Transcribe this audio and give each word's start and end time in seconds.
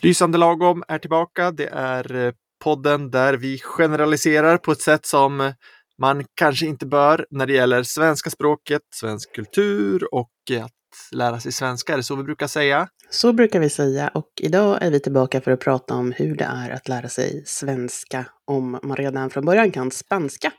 Lysande 0.00 0.38
lagom 0.38 0.82
är 0.88 0.98
tillbaka. 0.98 1.50
Det 1.50 1.68
är 1.72 2.26
eh, 2.26 2.32
podden 2.64 3.10
där 3.10 3.34
vi 3.34 3.58
generaliserar 3.58 4.58
på 4.58 4.72
ett 4.72 4.80
sätt 4.80 5.06
som 5.06 5.52
man 5.98 6.24
kanske 6.34 6.66
inte 6.66 6.86
bör 6.86 7.26
när 7.30 7.46
det 7.46 7.52
gäller 7.52 7.82
svenska 7.82 8.30
språket, 8.30 8.82
svensk 8.94 9.34
kultur 9.34 10.14
och 10.14 10.30
att 10.60 10.72
lära 11.12 11.40
sig 11.40 11.52
svenska. 11.52 11.92
Är 11.92 11.96
det 11.96 12.02
så 12.02 12.16
vi 12.16 12.22
brukar 12.22 12.46
säga? 12.46 12.88
Så 13.10 13.32
brukar 13.32 13.60
vi 13.60 13.70
säga 13.70 14.08
och 14.08 14.30
idag 14.40 14.78
är 14.80 14.90
vi 14.90 15.00
tillbaka 15.00 15.40
för 15.40 15.50
att 15.50 15.60
prata 15.60 15.94
om 15.94 16.12
hur 16.12 16.36
det 16.36 16.44
är 16.44 16.70
att 16.70 16.88
lära 16.88 17.08
sig 17.08 17.42
svenska 17.46 18.26
om 18.44 18.78
man 18.82 18.96
redan 18.96 19.30
från 19.30 19.44
början 19.44 19.70
kan 19.70 19.90
spanska. 19.90 20.52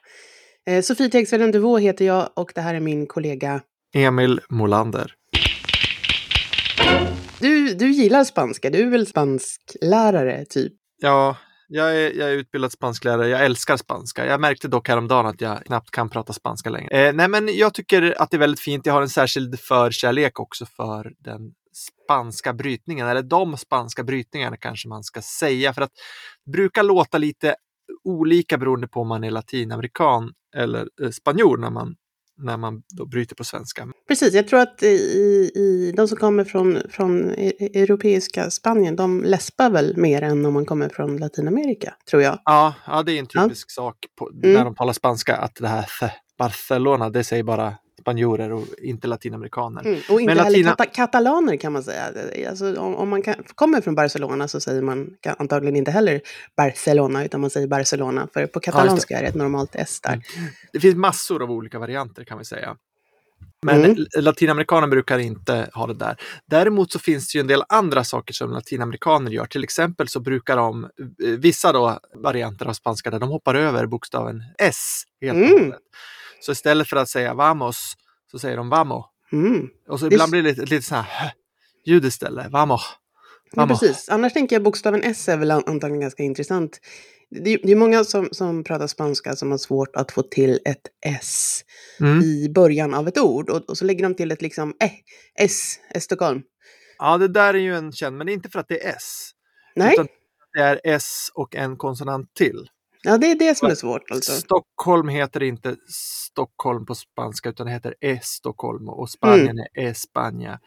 Eh, 0.67 0.81
Sofie 0.81 1.09
Tegsveden 1.09 1.51
Duvå 1.51 1.77
heter 1.77 2.05
jag 2.05 2.29
och 2.35 2.51
det 2.55 2.61
här 2.61 2.75
är 2.75 2.79
min 2.79 3.07
kollega 3.07 3.61
Emil 3.95 4.39
Molander. 4.49 5.16
Du, 7.39 7.73
du 7.73 7.91
gillar 7.91 8.23
spanska, 8.23 8.69
du 8.69 8.81
är 8.81 8.89
väl 8.89 9.07
spansklärare 9.07 10.45
typ? 10.45 10.73
Ja, 11.01 11.37
jag 11.67 11.95
är, 11.95 12.13
jag 12.13 12.29
är 12.29 12.33
utbildad 12.33 12.71
spansklärare. 12.71 13.27
Jag 13.27 13.45
älskar 13.45 13.77
spanska. 13.77 14.25
Jag 14.25 14.41
märkte 14.41 14.67
dock 14.67 14.89
häromdagen 14.89 15.25
att 15.25 15.41
jag 15.41 15.65
knappt 15.65 15.91
kan 15.91 16.09
prata 16.09 16.33
spanska 16.33 16.69
längre. 16.69 17.07
Eh, 17.07 17.13
nej, 17.13 17.27
men 17.27 17.49
jag 17.57 17.73
tycker 17.73 18.21
att 18.21 18.31
det 18.31 18.37
är 18.37 18.39
väldigt 18.39 18.59
fint. 18.59 18.85
Jag 18.85 18.93
har 18.93 19.01
en 19.01 19.09
särskild 19.09 19.59
förkärlek 19.59 20.39
också 20.39 20.65
för 20.65 21.13
den 21.19 21.41
spanska 22.05 22.53
brytningen, 22.53 23.07
eller 23.07 23.21
de 23.21 23.57
spanska 23.57 24.03
brytningarna 24.03 24.57
kanske 24.57 24.89
man 24.89 25.03
ska 25.03 25.21
säga, 25.21 25.73
för 25.73 25.81
att 25.81 25.91
det 26.45 26.51
brukar 26.51 26.83
låta 26.83 27.17
lite 27.17 27.55
olika 28.03 28.57
beroende 28.57 28.87
på 28.87 29.01
om 29.01 29.07
man 29.07 29.23
är 29.23 29.31
latinamerikan 29.31 30.31
eller 30.55 30.87
eh, 31.03 31.09
spanjor 31.09 31.57
när 31.57 31.69
man 31.69 31.95
när 32.37 32.57
man 32.57 32.81
då 32.97 33.05
bryter 33.05 33.35
på 33.35 33.43
svenska. 33.43 33.87
Precis, 34.07 34.33
jag 34.33 34.47
tror 34.47 34.59
att 34.59 34.83
i, 34.83 34.87
i, 35.55 35.93
de 35.97 36.07
som 36.07 36.17
kommer 36.17 36.43
från, 36.43 36.81
från 36.89 37.31
e- 37.31 37.53
europeiska 37.59 38.49
Spanien, 38.49 38.95
de 38.95 39.23
läspar 39.23 39.69
väl 39.69 39.97
mer 39.97 40.21
än 40.21 40.45
om 40.45 40.53
man 40.53 40.65
kommer 40.65 40.89
från 40.89 41.17
Latinamerika, 41.17 41.93
tror 42.09 42.21
jag. 42.21 42.39
Ja, 42.45 42.73
ja 42.87 43.03
det 43.03 43.11
är 43.11 43.19
en 43.19 43.27
typisk 43.27 43.67
ja. 43.69 43.83
sak 43.83 43.95
på, 44.15 44.29
mm. 44.29 44.53
när 44.53 44.65
de 44.65 44.75
talar 44.75 44.93
spanska, 44.93 45.35
att 45.35 45.55
det 45.55 45.67
här 45.67 45.85
Barcelona, 46.37 47.09
det 47.09 47.23
säger 47.23 47.43
bara 47.43 47.73
spanjorer 48.07 48.53
och 48.53 48.65
inte 48.77 49.07
latinamerikaner. 49.07 49.85
Mm, 49.85 49.99
och 50.09 50.21
inte 50.21 50.35
Men 50.35 50.43
heller 50.43 50.57
latina... 50.57 50.69
kata 50.69 50.85
katalaner 50.85 51.57
kan 51.57 51.73
man 51.73 51.83
säga. 51.83 52.03
Alltså, 52.49 52.75
om, 52.75 52.95
om 52.95 53.09
man 53.09 53.21
kan, 53.21 53.35
kommer 53.55 53.81
från 53.81 53.95
Barcelona 53.95 54.47
så 54.47 54.59
säger 54.59 54.81
man 54.81 55.09
antagligen 55.37 55.75
inte 55.75 55.91
heller 55.91 56.21
Barcelona, 56.57 57.25
utan 57.25 57.41
man 57.41 57.49
säger 57.49 57.67
Barcelona. 57.67 58.27
För 58.33 58.47
på 58.47 58.59
katalanska 58.59 59.13
ja, 59.13 59.17
är 59.17 59.23
det 59.23 59.29
ett 59.29 59.35
normalt 59.35 59.75
S 59.75 59.99
där. 60.03 60.13
Mm. 60.13 60.23
Det 60.73 60.79
finns 60.79 60.95
massor 60.95 61.43
av 61.43 61.51
olika 61.51 61.79
varianter 61.79 62.23
kan 62.23 62.37
vi 62.37 62.45
säga. 62.45 62.75
Men 63.65 63.85
mm. 63.85 64.05
latinamerikaner 64.19 64.87
brukar 64.87 65.19
inte 65.19 65.69
ha 65.73 65.87
det 65.87 65.93
där. 65.93 66.15
Däremot 66.45 66.91
så 66.91 66.99
finns 66.99 67.31
det 67.31 67.37
ju 67.37 67.41
en 67.41 67.47
del 67.47 67.63
andra 67.69 68.03
saker 68.03 68.33
som 68.33 68.51
latinamerikaner 68.51 69.31
gör. 69.31 69.45
Till 69.45 69.63
exempel 69.63 70.07
så 70.07 70.19
brukar 70.19 70.57
de, 70.57 70.83
eh, 70.83 70.89
vissa 71.39 71.71
då 71.71 71.99
varianter 72.15 72.65
av 72.65 72.73
spanska, 72.73 73.11
där 73.11 73.19
de 73.19 73.29
hoppar 73.29 73.55
över 73.55 73.85
bokstaven 73.85 74.43
S 74.57 75.03
helt 75.21 75.37
och 75.37 75.43
mm. 75.43 75.59
hållet. 75.59 75.79
Så 76.39 76.51
istället 76.51 76.87
för 76.87 76.97
att 76.97 77.09
säga 77.09 77.33
vamos 77.33 77.93
så 78.31 78.39
säger 78.39 78.57
de 78.57 78.69
vamo. 78.69 79.05
Mm. 79.31 79.67
Och 79.87 79.99
så 79.99 80.07
ibland 80.07 80.31
blir 80.31 80.43
det 80.43 80.49
lite, 80.49 80.61
lite 80.61 80.85
så 80.85 80.95
här 80.95 81.31
ljud 81.85 82.05
istället. 82.05 82.51
Vamo. 82.51 82.79
Ja, 83.51 83.67
precis. 83.67 84.09
Annars 84.09 84.33
tänker 84.33 84.55
jag 84.55 84.63
bokstaven 84.63 85.03
S 85.03 85.29
är 85.29 85.37
väl 85.37 85.51
antagligen 85.51 85.99
ganska 85.99 86.23
intressant. 86.23 86.79
Det 87.29 87.53
är, 87.53 87.59
det 87.63 87.71
är 87.71 87.75
många 87.75 88.03
som, 88.03 88.29
som 88.31 88.63
pratar 88.63 88.87
spanska 88.87 89.35
som 89.35 89.51
har 89.51 89.57
svårt 89.57 89.95
att 89.95 90.11
få 90.11 90.23
till 90.23 90.59
ett 90.65 90.87
S 91.05 91.61
mm. 91.99 92.21
i 92.21 92.49
början 92.49 92.93
av 92.93 93.07
ett 93.07 93.17
ord. 93.17 93.49
Och, 93.49 93.69
och, 93.69 93.77
så 93.77 93.85
lägger 93.85 94.03
de 94.03 94.15
till 94.15 94.31
ett 94.31 94.41
liksom 94.41 94.73
eh, 94.83 94.91
S, 95.39 95.79
Stockholm. 95.99 96.41
Ja, 96.97 97.17
det 97.17 97.27
där 97.27 97.53
är 97.53 97.57
ju 97.57 97.75
en 97.75 97.91
känd, 97.91 98.17
men 98.17 98.27
det 98.27 98.31
är 98.31 98.33
inte 98.33 98.49
för 98.49 98.59
att 98.59 98.67
det 98.67 98.85
är 98.85 98.95
S. 98.95 99.31
Nej. 99.75 99.93
Utan 99.93 100.07
det 100.53 100.59
är 100.61 100.81
S 100.83 101.31
och 101.33 101.55
en 101.55 101.77
konsonant 101.77 102.33
till. 102.33 102.69
Ja, 103.03 103.17
det 103.17 103.31
är 103.31 103.35
det 103.35 103.57
som 103.57 103.69
är 103.69 103.75
svårt. 103.75 104.11
Alltså. 104.11 104.31
Stockholm 104.31 105.09
heter 105.09 105.43
inte 105.43 105.75
Stockholm 105.89 106.85
på 106.85 106.95
spanska 106.95 107.49
utan 107.49 107.67
det 107.67 107.73
heter 107.73 107.95
Estocolmo 108.01 108.91
och 108.91 109.09
Spanien 109.09 109.49
mm. 109.49 109.65
är 109.73 109.87
Espanja. 109.89 110.59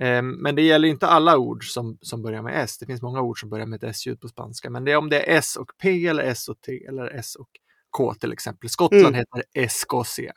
Um, 0.00 0.42
men 0.42 0.54
det 0.54 0.62
gäller 0.62 0.88
inte 0.88 1.06
alla 1.06 1.38
ord 1.38 1.64
som, 1.64 1.98
som 2.00 2.22
börjar 2.22 2.42
med 2.42 2.64
S. 2.64 2.78
Det 2.78 2.86
finns 2.86 3.02
många 3.02 3.20
ord 3.20 3.40
som 3.40 3.50
börjar 3.50 3.66
med 3.66 3.84
ett 3.84 3.90
S-ljud 3.90 4.20
på 4.20 4.28
spanska. 4.28 4.70
Men 4.70 4.84
det 4.84 4.92
är 4.92 4.96
om 4.96 5.08
det 5.08 5.20
är 5.20 5.38
S 5.38 5.56
och 5.56 5.70
P 5.82 6.06
eller 6.06 6.22
S 6.22 6.48
och 6.48 6.60
T 6.60 6.84
eller 6.88 7.06
S 7.06 7.36
och 7.36 7.48
K 7.90 8.14
till 8.14 8.32
exempel. 8.32 8.70
Skottland 8.70 9.06
mm. 9.06 9.14
heter 9.14 9.42
Escocia. 9.54 10.32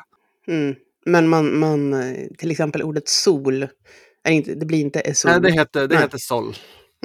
Mm. 0.48 0.76
Men 1.06 1.28
man, 1.28 1.60
man, 1.60 1.96
till 2.38 2.52
exempel 2.52 2.84
ordet 2.84 3.10
sol, 3.10 3.68
är 4.24 4.32
inte, 4.32 4.56
det 4.56 4.66
blir 4.66 4.80
inte 4.80 5.14
sol. 5.14 5.32
Nej, 5.32 5.42
det 5.42 5.52
heter, 5.52 5.88
det 5.88 5.98
heter 5.98 6.18
sol. 6.18 6.56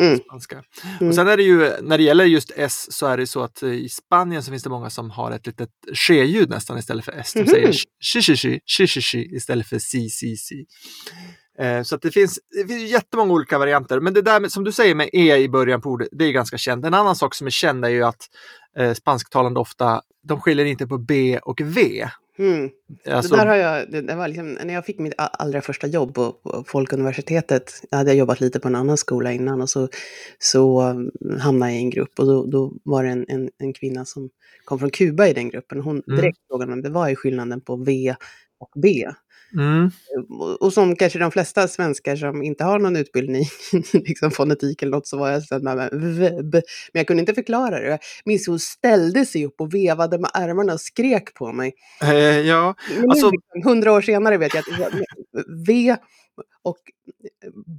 Mm. 0.01 0.19
Spanska. 0.19 0.63
Mm. 1.01 1.09
Och 1.09 1.15
sen 1.15 1.29
är 1.29 1.37
det 1.37 1.43
ju, 1.43 1.71
när 1.83 1.99
det 1.99 2.05
gäller 2.05 2.25
just 2.25 2.53
S 2.57 2.87
så 2.91 3.07
är 3.07 3.17
det 3.17 3.27
så 3.27 3.43
att 3.43 3.63
i 3.63 3.89
Spanien 3.89 4.43
så 4.43 4.51
finns 4.51 4.63
det 4.63 4.71
många 4.71 4.91
som 4.91 5.11
har 5.11 5.31
ett 5.31 5.47
litet 5.47 5.71
ske-ljud 5.95 6.51
nästan 6.51 6.79
istället 6.79 7.05
för 7.05 7.13
S. 7.13 7.33
De 7.35 7.47
säger 7.47 7.73
shi 8.01 8.87
shi 8.87 9.01
shi 9.01 9.37
istället 9.37 9.67
för 9.67 9.79
si 9.79 10.11
si 10.11 10.37
si. 10.37 10.67
Eh, 11.59 11.83
så 11.83 11.95
att 11.95 12.03
det 12.03 12.11
finns, 12.11 12.39
det 12.51 12.67
finns 12.67 12.91
jättemånga 12.91 13.33
olika 13.33 13.59
varianter. 13.59 14.01
Men 14.01 14.15
det 14.15 14.23
där 14.23 14.41
med, 14.41 14.53
som 14.53 14.65
du 14.65 14.73
säger 14.73 14.95
med 14.95 15.11
E 15.13 15.37
i 15.37 15.49
början 15.49 15.81
på 15.81 15.91
ordet, 15.91 16.09
det 16.13 16.25
är 16.25 16.33
ganska 16.33 16.59
känt. 16.59 16.85
En 16.85 16.95
annan 16.95 17.17
sak 17.17 17.35
som 17.35 17.47
är 17.47 17.51
känd 17.51 17.85
är 17.85 17.89
ju 17.89 18.05
att 18.05 18.29
eh, 18.79 18.93
spansktalande 18.93 19.61
ofta, 19.61 20.03
de 20.29 20.41
skiljer 20.41 20.67
inte 20.67 20.87
på 20.87 20.99
B 20.99 21.39
och 21.43 21.61
V. 21.61 22.09
Mm. 22.41 22.71
Alltså, 23.07 23.35
det 23.35 23.41
där 23.41 23.47
har 23.47 23.57
jag, 23.57 23.91
det, 23.91 24.01
det, 24.01 24.15
var 24.15 24.29
liksom, 24.29 24.53
när 24.53 24.75
jag 24.75 24.87
fick 24.87 24.99
mitt 24.99 25.15
allra 25.17 25.61
första 25.61 25.87
jobb 25.87 26.15
på, 26.15 26.33
på 26.33 26.65
Folkuniversitetet, 26.67 27.73
jag 27.91 27.99
hade 27.99 28.15
jobbat 28.15 28.41
lite 28.41 28.61
på 28.61 28.69
en 28.69 28.75
annan 28.75 28.97
skola 28.97 29.33
innan 29.33 29.61
och 29.61 29.71
så, 29.71 29.89
så 30.39 30.83
um, 30.83 31.11
hamnade 31.41 31.73
jag 31.73 31.81
i 31.81 31.85
en 31.85 31.91
grupp 31.91 32.19
och 32.19 32.27
då, 32.27 32.47
då 32.47 32.73
var 32.85 33.05
det 33.05 33.11
en, 33.11 33.25
en, 33.29 33.51
en, 33.59 33.73
kvinna 33.73 34.05
som 34.05 34.31
kom 34.65 34.79
från 34.79 34.91
Kuba 34.91 35.27
i 35.27 35.33
den 35.33 35.49
gruppen. 35.49 35.81
Hon 35.81 36.03
mm. 36.09 36.21
direkt 36.21 36.39
frågade 36.49 36.73
om 36.73 36.83
det 36.83 36.91
var 36.91 37.15
skillnaden 37.15 37.61
på 37.61 37.77
V 37.77 38.15
och 38.59 38.73
B. 38.83 39.07
Mm. 39.53 39.91
Och 40.61 40.73
som 40.73 40.97
kanske 40.97 41.19
de 41.19 41.31
flesta 41.31 41.69
svenskar 41.69 42.17
som 42.17 42.43
inte 42.43 42.65
har 42.65 42.79
någon 42.79 42.97
utbildning 42.97 43.45
liksom 43.93 44.31
fonetik 44.31 44.83
eller 44.83 44.93
något 44.93 45.07
så 45.07 45.19
var 45.19 45.31
jag 45.31 45.43
så 45.43 45.59
med, 45.59 45.89
men 45.93 46.63
jag 46.93 47.07
kunde 47.07 47.21
inte 47.21 47.35
förklara 47.35 47.81
det. 47.81 47.89
Jag 47.89 47.99
minns 48.25 48.47
hon 48.47 48.59
ställde 48.59 49.27
sig 49.27 49.47
upp 49.47 49.61
och 49.61 49.75
vevade 49.75 50.19
med 50.19 50.31
armarna 50.35 50.73
och 50.73 50.81
skrek 50.81 51.35
på 51.35 51.53
mig. 51.53 51.75
Eh, 52.03 52.41
ja, 52.41 52.75
alltså... 53.09 53.31
Liksom, 53.31 53.71
hundra 53.71 53.93
år 53.93 54.01
senare 54.01 54.39
vet 54.39 54.55
jag 54.55 54.61
att 54.61 54.93
V 55.67 55.97
och 56.63 56.79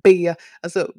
B, 0.04 0.36
alltså 0.62 0.92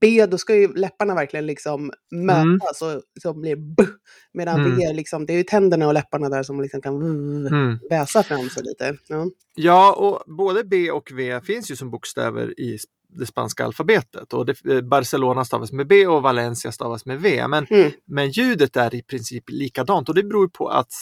B, 0.00 0.26
då 0.26 0.38
ska 0.38 0.54
ju 0.56 0.74
läpparna 0.74 1.14
verkligen 1.14 1.46
liksom 1.46 1.92
mötas 2.10 2.82
mm. 2.82 2.96
och 2.96 3.02
så 3.22 3.34
blir 3.34 3.56
B. 3.56 3.84
Medan 4.32 4.60
mm. 4.60 4.76
V, 4.76 4.92
liksom, 4.92 5.26
det 5.26 5.32
är 5.32 5.36
ju 5.36 5.42
tänderna 5.42 5.86
och 5.86 5.94
läpparna 5.94 6.28
där 6.28 6.42
som 6.42 6.60
liksom 6.60 6.82
kan 6.82 7.02
mm. 7.02 7.78
väsa 7.90 8.22
fram 8.22 8.48
sig 8.48 8.62
lite. 8.62 8.96
Ja. 9.08 9.26
ja, 9.54 9.92
och 9.92 10.36
både 10.36 10.64
B 10.64 10.90
och 10.90 11.12
V 11.14 11.40
finns 11.40 11.70
ju 11.70 11.76
som 11.76 11.90
bokstäver 11.90 12.60
i 12.60 12.78
det 13.08 13.26
spanska 13.26 13.64
alfabetet. 13.64 14.32
Och 14.32 14.46
det, 14.46 14.64
eh, 14.64 14.80
Barcelona 14.80 15.44
stavas 15.44 15.72
med 15.72 15.86
B 15.86 16.06
och 16.06 16.22
Valencia 16.22 16.72
stavas 16.72 17.06
med 17.06 17.20
V. 17.20 17.48
Men, 17.48 17.66
mm. 17.70 17.90
men 18.04 18.30
ljudet 18.30 18.76
är 18.76 18.94
i 18.94 19.02
princip 19.02 19.44
likadant 19.50 20.08
och 20.08 20.14
det 20.14 20.22
beror 20.22 20.48
på 20.48 20.68
att 20.68 20.92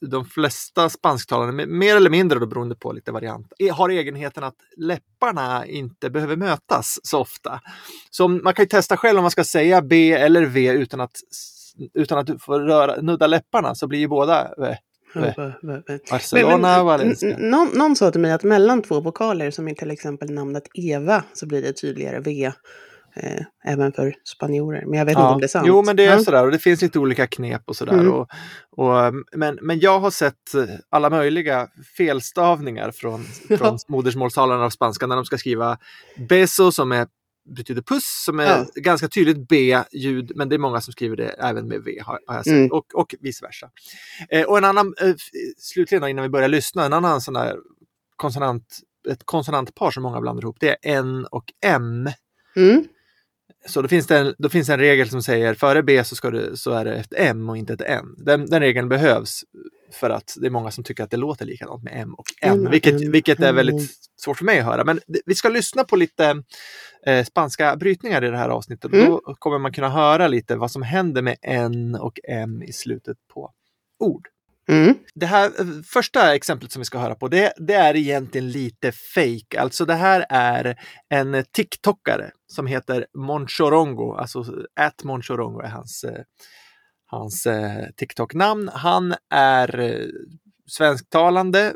de 0.00 0.24
flesta 0.24 0.88
spansktalande, 0.88 1.66
mer 1.66 1.96
eller 1.96 2.10
mindre 2.10 2.38
då 2.38 2.46
beroende 2.46 2.74
på 2.74 2.92
lite 2.92 3.12
variant, 3.12 3.52
har 3.72 3.88
egenheten 3.88 4.44
att 4.44 4.56
läpparna 4.76 5.66
inte 5.66 6.10
behöver 6.10 6.36
mötas 6.36 6.98
så 7.02 7.20
ofta. 7.20 7.60
Så 8.10 8.28
man 8.28 8.54
kan 8.54 8.62
ju 8.62 8.68
testa 8.68 8.96
själv 8.96 9.18
om 9.18 9.22
man 9.22 9.30
ska 9.30 9.44
säga 9.44 9.82
B 9.82 10.12
eller 10.12 10.46
V 10.46 10.72
utan 10.72 11.00
att, 11.00 11.16
utan 11.94 12.18
att 12.18 12.26
du 12.26 12.38
får 12.38 12.60
röra, 12.60 13.00
nudda 13.00 13.26
läpparna 13.26 13.74
så 13.74 13.86
blir 13.86 13.98
ju 13.98 14.08
båda 14.08 14.42
äh, 14.42 14.76
Barcelona, 16.10 16.84
Valencia. 16.84 17.36
Någon, 17.38 17.68
någon 17.68 17.96
sa 17.96 18.10
till 18.10 18.20
mig 18.20 18.32
att 18.32 18.42
mellan 18.42 18.82
två 18.82 19.00
vokaler, 19.00 19.50
som 19.50 19.68
i 19.68 19.74
till 19.74 19.90
exempel 19.90 20.30
namnet 20.30 20.68
Eva, 20.74 21.24
så 21.32 21.46
blir 21.46 21.62
det 21.62 21.72
tydligare 21.72 22.20
V 22.20 22.52
eh, 23.16 23.44
även 23.64 23.92
för 23.92 24.14
spanjorer. 24.24 24.84
Men 24.86 24.98
jag 24.98 25.06
vet 25.06 25.14
ja. 25.14 25.20
inte 25.20 25.34
om 25.34 25.40
det 25.40 25.46
är 25.46 25.48
sant. 25.48 25.66
Jo, 25.66 25.82
men 25.82 25.96
det 25.96 26.04
är 26.04 26.12
ja. 26.12 26.24
sådär 26.24 26.44
och 26.44 26.52
det 26.52 26.58
finns 26.58 26.82
lite 26.82 26.98
olika 26.98 27.26
knep 27.26 27.62
och 27.66 27.76
sådär. 27.76 27.92
Mm. 27.92 28.12
Och, 28.12 28.28
och, 28.70 29.14
men, 29.32 29.58
men 29.62 29.80
jag 29.80 30.00
har 30.00 30.10
sett 30.10 30.54
eh, 30.54 30.64
alla 30.88 31.10
möjliga 31.10 31.68
felstavningar 31.96 32.90
från, 32.90 33.24
från 33.58 33.78
modersmålstalarna 33.88 34.64
av 34.64 34.70
spanska 34.70 35.06
när 35.06 35.16
de 35.16 35.24
ska 35.24 35.38
skriva 35.38 35.78
beso 36.28 36.72
som 36.72 36.92
är 36.92 37.06
betyder 37.56 37.82
puss 37.82 38.22
som 38.24 38.40
är 38.40 38.46
ja. 38.46 38.66
ganska 38.74 39.08
tydligt 39.08 39.48
B-ljud, 39.48 40.32
men 40.34 40.48
det 40.48 40.56
är 40.56 40.58
många 40.58 40.80
som 40.80 40.92
skriver 40.92 41.16
det 41.16 41.28
även 41.28 41.68
med 41.68 41.82
V 41.84 42.00
har, 42.06 42.20
har 42.26 42.36
jag 42.36 42.44
sett 42.44 42.52
mm. 42.52 42.72
och, 42.72 42.94
och 42.94 43.14
vice 43.20 43.44
versa. 43.44 43.70
Eh, 44.28 44.44
och 44.44 44.58
en 44.58 44.64
annan, 44.64 44.94
eh, 45.00 45.14
slutligen 45.58 46.02
då, 46.02 46.08
innan 46.08 46.22
vi 46.22 46.28
börjar 46.28 46.48
lyssna, 46.48 46.84
en 46.84 46.92
annan 46.92 47.20
sån 47.20 47.34
där 47.34 47.56
konsonant, 48.16 48.78
ett 49.08 49.24
konsonantpar 49.24 49.90
som 49.90 50.02
många 50.02 50.20
blandar 50.20 50.42
ihop, 50.42 50.56
det 50.60 50.68
är 50.68 50.76
N 50.82 51.26
och 51.30 51.52
M. 51.64 52.08
Mm. 52.56 52.84
Så 53.66 53.82
då 53.82 53.88
finns, 53.88 54.06
det 54.06 54.18
en, 54.18 54.34
då 54.38 54.48
finns 54.48 54.66
det 54.66 54.72
en 54.72 54.80
regel 54.80 55.08
som 55.08 55.22
säger 55.22 55.54
före 55.54 55.82
B 55.82 56.04
så, 56.04 56.16
ska 56.16 56.30
du, 56.30 56.56
så 56.56 56.70
är 56.70 56.84
det 56.84 56.94
ett 56.94 57.14
M 57.16 57.48
och 57.48 57.56
inte 57.56 57.72
ett 57.72 57.82
N. 57.86 58.14
Den, 58.16 58.46
den 58.46 58.60
regeln 58.60 58.88
behövs 58.88 59.44
för 59.92 60.10
att 60.10 60.34
det 60.40 60.46
är 60.46 60.50
många 60.50 60.70
som 60.70 60.84
tycker 60.84 61.04
att 61.04 61.10
det 61.10 61.16
låter 61.16 61.46
likadant 61.46 61.82
med 61.82 61.92
M 61.96 62.14
och 62.14 62.24
N, 62.42 62.70
vilket, 62.70 63.00
vilket 63.00 63.40
är 63.40 63.52
väldigt 63.52 63.90
svårt 64.16 64.38
för 64.38 64.44
mig 64.44 64.58
att 64.58 64.64
höra. 64.64 64.84
Men 64.84 65.00
vi 65.26 65.34
ska 65.34 65.48
lyssna 65.48 65.84
på 65.84 65.96
lite 65.96 66.42
eh, 67.06 67.24
spanska 67.24 67.76
brytningar 67.76 68.24
i 68.24 68.30
det 68.30 68.36
här 68.36 68.48
avsnittet. 68.48 68.92
Mm. 68.92 69.06
Då 69.06 69.34
kommer 69.38 69.58
man 69.58 69.72
kunna 69.72 69.88
höra 69.88 70.28
lite 70.28 70.56
vad 70.56 70.70
som 70.70 70.82
händer 70.82 71.22
med 71.22 71.36
N 71.42 71.94
och 71.94 72.20
M 72.28 72.62
i 72.62 72.72
slutet 72.72 73.16
på 73.34 73.52
ord. 73.98 74.28
Mm. 74.70 74.94
Det 75.14 75.26
här 75.26 75.46
eh, 75.60 75.66
första 75.84 76.34
exemplet 76.34 76.72
som 76.72 76.80
vi 76.80 76.84
ska 76.84 76.98
höra 76.98 77.14
på, 77.14 77.28
det, 77.28 77.52
det, 77.56 77.74
är 77.74 77.96
egentligen 77.96 78.50
lite 78.50 78.92
fake. 78.92 79.60
Alltså 79.60 79.84
det 79.84 79.94
här 79.94 80.26
är 80.28 80.80
en 81.08 81.44
TikTokare 81.52 82.30
som 82.46 82.66
heter 82.66 83.06
Monchorongo, 83.14 84.14
alltså 84.14 84.44
at 84.80 85.04
Monchorongo 85.04 85.60
är 85.60 85.68
hans, 85.68 86.04
eh, 86.04 86.22
hans 87.06 87.46
eh, 87.46 87.86
TikTok-namn. 87.96 88.70
Han 88.74 89.14
är 89.34 90.06
svensktalande, 90.66 91.74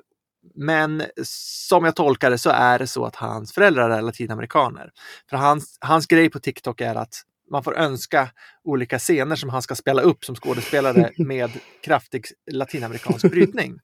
men 0.54 1.02
som 1.24 1.84
jag 1.84 1.96
tolkar 1.96 2.30
det 2.30 2.38
så 2.38 2.50
är 2.50 2.78
det 2.78 2.86
så 2.86 3.04
att 3.04 3.16
hans 3.16 3.52
föräldrar 3.52 3.90
är 3.90 4.02
latinamerikaner. 4.02 4.90
För 5.30 5.36
hans, 5.36 5.78
hans 5.80 6.06
grej 6.06 6.30
på 6.30 6.40
TikTok 6.40 6.80
är 6.80 6.94
att 6.94 7.14
man 7.50 7.64
får 7.64 7.76
önska 7.76 8.30
olika 8.64 8.98
scener 8.98 9.36
som 9.36 9.50
han 9.50 9.62
ska 9.62 9.74
spela 9.74 10.02
upp 10.02 10.24
som 10.24 10.34
skådespelare 10.34 11.10
med 11.18 11.50
kraftig 11.82 12.24
latinamerikansk 12.50 13.30
brytning. 13.30 13.78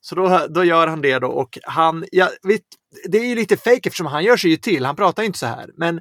Så 0.00 0.14
då, 0.14 0.46
då 0.50 0.64
gör 0.64 0.86
han 0.86 1.02
det 1.02 1.18
då 1.18 1.28
och 1.28 1.58
han, 1.62 2.04
ja, 2.12 2.28
vet, 2.42 2.62
det 3.04 3.18
är 3.18 3.24
ju 3.24 3.34
lite 3.34 3.56
fake 3.56 3.80
eftersom 3.84 4.06
han 4.06 4.24
gör 4.24 4.36
sig 4.36 4.50
ju 4.50 4.56
till, 4.56 4.84
han 4.84 4.96
pratar 4.96 5.22
inte 5.22 5.38
så 5.38 5.46
här. 5.46 5.70
Men 5.76 6.00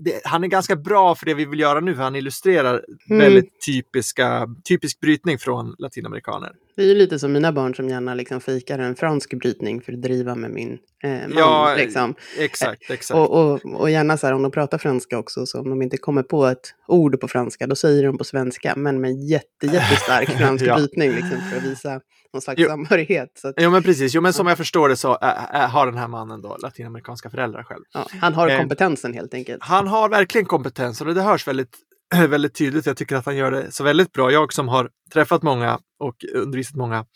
det, 0.00 0.20
han 0.24 0.44
är 0.44 0.48
ganska 0.48 0.76
bra 0.76 1.14
för 1.14 1.26
det 1.26 1.34
vi 1.34 1.44
vill 1.44 1.60
göra 1.60 1.80
nu, 1.80 1.94
för 1.94 2.02
han 2.02 2.16
illustrerar 2.16 2.84
mm. 3.10 3.18
väldigt 3.18 3.66
typiska, 3.66 4.48
typisk 4.68 5.00
brytning 5.00 5.38
från 5.38 5.74
latinamerikaner. 5.78 6.52
Det 6.76 6.82
är 6.82 6.86
ju 6.86 6.94
lite 6.94 7.18
som 7.18 7.32
mina 7.32 7.52
barn 7.52 7.74
som 7.74 7.88
gärna 7.88 8.14
liksom 8.14 8.40
fikar 8.40 8.78
en 8.78 8.96
fransk 8.96 9.34
brytning 9.34 9.80
för 9.80 9.92
att 9.92 10.02
driva 10.02 10.34
med 10.34 10.50
min 10.50 10.78
eh, 11.02 11.10
man. 11.10 11.32
Ja, 11.36 11.74
liksom. 11.76 12.14
exakt. 12.38 12.90
exakt. 12.90 13.18
Och, 13.18 13.30
och, 13.30 13.80
och, 13.80 13.90
gärna 13.90 14.16
så 14.16 14.26
här 14.26 14.34
om 14.34 14.42
de 14.42 14.50
pratar 14.50 14.78
franska 14.78 15.18
också, 15.18 15.46
så 15.46 15.60
om 15.60 15.70
de 15.70 15.82
inte 15.82 15.96
kommer 15.96 16.22
på 16.22 16.46
ett 16.46 16.74
ord 16.86 17.20
på 17.20 17.28
franska, 17.28 17.66
då 17.66 17.74
säger 17.74 18.04
de 18.04 18.18
på 18.18 18.24
svenska, 18.24 18.74
men 18.76 19.00
med 19.00 19.24
jätte, 19.24 19.66
jättestark 19.66 20.28
fransk 20.38 20.64
ja. 20.64 20.76
brytning 20.76 21.10
liksom, 21.10 21.40
för 21.50 21.56
att 21.56 21.64
visa 21.64 22.00
någon 22.32 22.42
slags 22.42 22.60
jo. 22.60 22.68
samhörighet. 22.68 23.30
Så 23.34 23.48
att, 23.48 23.54
jo 23.58 23.70
men 23.70 23.82
precis, 23.82 24.14
jo 24.14 24.20
men 24.20 24.32
som 24.32 24.46
jag 24.46 24.56
förstår 24.56 24.88
det 24.88 24.96
så 24.96 25.18
äh, 25.22 25.62
äh, 25.62 25.70
har 25.70 25.86
den 25.86 25.98
här 25.98 26.08
mannen 26.08 26.42
då 26.42 26.56
latinamerikanska 26.56 27.30
föräldrar 27.30 27.62
själv. 27.62 27.82
Ja, 27.92 28.06
han 28.20 28.34
har 28.34 28.48
eh, 28.48 28.58
kompetensen 28.58 29.14
helt 29.14 29.34
enkelt. 29.34 29.62
Han 29.62 29.86
har 29.86 30.08
verkligen 30.08 30.46
kompetensen 30.46 31.08
och 31.08 31.14
det 31.14 31.22
hörs 31.22 31.48
väldigt 31.48 31.76
väldigt 32.28 32.54
tydligt. 32.54 32.86
Jag 32.86 32.96
tycker 32.96 33.16
att 33.16 33.26
han 33.26 33.36
gör 33.36 33.50
det 33.50 33.72
så 33.72 33.84
väldigt 33.84 34.12
bra. 34.12 34.30
Jag 34.30 34.52
som 34.52 34.68
har 34.68 34.90
träffat 35.12 35.42
många 35.42 35.78
och 35.98 36.24
undervisat 36.34 36.76
många 36.76 37.06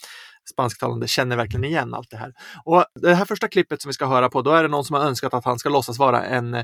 spansktalande 0.51 1.09
känner 1.09 1.37
verkligen 1.37 1.65
igen 1.65 1.95
allt 1.95 2.11
det 2.11 2.17
här. 2.17 2.33
Och 2.65 2.85
det 2.95 3.15
här 3.15 3.25
första 3.25 3.49
klippet 3.49 3.83
som 3.83 3.89
vi 3.89 3.93
ska 3.93 4.07
höra 4.07 4.29
på, 4.29 4.43
då 4.43 4.51
är 4.51 4.63
det 4.63 4.69
någon 4.69 4.85
som 4.85 4.97
har 4.97 5.03
önskat 5.03 5.35
att 5.35 5.45
han 5.45 5.59
ska 5.59 5.69
låtsas 5.69 5.99
vara 5.99 6.25
en, 6.25 6.55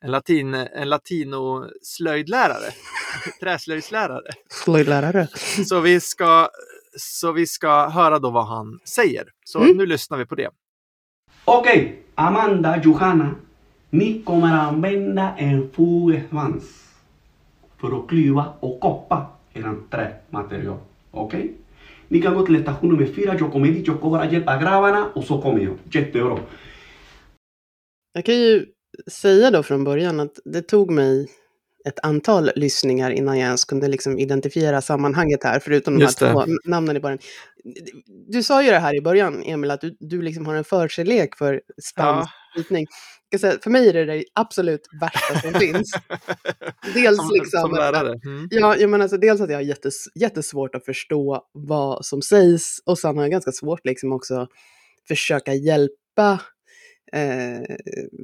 en, 0.00 0.10
latin, 0.10 0.54
en 0.54 0.88
latino-slöjdlärare. 0.88 2.72
Träslöjdslärare. 3.40 4.30
Slöjdlärare. 4.50 5.28
Så 5.68 5.80
vi 5.80 6.00
ska 6.00 6.48
så 6.96 7.32
vi 7.32 7.46
ska 7.46 7.88
höra 7.88 8.18
då 8.18 8.30
vad 8.30 8.46
han 8.46 8.78
säger. 8.84 9.24
Så 9.44 9.58
mm. 9.58 9.76
nu 9.76 9.86
lyssnar 9.86 10.18
vi 10.18 10.26
på 10.26 10.34
det. 10.34 10.50
Okej, 11.44 11.84
okay. 11.84 11.96
Amanda, 12.14 12.82
Johanna. 12.82 13.34
Ni 13.90 14.22
kommer 14.22 14.52
använda 14.52 15.36
en 15.36 15.70
fogsvans 15.70 16.64
för 17.80 17.98
att 17.98 18.08
klyva 18.08 18.52
och 18.60 18.80
koppa 18.80 19.26
eran 19.52 19.84
trämaterial. 19.90 20.78
Okej? 21.10 21.40
Okay? 21.40 21.52
Ni 22.08 22.22
kan 22.22 22.34
gå 22.34 22.46
till 22.46 22.62
station 22.62 22.90
nummer 22.90 23.06
fyra. 23.06 23.36
Jag 23.38 23.52
kommer 23.52 23.68
dit, 23.68 23.86
jag 23.86 24.00
kommer 24.00 24.18
att 24.18 24.32
hjälpa 24.32 24.56
grabbarna 24.56 25.10
och 25.14 25.24
så 25.24 25.42
kommer 25.42 25.60
jag. 25.60 25.78
Jättebra. 25.92 26.38
Jag 28.12 28.24
kan 28.24 28.34
ju 28.34 28.66
säga 29.10 29.50
då 29.50 29.62
från 29.62 29.84
början 29.84 30.20
att 30.20 30.38
det 30.44 30.62
tog 30.62 30.90
mig 30.90 31.28
ett 31.88 31.98
antal 32.02 32.50
lyssningar 32.56 33.10
innan 33.10 33.38
jag 33.38 33.46
ens 33.46 33.64
kunde 33.64 33.88
liksom 33.88 34.18
identifiera 34.18 34.80
sammanhanget 34.80 35.44
här, 35.44 35.60
förutom 35.60 35.98
de 35.98 36.04
här 36.04 36.32
två 36.32 36.44
namnen 36.64 36.96
i 36.96 37.00
början. 37.00 37.18
Du 38.28 38.42
sa 38.42 38.62
ju 38.62 38.70
det 38.70 38.78
här 38.78 38.96
i 38.96 39.00
början, 39.00 39.42
Emil, 39.42 39.70
att 39.70 39.80
du, 39.80 39.96
du 40.00 40.22
liksom 40.22 40.46
har 40.46 40.54
en 40.54 40.64
förkärlek 40.64 41.36
för 41.36 41.60
spansk 41.82 42.30
ja. 42.54 42.62
För 43.36 43.70
mig 43.70 43.88
är 43.88 43.92
det 43.92 44.04
det 44.04 44.24
absolut 44.34 44.88
värsta 45.00 45.40
som 45.40 45.60
finns. 45.60 45.92
Dels 46.94 47.16
som, 47.16 47.30
liksom... 47.32 47.60
Som 47.60 47.70
lärare? 47.70 48.20
Mm. 48.24 48.48
Ja, 48.50 48.76
jag 48.76 48.90
menar 48.90 49.02
alltså, 49.02 49.16
dels 49.18 49.40
att 49.40 49.50
jag 49.50 49.56
har 49.56 49.62
jättes, 49.62 49.94
jättesvårt 50.14 50.74
att 50.74 50.84
förstå 50.84 51.42
vad 51.52 52.04
som 52.04 52.22
sägs 52.22 52.78
och 52.86 52.98
sen 52.98 53.16
har 53.16 53.24
jag 53.24 53.30
ganska 53.30 53.52
svårt 53.52 53.84
liksom 53.84 54.12
också 54.12 54.46
försöka 55.08 55.54
hjälpa 55.54 56.40
eh, 57.12 57.76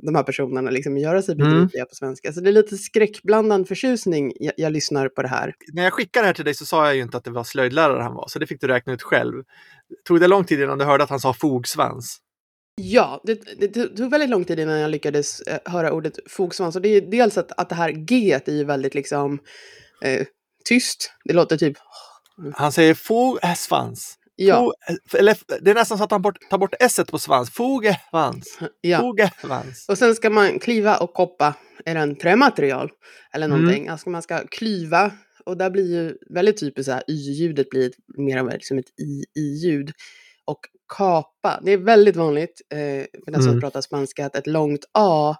de 0.02 0.14
här 0.14 0.22
personerna 0.22 0.70
liksom 0.70 0.98
göra 0.98 1.22
sig 1.22 1.34
mm. 1.34 1.48
begripliga 1.48 1.80
mm. 1.80 1.88
på 1.88 1.94
svenska. 1.94 2.32
Så 2.32 2.40
det 2.40 2.50
är 2.50 2.52
lite 2.52 2.76
skräckblandad 2.76 3.68
förtjusning 3.68 4.32
jag, 4.40 4.52
jag, 4.56 4.72
lyssnar 4.72 5.08
på 5.08 5.22
det 5.22 5.28
här. 5.28 5.54
När 5.72 5.84
jag 5.84 5.92
skickade 5.92 6.24
det 6.24 6.26
här 6.26 6.34
till 6.34 6.44
dig 6.44 6.54
så 6.54 6.66
sa 6.66 6.86
jag 6.86 6.96
ju 6.96 7.02
inte 7.02 7.16
att 7.16 7.24
det 7.24 7.30
var 7.30 7.44
slöjdlärare 7.44 8.02
han 8.02 8.14
var, 8.14 8.28
så 8.28 8.38
det 8.38 8.46
fick 8.46 8.60
du 8.60 8.66
räkna 8.66 8.92
ut 8.92 9.02
själv. 9.02 9.42
Tog 10.04 10.20
det 10.20 10.28
lång 10.28 10.44
tid 10.44 10.60
innan 10.60 10.78
du 10.78 10.84
hörde 10.84 11.04
att 11.04 11.10
han 11.10 11.20
sa 11.20 11.34
fogsvans? 11.34 12.20
Ja, 12.76 13.20
det, 13.24 13.34
det, 13.60 13.88
tog 13.88 14.10
väldigt 14.10 14.30
lång 14.30 14.44
tid 14.44 14.60
innan 14.60 14.78
jag 14.78 14.90
lyckades 14.90 15.40
eh, 15.40 15.58
höra 15.64 15.92
ordet 15.92 16.18
fogsvans. 16.26 16.76
Och 16.76 16.82
det 16.82 16.88
är 16.88 17.00
dels 17.00 17.38
att, 17.38 17.52
att 17.60 17.68
det 17.68 17.74
här 17.74 17.90
G 17.90 18.40
är 18.46 18.52
ju 18.52 18.64
väldigt 18.64 18.94
liksom 18.94 19.38
eh, 20.02 20.26
tyst. 20.64 21.12
Det 21.24 21.34
låter 21.34 21.56
typ... 21.56 21.76
Han 22.54 22.72
säger 22.72 22.94
fogsvans. 22.94 24.18
Ja. 24.36 24.74
eller, 25.18 25.36
det 25.60 25.70
är 25.70 25.74
nästan 25.74 25.98
så 25.98 26.04
att 26.04 26.10
han 26.10 26.22
bort, 26.22 26.50
tar 26.50 26.58
bort 26.58 26.74
s 26.80 27.00
på 27.10 27.18
svans. 27.18 27.50
Fogevans. 27.50 28.58
Ja. 28.80 28.98
Fogevans. 28.98 29.88
Och 29.88 29.98
sen 29.98 30.14
ska 30.14 30.30
man 30.30 30.58
kliva 30.58 30.96
och 30.96 31.14
koppa 31.14 31.54
är 31.84 31.96
en 31.96 32.16
trämaterial 32.16 32.90
eller 33.32 33.46
mm. 33.46 33.58
någonting. 33.58 33.82
Mm. 33.82 33.92
Alltså 33.92 34.10
man 34.10 34.22
ska 34.22 34.46
klyva 34.46 35.12
och 35.44 35.56
där 35.56 35.70
blir 35.70 35.92
ju 35.92 36.16
väldigt 36.30 36.60
typiskt 36.60 36.86
så 36.86 36.92
här 36.92 37.02
y-ljudet 37.06 37.70
blir 37.70 37.90
mer 38.06 38.38
av 38.38 38.48
liksom 38.48 38.78
ett 38.78 39.00
i-ljud. 39.36 39.92
Och 40.44 40.60
kapa, 40.96 41.60
det 41.62 41.72
är 41.72 41.78
väldigt 41.78 42.16
vanligt 42.16 42.60
eh, 42.70 42.78
för 43.24 43.30
den 43.30 43.42
som 43.42 43.50
mm. 43.50 43.60
pratar 43.60 43.80
spanska 43.80 44.26
att 44.26 44.36
ett 44.36 44.46
långt 44.46 44.84
a 44.92 45.36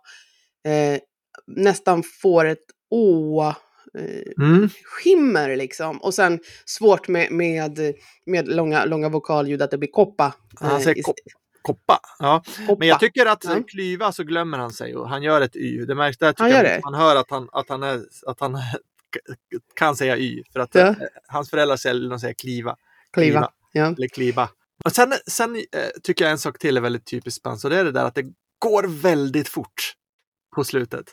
eh, 0.69 1.01
nästan 1.47 2.03
får 2.23 2.45
ett 2.45 2.65
å 2.91 3.55
Eh, 3.99 4.45
mm. 4.45 4.69
skimmer 4.85 5.57
liksom. 5.57 5.99
Och 5.99 6.15
sen 6.15 6.41
svårt 6.65 7.09
med, 7.09 7.33
med, 7.33 7.95
med 8.27 8.49
långa, 8.49 8.85
långa 8.85 9.09
vokalljud 9.09 9.63
att 9.63 9.71
det 9.71 9.79
blir 9.79 9.91
koppa. 9.91 10.35
Han 10.61 10.81
säger 10.81 11.03
kop 11.03 11.17
koppa. 11.63 12.01
Ja. 12.19 12.43
Koppa. 12.67 12.79
Men 12.79 12.89
jag 12.89 13.01
tycker 13.01 13.27
att 13.27 13.45
ja. 13.45 13.63
klyva 13.69 14.13
så 14.13 14.23
glömmer 14.23 14.59
han 14.59 14.71
sig 14.71 14.97
och 14.97 15.09
han 15.09 15.23
gör 15.23 15.41
ett 15.41 15.57
y. 15.57 15.85
Det 15.85 15.95
märks 15.95 16.19
där 16.19 16.33
tycker 16.33 16.65
jag, 16.65 16.85
man 16.85 16.95
hör 16.95 17.17
att 17.17 17.31
han, 17.31 17.49
att 17.53 17.69
han, 17.69 17.83
är, 17.83 18.01
att 18.27 18.41
han 18.41 18.59
kan 19.77 19.97
säga 19.97 20.17
y. 20.17 20.43
För 20.53 20.61
att 20.61 20.75
ja. 20.75 20.81
Eh, 20.81 20.97
hans 21.29 21.51
föräldrar 21.51 21.77
säger, 21.77 22.11
de 22.11 22.19
säger 22.21 22.35
kliva. 22.35 22.77
Kliva. 23.13 23.41
kliva. 23.41 23.51
Ja. 23.73 23.87
Eller 23.87 24.09
kliva. 24.09 24.49
Och 24.85 24.93
sen, 24.93 25.13
sen 25.27 25.57
äh, 25.57 25.63
tycker 26.03 26.25
jag 26.25 26.33
en 26.33 26.39
sak 26.39 26.59
till 26.59 26.77
är 26.77 26.81
väldigt 26.81 27.07
typiskt 27.07 27.41
spanskt 27.41 27.65
och 27.65 27.71
det 27.71 27.79
är 27.79 27.85
det 27.85 27.93
där 27.93 28.05
att 28.05 28.15
det 28.15 28.25
går 28.59 29.03
väldigt 29.03 29.49
fort 29.49 29.95
på 30.57 30.65
slutet. 30.65 31.05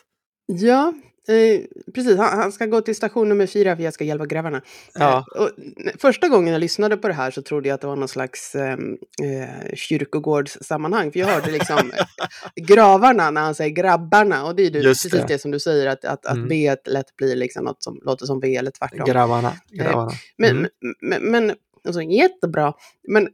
Ja, 0.46 0.92
Eh, 1.28 1.60
precis, 1.94 2.18
han, 2.18 2.38
han, 2.38 2.52
ska 2.52 2.66
gå 2.66 2.80
till 2.80 2.96
station 2.96 3.28
nummer 3.28 3.46
fyra 3.46 3.76
för 3.76 3.82
jag 3.82 3.94
ska 3.94 4.04
hjälpa 4.04 4.26
grabbarna. 4.26 4.62
Ja. 4.94 5.26
Eh, 5.36 5.42
och, 5.42 5.50
första 5.98 6.28
gången 6.28 6.52
jag 6.52 6.60
lyssnade 6.60 6.96
på 6.96 7.08
det 7.08 7.14
här 7.14 7.30
så 7.30 7.42
trodde 7.42 7.68
jag 7.68 7.74
att 7.74 7.80
det 7.80 7.86
var 7.86 7.96
någon 7.96 8.08
slags 8.08 8.54
ehm, 8.54 8.96
eh, 9.22 9.74
kyrkogårdssammanhang. 9.74 11.12
För 11.12 11.20
jag 11.20 11.26
hörde 11.26 11.50
liksom 11.50 11.92
gravarna 12.56 13.30
när 13.30 13.40
han 13.40 13.54
säger 13.54 13.70
grabbarna. 13.70 14.44
Och 14.44 14.56
det 14.56 14.62
är 14.62 14.70
ju 14.70 14.82
precis 14.82 15.12
det. 15.12 15.24
det. 15.28 15.38
som 15.38 15.50
du 15.50 15.60
säger, 15.60 15.86
att, 15.86 16.04
att, 16.04 16.26
mm. 16.26 16.42
att 16.42 16.48
B 16.48 16.76
lätt 16.86 17.16
blir 17.16 17.36
liksom 17.36 17.64
något 17.64 17.82
som 17.82 18.00
låter 18.02 18.26
som 18.26 18.40
V 18.40 18.56
eller 18.56 18.70
tvärtom. 18.70 19.04
Grabbarna. 19.06 19.48
Eh, 19.48 19.84
grabbarna. 19.84 20.10
Eh, 20.12 20.16
men, 20.38 20.50
mm. 20.50 20.68
men, 21.00 21.30
men 21.30 21.56
alltså, 21.84 22.02
jättebra. 22.02 22.74
Men 23.08 23.28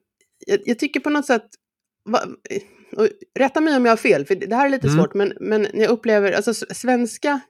jag, 0.49 0.61
jag 0.64 0.78
tycker 0.78 1.00
på 1.00 1.11
något 1.11 1.26
sätt, 1.26 1.47
va, 2.05 2.21
och 2.97 3.09
rätta 3.38 3.61
mig 3.61 3.76
om 3.76 3.85
jag 3.85 3.93
har 3.93 3.97
fel, 3.97 4.25
för 4.25 4.35
det 4.35 4.57
här 4.57 4.67
är 4.67 4.71
lite 4.71 4.87
mm. 4.87 4.99
svårt, 4.99 5.14
men, 5.14 5.33
men 5.40 5.67
jag 5.75 5.90
upplever, 5.90 6.33
alltså 6.33 6.55
svenska 6.55 7.40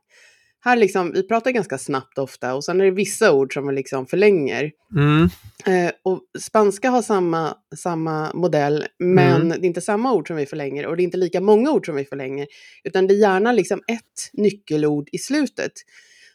här 0.60 0.76
liksom, 0.76 1.12
vi 1.12 1.28
pratar 1.28 1.50
ganska 1.50 1.78
snabbt 1.78 2.18
ofta 2.18 2.54
och 2.54 2.64
sen 2.64 2.80
är 2.80 2.84
det 2.84 2.90
vissa 2.90 3.32
ord 3.32 3.54
som 3.54 3.66
vi 3.66 3.74
liksom 3.74 4.06
förlänger. 4.06 4.70
Mm. 4.96 5.28
Eh, 5.66 5.92
och 6.02 6.20
spanska 6.38 6.90
har 6.90 7.02
samma, 7.02 7.54
samma 7.76 8.32
modell, 8.34 8.86
men 8.98 9.42
mm. 9.42 9.48
det 9.48 9.66
är 9.66 9.68
inte 9.68 9.80
samma 9.80 10.12
ord 10.12 10.26
som 10.26 10.36
vi 10.36 10.46
förlänger 10.46 10.86
och 10.86 10.96
det 10.96 11.02
är 11.02 11.04
inte 11.04 11.16
lika 11.16 11.40
många 11.40 11.70
ord 11.70 11.86
som 11.86 11.96
vi 11.96 12.04
förlänger, 12.04 12.46
utan 12.84 13.06
det 13.06 13.14
är 13.14 13.18
gärna 13.18 13.52
liksom 13.52 13.82
ett 13.88 14.30
nyckelord 14.32 15.08
i 15.12 15.18
slutet. 15.18 15.72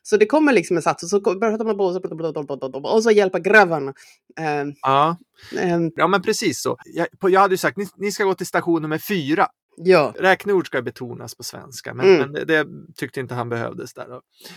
Så 0.03 0.17
det 0.17 0.25
kommer 0.25 0.53
liksom 0.53 0.77
en 0.77 0.83
sats 0.83 1.03
och 1.03 1.09
så 1.09 1.21
pratar 1.21 1.65
man 1.65 1.77
på 1.77 2.89
och 2.89 3.03
så 3.03 3.11
hjälper 3.11 3.39
grabbarna. 3.39 3.93
Uh, 4.39 4.73
ja. 4.81 5.17
Uh, 5.53 5.89
ja, 5.95 6.07
men 6.07 6.21
precis 6.21 6.61
så. 6.61 6.77
Jag, 6.85 7.07
jag 7.21 7.41
hade 7.41 7.53
ju 7.53 7.57
sagt 7.57 7.77
ni, 7.77 7.87
ni 7.95 8.11
ska 8.11 8.23
gå 8.23 8.33
till 8.33 8.47
station 8.47 8.81
nummer 8.81 8.97
fyra 8.97 9.47
Ja. 9.77 10.13
Räkneord 10.19 10.67
ska 10.67 10.81
betonas 10.81 11.35
på 11.35 11.43
svenska, 11.43 11.93
men, 11.93 12.05
mm. 12.05 12.19
men 12.19 12.31
det, 12.33 12.45
det, 12.45 12.67
tyckte 12.95 13.19
inte 13.19 13.35
han 13.35 13.49
behövdes 13.49 13.93
där. 13.93 14.07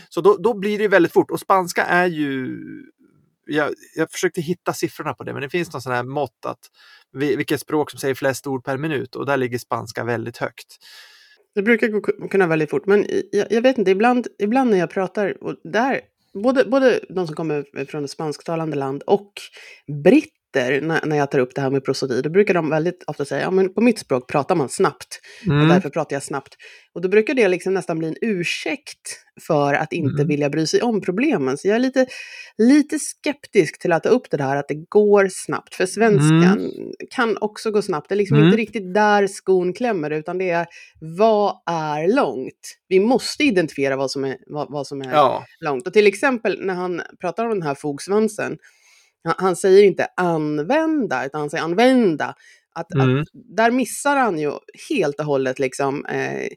Så 0.08 0.20
då, 0.20 0.36
då 0.36 0.54
blir 0.54 0.78
det 0.78 0.88
väldigt 0.88 1.12
fort 1.12 1.30
och 1.30 1.40
spanska 1.40 1.84
är 1.84 2.06
ju 2.06 2.58
jag, 3.46 3.74
jag 3.94 4.10
försökte 4.10 4.40
hitta 4.40 4.72
siffrorna 4.72 5.14
på 5.14 5.24
det, 5.24 5.32
men 5.32 5.42
det 5.42 5.50
finns 5.50 5.72
någon 5.72 5.82
sån 5.82 5.92
här 5.92 6.02
mått 6.02 6.46
att 6.46 6.58
vilket 7.12 7.60
språk 7.60 7.90
som 7.90 8.00
säger 8.00 8.14
flest 8.14 8.46
ord 8.46 8.64
per 8.64 8.76
minut 8.76 9.16
och 9.16 9.26
där 9.26 9.36
ligger 9.36 9.58
spanska 9.58 10.04
väldigt 10.04 10.36
högt. 10.36 10.76
Det 11.56 11.62
brukar 11.62 11.88
gå, 11.88 12.00
kunna 12.28 12.46
väldigt 12.46 12.70
fort, 12.70 12.86
men 12.86 13.06
jag, 13.32 13.46
jag, 13.52 13.62
vet 13.62 13.78
inte, 13.78 13.90
ibland, 13.90 14.26
ibland 14.38 14.70
när 14.70 14.78
jag 14.78 14.90
pratar, 14.90 15.44
och 15.44 15.56
där, 15.64 16.00
både, 16.34 16.64
både 16.64 17.00
de 17.08 17.26
som 17.26 17.36
kommer 17.36 17.84
från 17.86 18.04
ett 18.04 18.10
spansktalande 18.10 18.76
land 18.76 19.02
och 19.02 19.32
britt 20.04 20.32
när, 20.64 21.06
när 21.06 21.16
jag 21.16 21.30
tar 21.30 21.38
upp 21.38 21.54
det 21.54 21.60
här 21.60 21.70
med 21.70 21.84
prosodi, 21.84 22.22
då 22.22 22.30
brukar 22.30 22.54
de 22.54 22.70
väldigt 22.70 23.04
ofta 23.06 23.24
säga, 23.24 23.42
ja 23.42 23.50
men 23.50 23.74
på 23.74 23.80
mitt 23.80 23.98
språk 23.98 24.28
pratar 24.30 24.54
man 24.54 24.68
snabbt, 24.68 25.20
mm. 25.46 25.60
och 25.60 25.68
därför 25.68 25.90
pratar 25.90 26.16
jag 26.16 26.22
snabbt. 26.22 26.54
Och 26.94 27.02
då 27.02 27.08
brukar 27.08 27.34
det 27.34 27.48
liksom 27.48 27.74
nästan 27.74 27.98
bli 27.98 28.08
en 28.08 28.16
ursäkt 28.20 29.26
för 29.46 29.74
att 29.74 29.92
inte 29.92 30.22
mm. 30.22 30.28
vilja 30.28 30.50
bry 30.50 30.66
sig 30.66 30.82
om 30.82 31.00
problemen. 31.00 31.58
Så 31.58 31.68
jag 31.68 31.74
är 31.74 31.80
lite, 31.80 32.06
lite 32.58 32.98
skeptisk 32.98 33.78
till 33.78 33.92
att 33.92 34.02
ta 34.02 34.08
upp 34.08 34.30
det 34.30 34.42
här 34.42 34.56
att 34.56 34.68
det 34.68 34.84
går 34.88 35.28
snabbt. 35.30 35.74
För 35.74 35.86
svenskan 35.86 36.58
mm. 36.58 36.70
kan 37.10 37.36
också 37.40 37.70
gå 37.70 37.82
snabbt. 37.82 38.08
Det 38.08 38.14
är 38.14 38.16
liksom 38.16 38.36
inte 38.36 38.46
mm. 38.46 38.56
riktigt 38.56 38.94
där 38.94 39.26
skon 39.26 39.72
klämmer, 39.72 40.10
utan 40.10 40.38
det 40.38 40.50
är 40.50 40.66
vad 41.00 41.54
är 41.66 42.08
långt? 42.08 42.78
Vi 42.88 43.00
måste 43.00 43.44
identifiera 43.44 43.96
vad 43.96 44.10
som 44.10 44.24
är, 44.24 44.36
vad, 44.46 44.70
vad 44.70 44.86
som 44.86 45.00
är 45.00 45.10
ja. 45.12 45.44
långt. 45.60 45.86
Och 45.86 45.92
till 45.92 46.06
exempel 46.06 46.66
när 46.66 46.74
han 46.74 47.02
pratar 47.20 47.44
om 47.44 47.50
den 47.50 47.62
här 47.62 47.74
fogsvansen, 47.74 48.58
han 49.38 49.56
säger 49.56 49.82
inte 49.82 50.06
använda, 50.16 51.26
utan 51.26 51.40
han 51.40 51.50
säger 51.50 51.64
använda. 51.64 52.34
Att, 52.74 52.94
mm. 52.94 53.20
att 53.20 53.28
där 53.32 53.70
missar 53.70 54.16
han 54.16 54.38
ju 54.38 54.52
helt 54.88 55.20
och 55.20 55.26
hållet 55.26 55.58
liksom, 55.58 56.04
eh, 56.04 56.48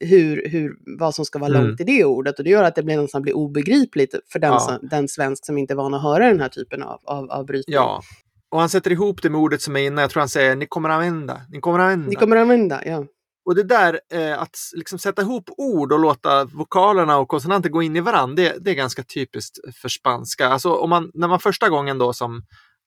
hur, 0.00 0.48
hur, 0.48 0.76
vad 0.98 1.14
som 1.14 1.24
ska 1.24 1.38
vara 1.38 1.54
mm. 1.54 1.66
långt 1.66 1.80
i 1.80 1.84
det 1.84 2.04
ordet. 2.04 2.38
Och 2.38 2.44
det 2.44 2.50
gör 2.50 2.62
att 2.62 2.74
det 2.74 2.82
blir, 2.82 3.02
nästan 3.02 3.22
blir 3.22 3.36
obegripligt 3.36 4.14
för 4.32 4.38
den, 4.38 4.52
ja. 4.52 4.60
som, 4.60 4.88
den 4.88 5.08
svensk 5.08 5.46
som 5.46 5.58
inte 5.58 5.74
är 5.74 5.76
van 5.76 5.94
att 5.94 6.02
höra 6.02 6.28
den 6.28 6.40
här 6.40 6.48
typen 6.48 6.82
av, 6.82 7.00
av, 7.04 7.30
av 7.30 7.46
brytning. 7.46 7.74
Ja, 7.74 8.02
och 8.50 8.60
han 8.60 8.68
sätter 8.68 8.92
ihop 8.92 9.22
det 9.22 9.30
med 9.30 9.40
ordet 9.40 9.62
som 9.62 9.76
är 9.76 9.80
inne. 9.80 10.00
Jag 10.00 10.10
tror 10.10 10.20
han 10.20 10.28
säger 10.28 10.56
ni 10.56 10.66
kommer 10.66 10.88
använda. 10.88 11.40
Ni 11.50 11.60
kommer 11.60 11.78
använda. 11.78 12.08
Ni 12.08 12.14
kommer 12.14 12.36
använda, 12.36 12.82
ja. 12.86 13.04
Och 13.44 13.54
det 13.54 13.62
där 13.62 14.00
eh, 14.12 14.42
att 14.42 14.56
liksom 14.74 14.98
sätta 14.98 15.22
ihop 15.22 15.50
ord 15.56 15.92
och 15.92 15.98
låta 15.98 16.44
vokalerna 16.44 17.18
och 17.18 17.28
konsonanter 17.28 17.68
gå 17.68 17.82
in 17.82 17.96
i 17.96 18.00
varandra, 18.00 18.34
det, 18.34 18.56
det, 18.60 18.70
är 18.70 18.74
ganska 18.74 19.02
typiskt 19.02 19.58
för 19.76 19.88
spanska. 19.88 20.48
Alltså 20.48 20.74
om 20.74 20.90
man, 20.90 21.10
när 21.14 21.28
man 21.28 21.40
första 21.40 21.68
gången 21.68 21.98
då 21.98 22.12
som 22.12 22.42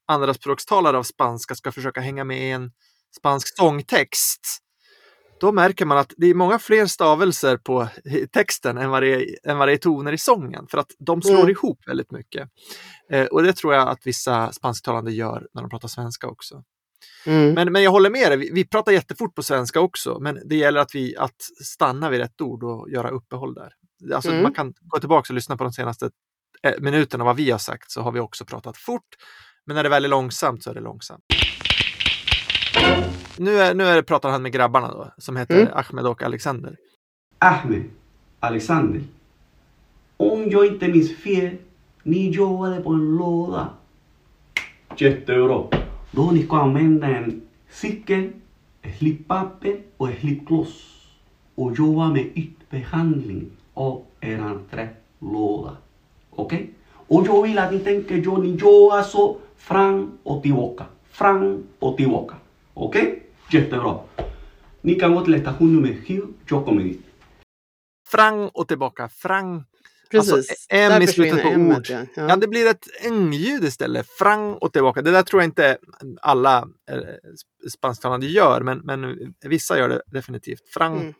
andraspråkstalare 0.08 0.98
av 0.98 1.04
spanska 1.04 1.56
ska 1.56 1.72
försöka 1.72 2.02
hänga 2.02 2.24
med 2.24 2.42
i 2.42 2.52
en 2.52 2.72
spansk 3.18 3.58
sångtext, 3.58 4.42
då 5.40 5.52
märker 5.52 5.86
man 5.86 5.98
att 5.98 6.14
det 6.18 6.28
är 6.28 6.34
många 6.34 6.60
fler 6.60 6.86
stavelser 6.86 7.58
på 7.58 7.88
texten 8.32 8.78
än 8.78 8.90
vad 8.90 9.04
det 9.04 9.16
är, 9.16 9.50
än 9.50 9.58
vad 9.58 9.68
det 9.68 9.72
är 9.72 9.78
toner 9.78 10.14
i 10.14 10.18
sången, 10.18 10.68
för 10.68 10.78
att 10.78 10.92
de 11.00 11.22
slår 11.22 11.40
mm. 11.40 11.50
ihop 11.50 11.80
väldigt 11.88 12.12
mycket. 12.12 12.50
Eh, 13.12 13.26
och 13.26 13.44
det 13.44 13.54
tror 13.54 13.74
jag 13.74 13.88
att 13.88 14.08
vissa 14.08 14.52
spansktalande 14.52 15.12
gör 15.12 15.48
när 15.54 15.62
de 15.62 15.70
pratar 15.70 15.88
svenska 15.88 16.28
också. 16.28 16.64
Mm. 17.25 17.54
Men, 17.54 17.72
men 17.72 17.84
jag 17.84 17.92
håller 17.92 18.10
med 18.10 18.32
dig, 18.32 18.38
vi, 18.38 18.51
vi, 18.54 18.66
pratar 18.66 18.92
jättefort 18.92 19.36
på 19.36 19.44
svenska 19.44 19.80
också, 19.80 20.20
men 20.20 20.39
det 20.46 20.56
gäller 20.56 20.80
att 20.80 20.96
vi 20.96 21.18
att 21.18 21.42
stanna 21.63 22.10
vid 22.10 22.20
rätt 22.20 22.42
ord 22.42 22.63
och 22.63 22.89
göra 22.92 23.10
uppehåll 23.10 23.54
där. 23.54 23.74
Alltså 24.16 24.32
mm. 24.32 24.44
Man 24.44 24.54
kan 24.54 24.74
gå 24.82 25.00
tillbaka 25.00 25.34
och 25.34 25.36
lyssna 25.36 25.58
på 25.58 25.63
de 25.63 25.74
senaste 25.74 26.10
eh, 26.63 26.74
minuterna 26.80 27.24
vad 27.24 27.36
vi 27.36 27.51
har 27.51 27.60
sagt 27.60 27.92
så 27.92 28.01
har 28.01 28.12
vi 28.12 28.20
också 28.20 28.46
pratat 28.46 28.77
fort. 28.77 29.08
Men 29.66 29.75
när 29.75 29.84
det 29.84 29.89
väl 29.89 30.06
är 30.06 30.10
långsamt 30.10 30.63
så 30.63 30.70
är 30.70 30.74
det 30.74 30.82
långsamt. 30.82 31.24
Nu, 33.38 33.60
är, 33.60 33.74
nu 33.74 33.84
är, 33.84 34.01
pratar 34.01 34.30
han 34.30 34.42
med 34.42 34.51
grabbarna 34.51 34.88
då, 34.88 35.13
som 35.18 35.38
heter 35.38 35.62
mm. 35.62 35.74
Ahmed 35.74 36.06
och 36.06 36.24
Alexander. 36.24 36.75
Ahmed, 37.39 37.84
Alexander. 38.39 39.01
Om 40.18 40.50
jag 40.50 40.66
inte 40.66 40.88
minns 40.88 41.18
fel, 41.18 41.58
ni 42.04 42.30
jobbade 42.30 42.82
på 42.82 42.89
en 42.89 43.18
låda. 43.18 43.70
Jättebra. 44.98 45.63
Då 46.17 46.31
ni 46.31 46.45
ska 46.45 46.57
använda 46.57 47.07
en 47.07 47.41
cykel, 47.69 48.31
slippapper 48.97 49.81
och 49.97 50.09
slipgloss 50.19 51.03
och 51.55 51.77
jobba 51.77 52.09
med 52.09 52.25
ytbehandling 52.36 53.51
av 53.74 54.03
er 54.21 54.59
trälåda. 54.71 55.77
Okej? 56.29 56.57
Okay? 56.57 56.67
Och 56.89 57.27
jag 57.27 57.43
vill 57.43 57.59
att 57.59 57.74
ni 57.74 57.79
tänker 57.79 58.17
att 58.17 58.43
ni 58.43 58.50
jobbar 58.55 59.01
så 59.01 59.38
fram 59.57 60.17
och 60.24 60.43
tillbaka, 60.43 60.86
fram 61.12 61.63
och 61.79 61.97
tillbaka. 61.97 62.36
Okej? 62.74 63.01
Okay? 63.01 63.19
Jättebra. 63.51 64.00
Ni 64.81 64.95
kan 64.95 65.15
gå 65.15 65.21
till 65.21 65.41
station 65.41 65.75
nummer 65.75 65.95
sju, 66.07 66.21
jag 66.50 66.65
kommer 66.65 66.83
dit. 66.83 67.05
Fram 68.07 68.50
och 68.53 68.67
tillbaka, 68.67 69.09
fram 69.09 69.63
Precis, 70.12 70.34
alltså, 70.34 70.54
M 70.70 71.02
i 71.02 71.08
slutet 71.08 71.44
på 71.44 71.50
ord. 71.50 71.88
Ja. 71.90 72.06
Ja. 72.16 72.36
det 72.36 72.48
blir 72.48 72.68
ett 72.68 72.88
ng-ljud 73.10 73.64
istället. 73.64 74.08
Frang 74.10 74.54
och 74.54 74.74
tillbaka. 74.74 75.02
Det 75.02 75.12
där 75.12 75.24
tror 75.24 75.42
jag 75.42 75.48
inte 75.48 75.78
alla 76.22 76.58
eh, 76.92 77.00
spansktalande 77.70 78.28
gör, 78.28 78.62
men, 78.62 78.78
men 78.80 79.16
vissa 79.42 79.78
gör 79.78 79.90
det 79.90 80.02
definitivt. 80.08 80.70
Frang. 80.74 81.00
Mm. 81.00 81.14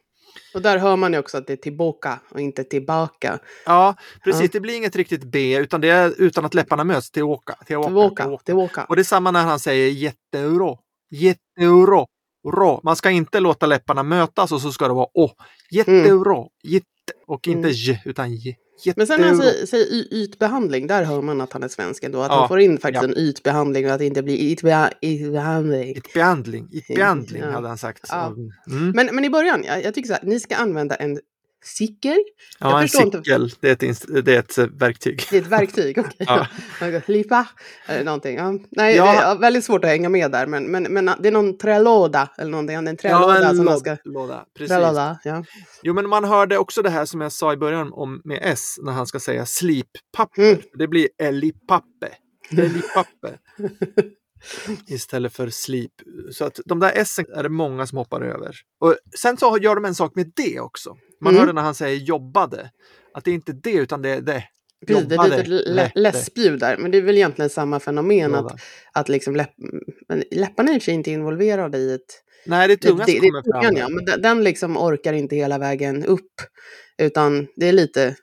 Och 0.54 0.62
där 0.62 0.78
hör 0.78 0.96
man 0.96 1.14
ju 1.14 1.20
också 1.20 1.38
att 1.38 1.48
det 1.48 1.54
är 1.54 1.58
tillbaka 1.58 2.20
och 2.32 2.40
inte 2.40 2.64
tillbaka. 2.64 3.40
Ja, 3.66 3.96
precis. 4.24 4.42
Ja. 4.42 4.50
Det 4.52 4.60
blir 4.60 4.78
inget 4.78 4.96
riktigt 4.96 5.24
B, 5.24 5.58
utan 5.58 5.82
det 5.82 5.90
är 5.90 6.14
utan 6.18 6.46
att 6.46 6.54
läpparna 6.54 6.84
möts. 6.84 7.12
Tillbaka, 7.12 7.56
tillbaka, 7.66 7.88
tillbaka. 7.88 8.24
tillbaka. 8.24 8.44
tillbaka. 8.44 8.86
Och 8.86 8.96
det 8.96 9.02
är 9.02 9.04
samma 9.04 9.32
när 9.32 9.44
han 9.44 9.60
säger 9.60 9.90
jätteuro. 9.92 10.80
Jätteuro. 11.10 12.08
Rå. 12.48 12.82
Man 12.84 12.96
ska 12.96 13.10
inte 13.10 13.40
låta 13.40 13.66
läpparna 13.66 14.04
mötas 14.04 14.52
och 14.52 14.62
så 14.62 14.72
ska 14.72 14.88
det 14.88 14.94
vara 14.94 15.08
å. 15.14 15.32
Jätteuro. 15.72 16.38
Mm. 16.38 16.50
Jätte. 16.64 16.88
Och 17.28 17.48
inte 17.48 17.68
mm. 17.68 17.72
j, 17.72 18.02
utan 18.06 18.34
j. 18.34 18.56
Jätte... 18.84 19.00
Men 19.00 19.08
sen 19.08 19.22
när 19.22 19.28
han 19.28 19.38
säger, 19.38 19.66
säger 19.66 20.14
ytbehandling, 20.14 20.88
där 20.88 21.04
hör 21.04 21.22
man 21.22 21.42
att 21.42 21.54
han 21.54 21.64
är 21.64 21.68
svensk 21.68 22.04
ändå. 22.04 22.22
Att 22.22 22.32
ja, 22.32 22.40
han 22.40 22.48
får 22.48 22.60
in 22.60 22.78
faktiskt 22.78 23.04
ja. 23.04 23.10
en 23.10 23.18
ytbehandling 23.18 23.86
och 23.86 23.92
att 23.92 24.00
det 24.00 24.06
inte 24.06 24.24
blir 24.24 24.38
ytbehandling. 24.38 25.98
Ytbehandling, 25.98 26.70
ytbehandling 26.72 27.42
ja. 27.42 27.52
hade 27.52 27.68
han 27.68 27.78
sagt. 27.78 28.06
Ja. 28.10 28.34
Mm. 28.68 28.92
Men, 28.96 29.16
men 29.16 29.26
i 29.26 29.30
början, 29.30 29.64
jag, 29.64 29.84
jag 29.84 29.94
tycker 29.94 30.08
så 30.08 30.14
här, 30.14 30.24
ni 30.24 30.40
ska 30.40 30.56
använda 30.56 30.96
en 30.96 31.20
cykel. 31.66 32.18
Ja, 32.60 32.82
en 32.82 32.90
cykel, 32.90 33.06
inte... 33.44 33.58
det, 33.60 33.68
är 33.68 33.90
ett, 33.90 34.26
det 34.26 34.36
är 34.36 34.40
ett 34.40 34.58
verktyg. 34.58 35.24
Det 35.30 35.38
är 35.38 35.42
ett 35.42 35.48
verktyg, 35.48 35.98
okej. 36.00 36.12
Okay. 36.20 36.92
Ja. 36.92 37.02
Lipa, 37.06 37.48
eller 37.88 38.04
någonting. 38.04 38.38
Ja. 38.38 38.54
Nej, 38.70 38.96
ja. 38.96 39.06
det 39.06 39.18
är 39.18 39.36
väldigt 39.36 39.64
svårt 39.64 39.84
att 39.84 39.90
hänga 39.90 40.10
med 40.10 40.32
där, 40.32 40.48
men, 40.48 40.64
men, 40.64 40.84
men 40.84 41.12
det 41.20 41.28
är 41.28 41.32
någon 41.32 41.58
trälåda 41.58 42.30
eller 42.38 42.52
någonting. 42.52 42.76
En 42.76 42.98
trälåda 42.98 43.42
ja, 43.42 43.50
en 43.50 43.56
som 43.56 43.66
man 43.66 43.80
ska... 43.80 43.98
Låda, 44.04 44.46
precis. 44.58 44.76
Trälåda, 44.76 45.20
ja. 45.24 45.44
Jo, 45.84 45.94
men 45.94 46.10
man 46.10 46.24
hörde 46.24 46.58
också 46.58 46.82
det 46.82 46.90
här 46.90 47.06
som 47.06 47.22
jag 47.22 47.32
sa 47.32 47.54
i 47.54 47.58
början 47.58 47.94
om 47.94 48.22
med 48.24 48.40
S, 48.42 48.76
när 48.82 48.92
han 48.92 49.08
ska 49.08 49.20
säga 49.20 49.46
slippapper. 49.46 50.42
Mm. 50.52 50.62
Det 50.78 50.88
blir 50.88 51.10
elipappe. 51.18 52.10
Elipappe. 52.52 53.38
Istället 54.88 55.34
för 55.34 55.50
sleep. 55.50 55.92
Så 56.32 56.46
att 56.46 56.60
de 56.66 56.80
där 56.80 56.92
S 56.96 57.20
är 57.36 57.44
det 57.44 57.50
många 57.50 57.88
som 57.88 57.98
hoppar 57.98 58.22
över. 58.22 58.56
Och 58.80 58.96
sen 59.20 59.38
så 59.38 59.58
gör 59.62 59.76
de 59.76 59.86
en 59.86 59.96
sak 59.96 60.16
med 60.16 60.32
det 60.36 60.60
också. 60.60 60.98
Man 61.22 61.34
mm. 61.34 61.40
hörde 61.40 61.54
när 61.54 61.62
han 61.62 61.76
säger 61.76 61.98
jobbade, 61.98 62.72
att 63.14 63.24
det 63.24 63.32
är 63.32 63.36
inte 63.36 63.54
det 63.54 63.74
utan 63.74 64.02
det 64.02 64.10
är 64.10 64.22
det. 64.22 64.44
Precis, 64.88 65.06
det 65.06 65.16
är 65.16 65.46
lite 65.46 65.92
läspljud 65.96 66.60
där, 66.60 66.78
men 66.78 66.92
det 66.92 66.98
är 66.98 67.02
väl 67.02 67.16
egentligen 67.16 67.50
samma 67.50 67.80
fenomen 67.80 68.36
att, 68.36 68.62
att 68.94 69.10
liksom 69.10 69.36
läpp, 69.36 69.54
men 70.10 70.24
läpparna 70.32 70.72
är 70.72 70.90
i 70.90 70.92
inte 70.92 71.12
involverade 71.12 71.78
i 71.78 71.94
ett... 71.94 72.24
Nej, 72.46 72.68
det 72.68 72.74
är 72.74 72.78
tungan 72.78 73.08
som 73.08 73.20
kommer 73.20 73.42
tungan, 73.42 73.64
fram. 73.64 73.78
Ja, 73.78 73.90
men 73.90 74.06
den, 74.06 74.22
den 74.22 74.44
liksom 74.44 74.78
orkar 74.78 75.14
inte 75.14 75.36
hela 75.36 75.58
vägen 75.58 76.06
upp, 76.06 76.32
utan 76.98 77.48
det 77.56 77.68
är 77.68 77.74
lite 77.74 78.16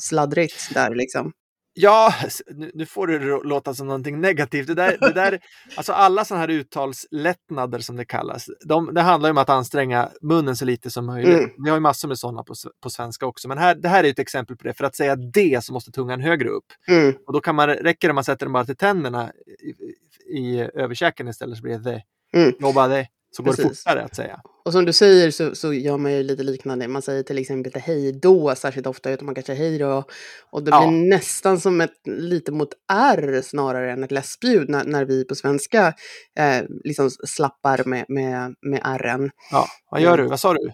sladdrigt 0.00 0.74
där 0.74 0.94
liksom. 0.94 1.32
Ja, 1.80 2.14
nu 2.74 2.86
får 2.86 3.06
det 3.06 3.18
låta 3.44 3.74
som 3.74 3.86
någonting 3.86 4.20
negativt. 4.20 4.66
Det 4.66 4.74
där, 4.74 4.96
det 5.00 5.12
där, 5.12 5.40
alltså 5.76 5.92
alla 5.92 6.24
sådana 6.24 6.40
här 6.40 6.50
uttalslättnader 6.50 7.78
som 7.78 7.96
det 7.96 8.04
kallas, 8.04 8.46
de, 8.64 8.94
det 8.94 9.00
handlar 9.00 9.30
om 9.30 9.38
att 9.38 9.48
anstränga 9.48 10.10
munnen 10.22 10.56
så 10.56 10.64
lite 10.64 10.90
som 10.90 11.06
möjligt. 11.06 11.38
Mm. 11.38 11.50
Vi 11.64 11.70
har 11.70 11.76
ju 11.76 11.80
massor 11.80 12.08
med 12.08 12.18
sådana 12.18 12.42
på, 12.42 12.54
på 12.82 12.90
svenska 12.90 13.26
också, 13.26 13.48
men 13.48 13.58
här, 13.58 13.74
det 13.74 13.88
här 13.88 14.04
är 14.04 14.10
ett 14.10 14.18
exempel 14.18 14.56
på 14.56 14.64
det. 14.64 14.74
För 14.74 14.84
att 14.84 14.96
säga 14.96 15.16
det 15.16 15.64
så 15.64 15.72
måste 15.72 15.90
tungan 15.90 16.20
högre 16.20 16.48
upp. 16.48 16.66
Mm. 16.88 17.14
Och 17.26 17.32
då 17.32 17.40
kan 17.40 17.54
man, 17.54 17.68
räcker 17.68 18.08
det 18.08 18.12
om 18.12 18.14
man 18.14 18.24
sätter 18.24 18.46
den 18.46 18.52
bara 18.52 18.64
till 18.64 18.76
tänderna 18.76 19.32
i, 19.62 20.38
i 20.38 20.70
överkäken 20.74 21.28
istället 21.28 21.56
så 21.56 21.62
blir 21.62 21.78
det 21.78 21.90
det. 21.90 22.02
Mm. 22.40 22.52
Jobba 22.60 22.88
det 22.88 23.06
så 23.30 23.42
går 23.42 23.52
Precis. 23.52 23.64
det 23.84 23.90
fortare 23.90 24.04
att 24.04 24.16
säga. 24.16 24.40
Och 24.64 24.72
som 24.72 24.84
du 24.84 24.92
säger 24.92 25.30
så, 25.30 25.54
så 25.54 25.72
gör 25.72 25.98
man 25.98 26.12
ju 26.12 26.22
lite 26.22 26.42
liknande. 26.42 26.88
Man 26.88 27.02
säger 27.02 27.22
till 27.22 27.38
exempel 27.38 27.68
inte 27.68 27.78
hej 27.78 28.12
då 28.12 28.54
särskilt 28.54 28.86
ofta, 28.86 29.10
utan 29.10 29.26
man 29.26 29.34
kanske 29.34 29.54
hej 29.54 29.78
då. 29.78 30.04
Och 30.50 30.62
det 30.62 30.70
ja. 30.70 30.88
blir 30.88 31.08
nästan 31.08 31.60
som 31.60 31.80
ett 31.80 32.06
lite 32.06 32.52
mot 32.52 32.68
R 32.92 33.40
snarare 33.44 33.92
än 33.92 34.04
ett 34.04 34.12
läspljud 34.12 34.68
när, 34.68 34.84
när 34.84 35.04
vi 35.04 35.24
på 35.24 35.34
svenska 35.34 35.94
eh, 36.38 36.64
liksom 36.84 37.10
slappar 37.10 37.84
med, 37.84 38.04
med, 38.08 38.54
med 38.62 38.80
R'n. 38.82 39.30
Ja, 39.50 39.66
vad 39.90 40.00
gör 40.00 40.16
du? 40.16 40.26
Vad 40.26 40.40
sa 40.40 40.54
du? 40.54 40.72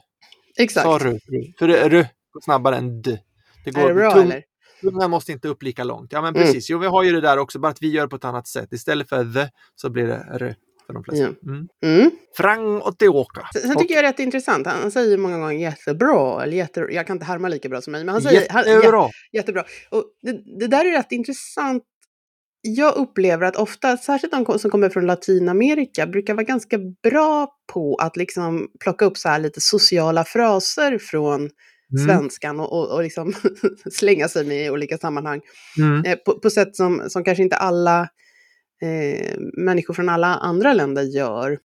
Exakt. 0.58 0.84
Sa 0.84 0.99
du? 0.99 1.20
För 1.58 1.68
R 1.68 2.08
går 2.32 2.40
snabbare 2.40 2.76
än 2.76 3.02
D. 3.02 3.18
Det 3.64 3.70
går, 3.70 3.82
är 3.82 3.88
det 3.88 3.94
bra 3.94 4.12
tung, 4.12 4.30
eller? 4.30 4.42
Tungan 4.80 5.11
måste 5.11 5.32
inte 5.32 5.49
upp 5.49 5.62
lika 5.62 5.84
långt. 5.84 6.12
Ja 6.12 6.23
men 6.23 6.34
mm. 6.34 6.46
precis, 6.46 6.70
mm. 6.70 6.76
jo 6.76 6.78
vi 6.78 6.87
har 6.87 7.02
ju 7.02 7.12
det 7.12 7.20
där 7.20 7.38
också, 7.38 7.58
bara 7.58 7.73
att 7.73 7.82
vi 7.82 7.90
gör 7.90 8.06
på 8.06 8.16
ett 8.16 8.25
annat 8.25 8.46
sätt. 8.46 8.73
Istället 8.73 9.08
för 9.08 9.32
the 9.34 9.50
så 9.75 9.90
blir 9.90 10.06
det 10.06 10.26
R. 10.30 10.56
för 10.87 10.95
de 10.95 11.05
flesta. 11.05 11.25
Mm. 11.25 11.69
Mm. 11.85 12.11
Frang 12.37 12.81
och 12.81 12.99
Teoka. 12.99 13.49
Sen, 13.53 13.62
sen 13.62 13.76
tycker 13.76 13.95
jag 13.95 14.05
det 14.05 14.09
är 14.09 14.12
rätt 14.12 14.21
intressant. 14.21 14.67
Han 14.67 14.91
säger 14.91 15.19
många 15.19 15.38
gånger 15.38 15.59
jättebra, 15.59 16.43
eller 16.43 16.57
jätte, 16.57 16.87
jag 16.91 17.07
kan 17.07 17.17
inte 17.17 17.26
härma 17.26 17.49
lika 17.49 17.69
bra 17.69 17.81
som 17.81 17.93
mig, 17.93 18.05
men 18.05 18.12
han 18.12 18.23
säger 18.23 18.41
jättebra. 18.41 19.00
Han, 19.00 19.11
jättebra. 19.33 19.64
Och 19.91 20.05
det, 20.23 20.59
det 20.59 20.67
där 20.67 20.85
är 20.85 20.93
rätt 20.93 21.12
intressant 21.12 21.83
jag 22.67 22.97
upplever 22.97 23.47
att 23.47 23.57
ofta, 23.57 23.97
särskilt 23.97 24.33
de 24.33 24.59
som 24.59 24.71
kommer 24.71 24.88
från 24.88 25.07
Latinamerika, 25.07 26.07
brukar 26.07 26.35
vara 26.35 26.45
ganska 26.45 26.79
bra 27.03 27.49
på 27.73 27.97
att 27.97 28.17
liksom 28.17 28.69
plocka 28.81 29.05
upp 29.05 29.17
så 29.17 29.29
här 29.29 29.38
lite 29.38 29.61
sociala 29.61 30.25
fraser 30.25 30.99
från 30.99 31.41
mm. 31.41 32.07
svenskan 32.07 32.61
och, 32.61 32.73
och, 32.73 32.95
och 32.95 33.03
liksom 33.03 33.33
slänga 33.93 34.29
sig 34.29 34.45
med 34.45 34.67
i 34.67 34.71
olika 34.71 34.99
sammanhang. 34.99 35.41
Mm. 35.79 36.05
Eh, 36.05 36.17
på, 36.17 36.41
på, 36.41 36.50
sätt 36.50 36.76
som, 36.76 37.03
som 37.09 37.25
kanske 37.25 37.43
inte 37.43 37.57
alla 37.57 38.09
eh, 38.85 39.38
människor 39.57 39.95
från 39.95 40.09
alla 40.09 40.26
andra 40.26 40.73
länder 40.73 41.03
gör. 41.03 41.59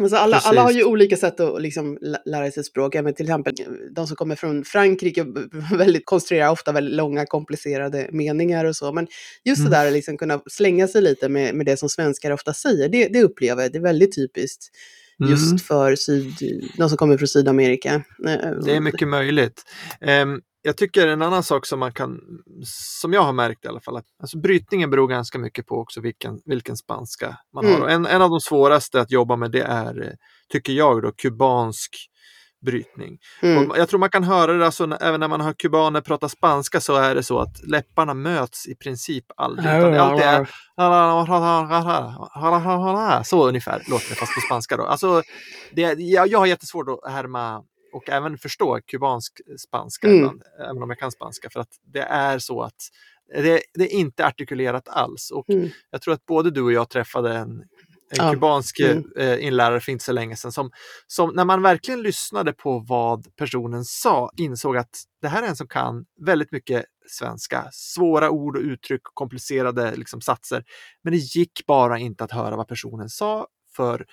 Alltså 0.00 0.16
alla, 0.16 0.36
alla 0.36 0.62
har 0.62 0.70
ju 0.70 0.84
olika 0.84 1.16
sätt 1.16 1.40
att 1.40 1.62
liksom 1.62 1.98
lära 2.26 2.50
sig 2.50 2.64
språk. 2.64 2.94
Men 2.94 3.14
till 3.14 3.26
exempel 3.26 3.54
de 3.94 4.06
som 4.06 4.16
kommer 4.16 4.36
från 4.36 4.64
Frankrike 4.64 5.26
väldigt, 5.78 6.06
konstruerar 6.06 6.50
ofta 6.50 6.72
väldigt 6.72 6.94
långa 6.94 7.26
komplicerade 7.26 8.08
meningar 8.12 8.64
och 8.64 8.76
så. 8.76 8.92
Men 8.92 9.06
just 9.44 9.60
mm. 9.60 9.70
det 9.70 9.76
där 9.76 9.86
att 9.86 9.92
liksom 9.92 10.18
kunna 10.18 10.42
slänga 10.50 10.88
sig 10.88 11.02
lite 11.02 11.28
med, 11.28 11.54
med 11.54 11.66
det 11.66 11.76
som 11.76 11.88
svenskar 11.88 12.30
ofta 12.30 12.54
säger, 12.54 12.88
det, 12.88 13.08
det 13.08 13.22
upplever 13.22 13.62
jag, 13.62 13.72
det 13.72 13.78
är 13.78 13.82
väldigt 13.82 14.14
typiskt 14.14 14.70
just 15.28 15.46
mm. 15.46 15.58
för 15.58 15.96
syd, 15.96 16.34
de 16.76 16.88
som 16.88 16.98
kommer 16.98 17.16
från 17.16 17.28
Sydamerika. 17.28 17.94
Eh, 18.26 18.50
det 18.64 18.76
är 18.76 18.80
mycket 18.80 19.08
möjligt. 19.08 19.62
Um, 20.00 20.40
jag 20.62 20.76
tycker 20.76 21.06
en 21.06 21.22
annan 21.22 21.42
sak 21.42 21.66
som 21.66 21.80
man 21.80 21.92
kan, 21.92 22.20
som 22.64 23.12
jag 23.12 23.22
har 23.22 23.32
märkt 23.32 23.64
i 23.64 23.68
alla 23.68 23.80
fall, 23.80 23.96
att 23.96 24.04
alltså 24.22 24.38
brytningen 24.38 24.90
beror 24.90 25.08
ganska 25.08 25.38
mycket 25.38 25.66
på 25.66 25.74
också 25.74 26.00
vilken, 26.00 26.40
vilken 26.44 26.76
spanska 26.76 27.36
man 27.54 27.64
mm. 27.64 27.80
har. 27.80 27.88
En, 27.88 28.06
en 28.06 28.22
av 28.22 28.30
de 28.30 28.40
svåraste 28.40 29.00
att 29.00 29.10
jobba 29.10 29.36
med 29.36 29.50
det 29.50 29.62
är, 29.62 30.16
tycker 30.52 30.72
jag, 30.72 31.02
då, 31.02 31.12
kubansk 31.12 32.08
brytning. 32.66 33.18
Mm. 33.42 33.70
jag 33.76 33.88
tror 33.88 34.00
man 34.00 34.10
kan 34.10 34.24
höra 34.24 34.52
det, 34.52 34.66
alltså, 34.66 34.96
även 35.00 35.20
när 35.20 35.28
man 35.28 35.40
hör 35.40 35.52
kubaner 35.52 36.00
prata 36.00 36.28
spanska 36.28 36.80
så 36.80 36.96
är 36.96 37.14
det 37.14 37.22
så 37.22 37.38
att 37.38 37.62
läpparna 37.66 38.14
möts 38.14 38.66
i 38.66 38.74
princip 38.74 39.24
aldrig. 39.36 39.66
Utan 39.66 39.92
det 39.92 40.02
alltid 40.02 40.26
är 40.26 40.48
så 43.24 43.48
ungefär 43.48 43.82
låter 43.88 44.08
det 44.08 44.14
fast 44.14 44.34
på 44.34 44.40
spanska. 44.40 44.76
Då. 44.76 44.82
Alltså, 44.82 45.22
det, 45.72 45.82
jag, 45.98 46.28
jag 46.28 46.38
har 46.38 46.46
jättesvårt 46.46 46.88
att 46.88 47.12
härma 47.12 47.62
och 47.92 48.08
även 48.08 48.38
förstå 48.38 48.80
kubansk 48.86 49.40
spanska, 49.58 50.06
mm. 50.06 50.18
ibland, 50.18 50.42
även 50.60 50.82
om 50.82 50.90
jag 50.90 50.98
kan 50.98 51.12
spanska, 51.12 51.50
för 51.50 51.60
att 51.60 51.68
det 51.92 52.02
är 52.02 52.38
så 52.38 52.62
att 52.62 52.76
det, 53.34 53.62
det 53.74 53.94
är 53.94 53.98
inte 53.98 54.26
artikulerat 54.26 54.88
alls. 54.88 55.30
Och 55.30 55.50
mm. 55.50 55.68
jag 55.90 56.02
tror 56.02 56.14
att 56.14 56.26
både 56.26 56.50
du 56.50 56.62
och 56.62 56.72
jag 56.72 56.90
träffade 56.90 57.34
en, 57.34 57.50
en 57.50 58.26
ja. 58.26 58.32
kubansk 58.32 58.80
mm. 58.80 59.04
eh, 59.16 59.44
inlärare 59.44 59.80
för 59.80 59.92
inte 59.92 60.04
så 60.04 60.12
länge 60.12 60.36
sedan 60.36 60.52
som, 60.52 60.70
som 61.06 61.30
när 61.34 61.44
man 61.44 61.62
verkligen 61.62 62.02
lyssnade 62.02 62.52
på 62.52 62.78
vad 62.88 63.36
personen 63.36 63.84
sa 63.84 64.30
insåg 64.36 64.76
att 64.76 65.02
det 65.22 65.28
här 65.28 65.42
är 65.42 65.46
en 65.46 65.56
som 65.56 65.68
kan 65.68 66.04
väldigt 66.26 66.52
mycket 66.52 66.84
svenska, 67.08 67.68
svåra 67.72 68.30
ord 68.30 68.56
och 68.56 68.62
uttryck, 68.62 69.00
komplicerade 69.04 69.96
liksom, 69.96 70.20
satser. 70.20 70.64
Men 71.02 71.12
det 71.12 71.18
gick 71.18 71.66
bara 71.66 71.98
inte 71.98 72.24
att 72.24 72.32
höra 72.32 72.56
vad 72.56 72.68
personen 72.68 73.08
sa 73.08 73.46
för 73.76 74.06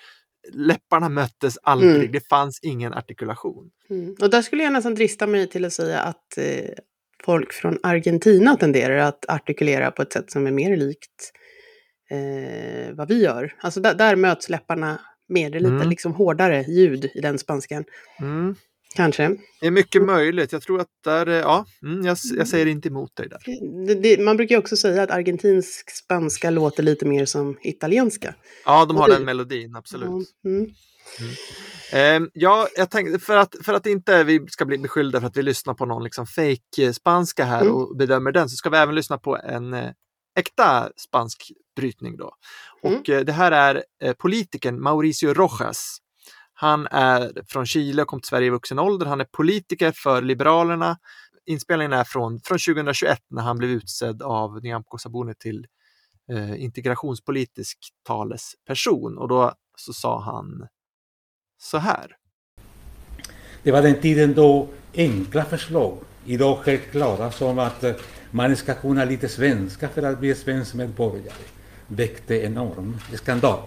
läpparna 0.53 1.09
möttes 1.09 1.57
aldrig, 1.63 1.95
mm. 1.95 2.11
det 2.11 2.27
fanns 2.29 2.59
ingen 2.63 2.93
artikulation. 2.93 3.69
Mm. 3.89 4.15
Och 4.21 4.29
där 4.29 4.41
skulle 4.41 4.63
jag 4.63 4.73
nästan 4.73 4.95
drista 4.95 5.27
mig 5.27 5.47
till 5.47 5.65
att 5.65 5.73
säga 5.73 5.99
att 5.99 6.37
eh, 6.37 6.69
folk 7.25 7.53
från 7.53 7.79
Argentina 7.83 8.55
tenderar 8.55 8.97
att 8.97 9.29
artikulera 9.29 9.91
på 9.91 10.01
ett 10.01 10.13
sätt 10.13 10.31
som 10.31 10.47
är 10.47 10.51
mer 10.51 10.77
likt 10.77 11.31
eh, 12.11 12.95
vad 12.95 13.07
vi 13.07 13.23
gör. 13.23 13.55
Alltså 13.59 13.79
där, 13.79 13.93
där 13.93 14.15
möts 14.15 14.49
läpparna 14.49 14.99
med 15.27 15.51
det 15.51 15.59
lite 15.59 15.73
mm. 15.73 15.89
liksom 15.89 16.13
hårdare 16.13 16.63
ljud 16.63 17.11
i 17.13 17.21
den 17.21 17.37
spanskan. 17.39 17.83
Mm. 18.19 18.55
Kanske. 18.95 19.35
Det 19.61 19.67
är 19.67 19.71
mycket 19.71 20.03
möjligt. 20.03 20.51
Jag 20.51 20.61
tror 20.61 20.81
att 20.81 20.87
där, 21.03 21.27
eh, 21.27 21.35
ja, 21.35 21.65
mm, 21.83 22.05
jag, 22.05 22.17
jag 22.35 22.47
säger 22.47 22.65
inte 22.65 22.87
emot 22.87 23.15
dig 23.15 23.29
där. 23.29 23.39
Det, 23.87 23.95
det, 23.95 24.23
man 24.23 24.37
brukar 24.37 24.57
också 24.57 24.77
säga 24.77 25.03
att 25.03 25.11
argentinsk 25.11 25.91
spanska 25.91 26.49
låter 26.49 26.83
lite 26.83 27.05
mer 27.05 27.25
som 27.25 27.57
italienska. 27.61 28.35
Ja, 28.65 28.85
de 28.85 28.97
har 28.97 29.09
den 29.09 29.25
melodin, 29.25 29.75
absolut. 29.75 30.09
Mm. 30.45 30.69
Mm. 31.19 32.23
Um, 32.23 32.29
ja, 32.33 32.67
jag 32.75 32.89
tänkte 32.91 33.19
för 33.19 33.37
att, 33.37 33.55
för 33.63 33.73
att 33.73 33.85
inte 33.85 34.23
vi 34.23 34.47
ska 34.47 34.65
bli 34.65 34.77
beskyllda 34.77 35.19
för 35.19 35.27
att 35.27 35.37
vi 35.37 35.43
lyssnar 35.43 35.73
på 35.73 35.85
någon 35.85 36.03
liksom 36.03 36.27
fake 36.27 36.93
spanska 36.93 37.45
här 37.45 37.61
mm. 37.61 37.73
och 37.73 37.97
bedömer 37.97 38.31
den 38.31 38.49
så 38.49 38.55
ska 38.55 38.69
vi 38.69 38.77
även 38.77 38.95
lyssna 38.95 39.17
på 39.17 39.37
en 39.37 39.73
eh, 39.73 39.89
äkta 40.39 40.89
spansk 40.97 41.51
brytning 41.75 42.17
då. 42.17 42.31
Mm. 42.83 42.99
Och 42.99 43.09
eh, 43.09 43.21
det 43.21 43.31
här 43.31 43.51
är 43.51 43.83
eh, 44.03 44.13
politikern 44.13 44.81
Mauricio 44.81 45.33
Rojas 45.33 45.97
han 46.61 46.87
är 46.91 47.31
från 47.47 47.65
Chile 47.65 48.01
och 48.01 48.07
kom 48.07 48.21
till 48.21 48.27
Sverige 48.27 48.47
i 48.47 48.49
vuxen 48.49 48.79
ålder. 48.79 49.05
Han 49.05 49.21
är 49.21 49.25
politiker 49.25 49.91
för 49.91 50.21
Liberalerna. 50.21 50.97
Inspelningen 51.45 51.93
är 51.93 52.03
från, 52.03 52.39
från 52.39 52.57
2021 52.57 53.19
när 53.29 53.41
han 53.41 53.57
blev 53.57 53.69
utsedd 53.69 54.21
av 54.21 54.63
Nyamko 54.63 54.97
Sabuni 54.97 55.33
till 55.35 55.67
eh, 56.31 56.63
integrationspolitisk 56.63 57.77
talesperson 58.03 59.17
och 59.17 59.27
då 59.27 59.53
så 59.77 59.93
sa 59.93 60.21
han 60.21 60.67
så 61.57 61.77
här. 61.77 62.15
Det 63.63 63.71
var 63.71 63.81
den 63.81 64.01
tiden 64.01 64.33
då 64.33 64.67
enkla 64.93 65.45
förslag, 65.45 65.97
idag 66.25 66.57
självklara 66.57 67.31
som 67.31 67.59
att 67.59 67.83
eh, 67.83 67.95
man 68.31 68.55
ska 68.55 68.73
kunna 68.73 69.05
lite 69.05 69.29
svenska 69.29 69.89
för 69.89 70.03
att 70.03 70.19
bli 70.19 70.35
svensk 70.35 70.73
medborgare, 70.73 71.43
väckte 71.87 72.35
enorm 72.35 72.97
skandal. 73.13 73.59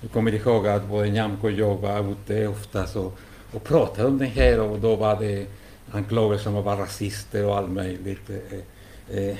Jag 0.00 0.10
kommer 0.10 0.34
ihåg 0.34 0.66
att 0.66 0.88
både 0.88 1.10
Nyamko 1.10 1.46
och 1.46 1.52
jag 1.52 1.76
var 1.76 2.12
ute 2.12 2.48
oftast 2.48 2.96
och, 2.96 3.18
och 3.52 3.64
pratade 3.64 4.08
om 4.08 4.18
det 4.18 4.24
här 4.24 4.60
och 4.60 4.78
då 4.78 4.96
var 4.96 5.20
det 5.20 5.46
anklagelser 5.90 6.50
om 6.50 6.56
att 6.56 6.64
vara 6.64 6.80
rasister 6.80 7.44
och 7.44 7.56
allt 7.56 7.70
möjligt. 7.70 8.30
Eh, 8.30 9.18
eh, 9.18 9.36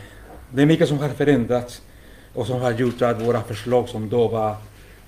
det 0.51 0.62
är 0.62 0.66
mycket 0.66 0.88
som 0.88 0.99
har 0.99 1.09
förändrats 1.09 1.83
och 2.35 2.47
som 2.47 2.61
har 2.61 2.73
gjort 2.73 3.03
att 3.03 3.23
våra 3.23 3.42
förslag 3.42 3.88
som 3.88 4.09
då 4.09 4.29
var 4.29 4.51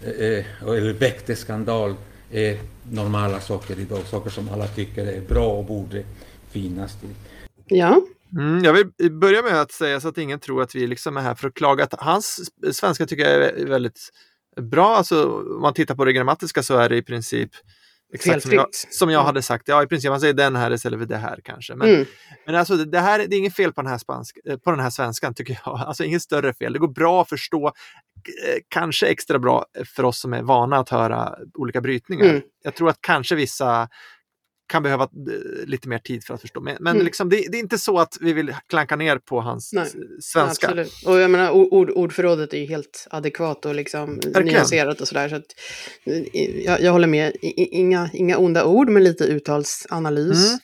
eh, 0.01 0.69
eller 0.69 0.93
väckte 0.93 1.37
skandal 1.37 1.95
är 2.33 2.59
normala 2.91 3.41
saker 3.41 3.81
idag, 3.81 4.07
saker 4.07 4.31
som 4.31 4.49
alla 4.49 4.67
tycker 4.67 5.07
är 5.07 5.21
bra 5.21 5.53
och 5.53 5.65
borde 5.65 6.05
finnas 6.51 7.01
till. 7.01 7.15
Ja. 7.67 8.03
Mm, 8.33 8.65
jag 8.65 8.73
vill 8.73 9.13
börja 9.13 9.43
med 9.43 9.61
att 9.61 9.73
säga 9.73 10.01
så 10.01 10.09
att 10.09 10.19
ingen 10.19 10.39
tror 10.39 10.63
att 10.63 10.75
vi 10.75 10.87
liksom 10.87 11.17
är 11.17 11.21
här 11.21 11.35
för 11.35 11.49
att 11.49 11.55
klaga. 11.55 11.89
Hans 11.93 12.51
svenska 12.73 13.07
tycker 13.07 13.25
jag 13.25 13.61
är 13.61 13.67
väldigt 13.67 14.11
bra. 14.57 14.97
Alltså, 14.97 15.39
om 15.39 15.63
man 15.63 15.75
tittar 15.75 15.95
på 15.95 16.05
det 16.05 16.13
grammatiska 16.13 16.63
så 16.63 16.77
är 16.77 16.89
det 16.89 16.97
i 16.97 17.03
princip 17.03 17.51
Exakt 18.13 18.43
som 18.43 18.53
jag, 18.53 18.67
som 18.73 19.11
jag 19.11 19.21
mm. 19.21 19.27
hade 19.27 19.43
sagt. 19.43 19.69
Ja, 19.69 19.83
i 19.83 19.87
princip 19.87 20.11
man 20.11 20.21
säger 20.21 20.35
den 20.35 20.57
här 20.57 20.71
istället 20.71 21.01
för 21.01 21.07
det 21.07 21.17
här 21.17 21.41
kanske. 21.45 21.75
Men, 21.75 21.89
mm. 21.89 22.07
men 22.47 22.55
alltså, 22.55 22.77
det, 22.77 22.99
här, 22.99 23.19
det 23.19 23.37
är 23.37 23.39
inget 23.39 23.57
fel 23.57 23.73
på 23.73 23.83
den, 23.83 23.91
här 23.91 23.99
spansk, 23.99 24.39
eh, 24.45 24.57
på 24.57 24.71
den 24.71 24.81
här 24.81 24.91
svenskan 24.91 25.35
tycker 25.35 25.61
jag. 25.65 25.81
Alltså 25.87 26.05
inget 26.05 26.23
större 26.23 26.55
fel. 26.55 26.73
Det 26.73 26.79
går 26.79 26.89
bra 26.89 27.23
att 27.23 27.29
förstå. 27.29 27.67
Eh, 27.67 28.59
kanske 28.69 29.07
extra 29.07 29.39
bra 29.39 29.67
för 29.97 30.05
oss 30.05 30.21
som 30.21 30.33
är 30.33 30.43
vana 30.43 30.77
att 30.77 30.89
höra 30.89 31.35
olika 31.55 31.81
brytningar. 31.81 32.25
Mm. 32.25 32.43
Jag 32.65 32.75
tror 32.75 32.89
att 32.89 32.99
kanske 33.01 33.35
vissa 33.35 33.89
kan 34.70 34.83
behöva 34.83 35.04
eh, 35.04 35.66
lite 35.66 35.88
mer 35.88 35.98
tid 35.98 36.24
för 36.24 36.35
att 36.35 36.40
förstå. 36.40 36.61
Men, 36.61 36.76
men 36.80 36.94
mm. 36.94 37.04
liksom, 37.04 37.28
det, 37.28 37.37
det, 37.37 37.56
är 37.56 37.61
inte 37.61 37.78
så 37.78 37.98
att 37.98 38.16
vi 38.20 38.33
vill 38.33 38.54
klanka 38.68 38.96
ner 38.96 39.18
på 39.18 39.40
hans 39.40 39.72
Nej, 39.72 39.87
svenska. 40.20 40.66
Absolut. 40.66 40.92
Och 41.06 41.18
jag 41.18 41.30
menar, 41.30 41.50
ord, 41.50 41.90
ordförrådet 41.90 42.54
är 42.54 42.59
ju 42.59 42.66
helt 42.66 43.06
adekvat 43.11 43.66
och 43.66 43.74
liksom 43.74 44.20
nyanserat 44.35 45.00
och 45.00 45.09
sådär. 45.09 45.28
Så 45.28 45.37
att, 45.37 45.46
eh, 46.06 46.64
jag, 46.64 46.80
jag 46.80 46.92
håller 46.92 47.09
med. 47.09 47.37
Inga, 47.56 48.11
inga 48.12 48.38
onda 48.38 48.64
ord, 48.64 48.88
men 48.88 49.04
lite 49.04 49.24
uttalsanalys. 49.24 50.48
Mm. 50.48 50.61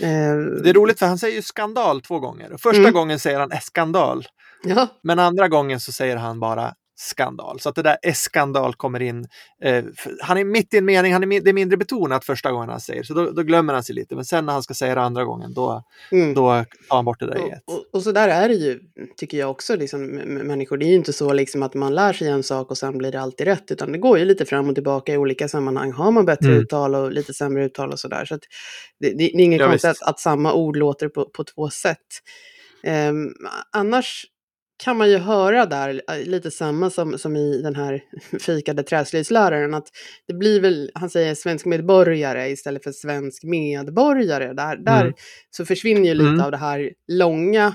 Eh, 0.00 0.62
det 0.62 0.70
är 0.70 0.74
roligt 0.74 0.98
för 0.98 1.06
han 1.06 1.18
säger 1.18 1.36
ju 1.36 1.42
skandal 1.42 2.00
två 2.00 2.20
gånger. 2.20 2.56
Första 2.58 2.80
mm. 2.80 2.92
gången 2.92 3.18
säger 3.18 3.40
han 3.40 3.50
skandal. 3.62 4.26
Ja. 4.64 4.88
Men 5.02 5.18
andra 5.18 5.48
gången 5.48 5.80
så 5.80 5.92
säger 5.92 6.16
han 6.16 6.40
bara 6.40 6.74
skandal. 6.96 7.60
Så 7.60 7.68
att 7.68 7.74
det 7.74 7.82
där 7.82 7.96
S-skandal 8.02 8.74
kommer 8.74 9.02
in. 9.02 9.26
Eh, 9.62 9.84
han 10.20 10.38
är 10.38 10.44
mitt 10.44 10.74
i 10.74 10.78
en 10.78 10.84
mening, 10.84 11.12
han 11.12 11.32
är, 11.32 11.40
det 11.40 11.50
är 11.50 11.54
mindre 11.54 11.76
betonat 11.76 12.24
första 12.24 12.52
gången 12.52 12.68
han 12.68 12.80
säger 12.80 13.02
så 13.02 13.14
då, 13.14 13.30
då, 13.30 13.42
glömmer 13.42 13.74
han 13.74 13.84
sig 13.84 13.94
lite. 13.94 14.14
Men 14.14 14.24
sen 14.24 14.46
när 14.46 14.52
han 14.52 14.62
ska 14.62 14.74
säga 14.74 14.94
det 14.94 15.00
andra 15.00 15.24
gången 15.24 15.54
då, 15.54 15.82
mm. 16.12 16.34
då 16.34 16.64
tar 16.88 16.96
han 16.96 17.04
bort 17.04 17.20
det 17.20 17.26
där 17.26 17.60
och, 17.64 17.74
och, 17.74 17.84
och, 17.92 18.02
så 18.02 18.12
där 18.12 18.28
är 18.28 18.48
det 18.48 18.54
ju, 18.54 18.80
tycker 19.16 19.38
jag 19.38 19.50
också, 19.50 19.76
liksom, 19.76 20.06
människor. 20.26 20.76
Det 20.76 20.84
är 20.84 20.88
ju 20.88 20.94
inte 20.94 21.12
så 21.12 21.32
liksom, 21.32 21.62
att 21.62 21.74
man 21.74 21.94
lär 21.94 22.12
sig 22.12 22.28
en 22.28 22.42
sak 22.42 22.70
och 22.70 22.78
sen 22.78 22.98
blir 22.98 23.12
det 23.12 23.20
alltid 23.20 23.46
rätt, 23.46 23.70
utan 23.70 23.92
det 23.92 23.98
går 23.98 24.18
ju 24.18 24.24
lite 24.24 24.44
fram 24.44 24.68
och 24.68 24.74
tillbaka 24.74 25.14
i 25.14 25.16
olika 25.16 25.48
sammanhang. 25.48 25.92
Har 25.92 26.10
man 26.10 26.24
bättre 26.24 26.48
mm. 26.48 26.60
uttal 26.60 26.94
och 26.94 27.12
lite 27.12 27.34
sämre 27.34 27.64
uttal 27.64 27.92
och 27.92 28.00
sådär. 28.00 28.24
Så, 28.24 28.34
där, 28.34 28.40
det, 29.00 29.08
det, 29.10 29.16
det, 29.16 29.24
är 29.24 29.40
inget 29.40 29.60
ja, 29.60 29.68
konstigt 29.68 29.90
att, 29.90 30.02
att, 30.02 30.20
samma 30.20 30.54
ord 30.54 30.76
låter 30.76 31.08
på, 31.08 31.24
på 31.24 31.44
två 31.44 31.70
sätt. 31.70 31.98
Um, 32.86 33.34
annars 33.72 34.26
kan 34.76 34.96
man 34.96 35.10
ju 35.10 35.16
höra 35.16 35.66
där 35.66 36.02
äh, 36.08 36.26
lite 36.26 36.50
samma 36.50 36.90
som, 36.90 37.18
som 37.18 37.36
i 37.36 37.62
den 37.62 37.74
här 37.74 38.02
fikade 38.40 38.82
träslöjdsläraren. 38.82 39.74
Att 39.74 39.88
det 40.26 40.34
blir 40.34 40.60
väl, 40.60 40.90
han 40.94 41.10
säger 41.10 41.34
svensk 41.34 41.66
medborgare 41.66 42.48
istället 42.48 42.84
för 42.84 42.92
svensk 42.92 43.42
medborgare. 43.44 44.52
Där, 44.52 44.76
där 44.76 45.00
mm. 45.00 45.14
så 45.50 45.64
försvinner 45.64 46.08
ju 46.08 46.14
lite 46.14 46.28
mm. 46.28 46.40
av 46.40 46.50
det 46.50 46.56
här 46.56 46.90
långa 47.08 47.74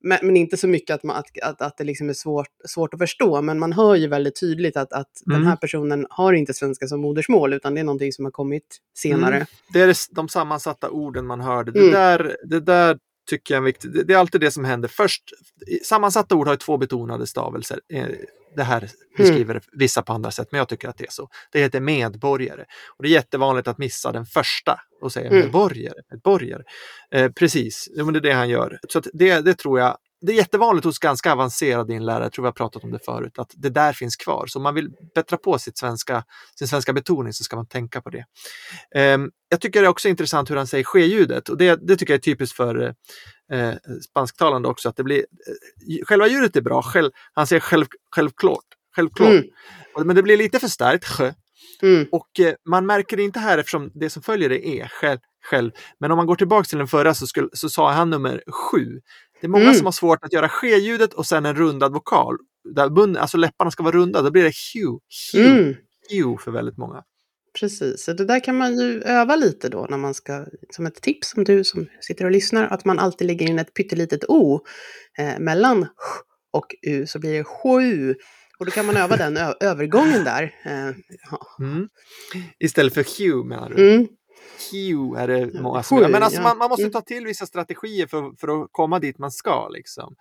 men, 0.00 0.18
men, 0.22 0.36
inte 0.36 0.56
så 0.56 0.68
mycket 0.68 0.94
att, 0.94 1.02
man, 1.02 1.16
att, 1.16 1.42
att, 1.42 1.62
att 1.62 1.76
det 1.76 1.84
liksom 1.84 2.08
är 2.08 2.12
svårt, 2.12 2.48
svårt 2.66 2.94
att 2.94 3.00
förstå, 3.00 3.42
men 3.42 3.58
man 3.58 3.72
hör 3.72 3.94
ju 3.94 4.08
väldigt 4.08 4.40
tydligt 4.40 4.76
att, 4.76 4.92
att 4.92 5.26
mm. 5.26 5.40
den 5.40 5.48
här 5.48 5.56
personen 5.56 6.06
har 6.10 6.32
inte 6.32 6.54
svenska 6.54 6.86
som 6.86 7.00
modersmål, 7.00 7.52
utan 7.52 7.74
det 7.74 7.80
är 7.80 7.84
någonting 7.84 8.12
som 8.12 8.24
har 8.24 8.32
kommit 8.32 8.78
senare. 8.98 9.34
Mm. 9.34 9.46
Det 9.72 9.80
är 9.80 9.96
de 10.14 10.28
sammansatta 10.28 10.90
orden 10.90 11.26
man 11.26 11.40
hörde. 11.40 11.72
Det, 11.72 11.80
mm. 11.80 11.92
där, 11.92 12.36
det 12.44 12.60
där 12.60 12.98
tycker 13.28 13.54
jag 13.54 13.60
är 13.60 13.64
viktigt. 13.64 14.06
Det 14.08 14.14
är 14.14 14.18
alltid 14.18 14.40
det 14.40 14.50
som 14.50 14.64
händer. 14.64 14.88
Först, 14.88 15.22
sammansatta 15.84 16.34
ord 16.34 16.46
har 16.46 16.54
ju 16.54 16.58
två 16.58 16.76
betonade 16.76 17.26
stavelser. 17.26 17.80
Eh, 17.92 18.06
det 18.56 18.62
här 18.62 18.78
mm. 18.78 18.90
beskriver 19.16 19.54
mm. 19.54 19.62
vissa 19.72 20.02
på 20.02 20.12
andra 20.12 20.30
sätt, 20.30 20.48
men 20.50 20.58
jag 20.58 20.68
tycker 20.68 20.88
att 20.88 20.98
det 20.98 21.04
är 21.04 21.10
så. 21.10 21.28
Det 21.52 21.60
heter 21.60 21.80
medborgare. 21.80 22.64
Och 22.96 23.02
det 23.02 23.08
är 23.08 23.12
jättevanligt 23.12 23.68
att 23.68 23.78
missa 23.78 24.12
den 24.12 24.26
första 24.26 24.80
och 25.00 25.12
säga 25.12 25.26
mm. 25.26 25.40
medborgare. 25.40 26.02
medborgare. 26.10 26.62
Eh, 27.10 27.32
precis, 27.32 27.88
det 27.94 28.00
är 28.00 28.20
det 28.20 28.32
han 28.32 28.48
gör. 28.48 28.78
Så 28.88 29.02
det, 29.12 29.40
det 29.40 29.54
tror 29.54 29.80
jag 29.80 29.96
det 30.20 30.32
är 30.32 30.36
jättevanligt 30.36 30.84
hos 30.84 30.98
ganska 30.98 31.32
avancerade 31.32 31.94
inlärare, 31.94 32.22
jag 32.22 32.32
tror 32.32 32.42
vi 32.42 32.46
har 32.46 32.52
pratat 32.52 32.84
om 32.84 32.90
det 32.90 32.98
förut, 33.04 33.38
att 33.38 33.52
det 33.54 33.68
där 33.68 33.92
finns 33.92 34.16
kvar. 34.16 34.46
Så 34.46 34.58
om 34.58 34.62
man 34.62 34.74
vill 34.74 34.90
bättra 35.14 35.38
på 35.38 35.58
sitt 35.58 35.78
svenska, 35.78 36.24
sin 36.58 36.68
svenska 36.68 36.92
betoning 36.92 37.32
så 37.32 37.44
ska 37.44 37.56
man 37.56 37.66
tänka 37.66 38.00
på 38.02 38.10
det. 38.10 38.24
Um, 39.14 39.30
jag 39.48 39.60
tycker 39.60 39.80
det 39.80 39.86
är 39.86 39.90
också 39.90 40.08
intressant 40.08 40.50
hur 40.50 40.56
han 40.56 40.66
säger 40.66 40.84
ske-ljudet 40.84 41.48
och 41.48 41.58
det, 41.58 41.86
det 41.88 41.96
tycker 41.96 42.12
jag 42.12 42.18
är 42.18 42.22
typiskt 42.22 42.56
för 42.56 42.94
eh, 43.52 43.74
spansktalande 44.10 44.68
också. 44.68 44.88
Att 44.88 44.96
det 44.96 45.04
blir, 45.04 45.18
eh, 45.18 46.04
själva 46.04 46.26
ljudet 46.26 46.56
är 46.56 46.60
bra, 46.60 46.82
själv, 46.82 47.10
han 47.32 47.46
säger 47.46 47.60
själv, 47.60 47.86
självklart. 48.10 48.64
självklart. 48.96 49.30
Mm. 49.30 50.06
Men 50.06 50.16
det 50.16 50.22
blir 50.22 50.36
lite 50.36 50.58
för 50.58 50.68
starkt, 50.68 51.04
sjö. 51.04 51.32
Mm. 51.82 52.06
Och 52.12 52.40
eh, 52.40 52.54
man 52.68 52.86
märker 52.86 53.16
det 53.16 53.22
inte 53.22 53.38
här 53.38 53.58
eftersom 53.58 53.90
det 53.94 54.10
som 54.10 54.22
följer 54.22 54.48
det 54.48 54.66
är 54.66 54.88
själv, 54.88 55.18
själv. 55.50 55.70
Men 56.00 56.10
om 56.10 56.16
man 56.16 56.26
går 56.26 56.36
tillbaka 56.36 56.64
till 56.64 56.78
den 56.78 56.86
förra 56.86 57.14
så, 57.14 57.26
skulle, 57.26 57.48
så 57.52 57.68
sa 57.68 57.92
han 57.92 58.10
nummer 58.10 58.42
sju. 58.48 59.00
Det 59.40 59.46
är 59.46 59.48
många 59.48 59.64
mm. 59.64 59.74
som 59.74 59.84
har 59.84 59.92
svårt 59.92 60.24
att 60.24 60.32
göra 60.32 60.48
ske-ljudet 60.48 61.14
och 61.14 61.26
sen 61.26 61.46
en 61.46 61.54
rundad 61.54 61.92
vokal. 61.92 62.36
Där 62.74 62.90
mun, 62.90 63.16
alltså 63.16 63.36
läpparna 63.36 63.70
ska 63.70 63.82
vara 63.82 63.96
runda, 63.96 64.22
då 64.22 64.30
blir 64.30 64.42
det 64.42 64.52
hu, 64.74 64.98
hu, 65.32 65.46
mm. 65.46 65.74
hu 66.10 66.36
för 66.38 66.50
väldigt 66.50 66.78
många. 66.78 67.02
Precis, 67.60 68.04
så 68.04 68.12
det 68.12 68.24
där 68.24 68.44
kan 68.44 68.56
man 68.56 68.78
ju 68.78 69.02
öva 69.02 69.36
lite 69.36 69.68
då 69.68 69.86
när 69.90 69.98
man 69.98 70.14
ska, 70.14 70.46
som 70.70 70.86
ett 70.86 71.02
tips 71.02 71.34
om 71.36 71.44
du 71.44 71.64
som 71.64 71.86
sitter 72.00 72.24
och 72.24 72.30
lyssnar, 72.30 72.66
att 72.68 72.84
man 72.84 72.98
alltid 72.98 73.26
lägger 73.26 73.50
in 73.50 73.58
ett 73.58 73.74
pyttelitet 73.74 74.24
o 74.28 74.60
eh, 75.18 75.38
mellan 75.38 75.86
och 76.52 76.66
u 76.86 77.06
så 77.06 77.18
blir 77.18 77.32
det 77.32 77.44
sju. 77.44 78.14
Och 78.58 78.66
då 78.66 78.70
kan 78.70 78.86
man 78.86 78.96
öva 78.96 79.16
den 79.16 79.36
övergången 79.60 80.24
där. 80.24 80.42
Eh, 80.64 80.94
ja. 81.30 81.40
mm. 81.60 81.88
Istället 82.58 82.94
för 82.94 83.18
hu 83.18 83.44
menar 83.44 83.70
du? 83.70 83.94
Mm. 83.94 84.08
Q 84.70 84.96
är 85.16 85.28
det 85.28 85.60
många 85.60 85.82
som 85.82 85.98
gör. 85.98 86.08
Men 86.08 86.22
alltså, 86.22 86.42
man, 86.42 86.58
man, 86.58 86.70
måste 86.70 86.90
ta 86.90 87.00
till 87.00 87.24
vissa 87.24 87.46
strategier 87.46 88.06
för, 88.06 88.36
för 88.40 88.62
att 88.62 88.68
komma 88.72 88.98
dit 88.98 89.18
man 89.18 89.30
ska. 89.30 89.68
Liksom. 89.68 90.14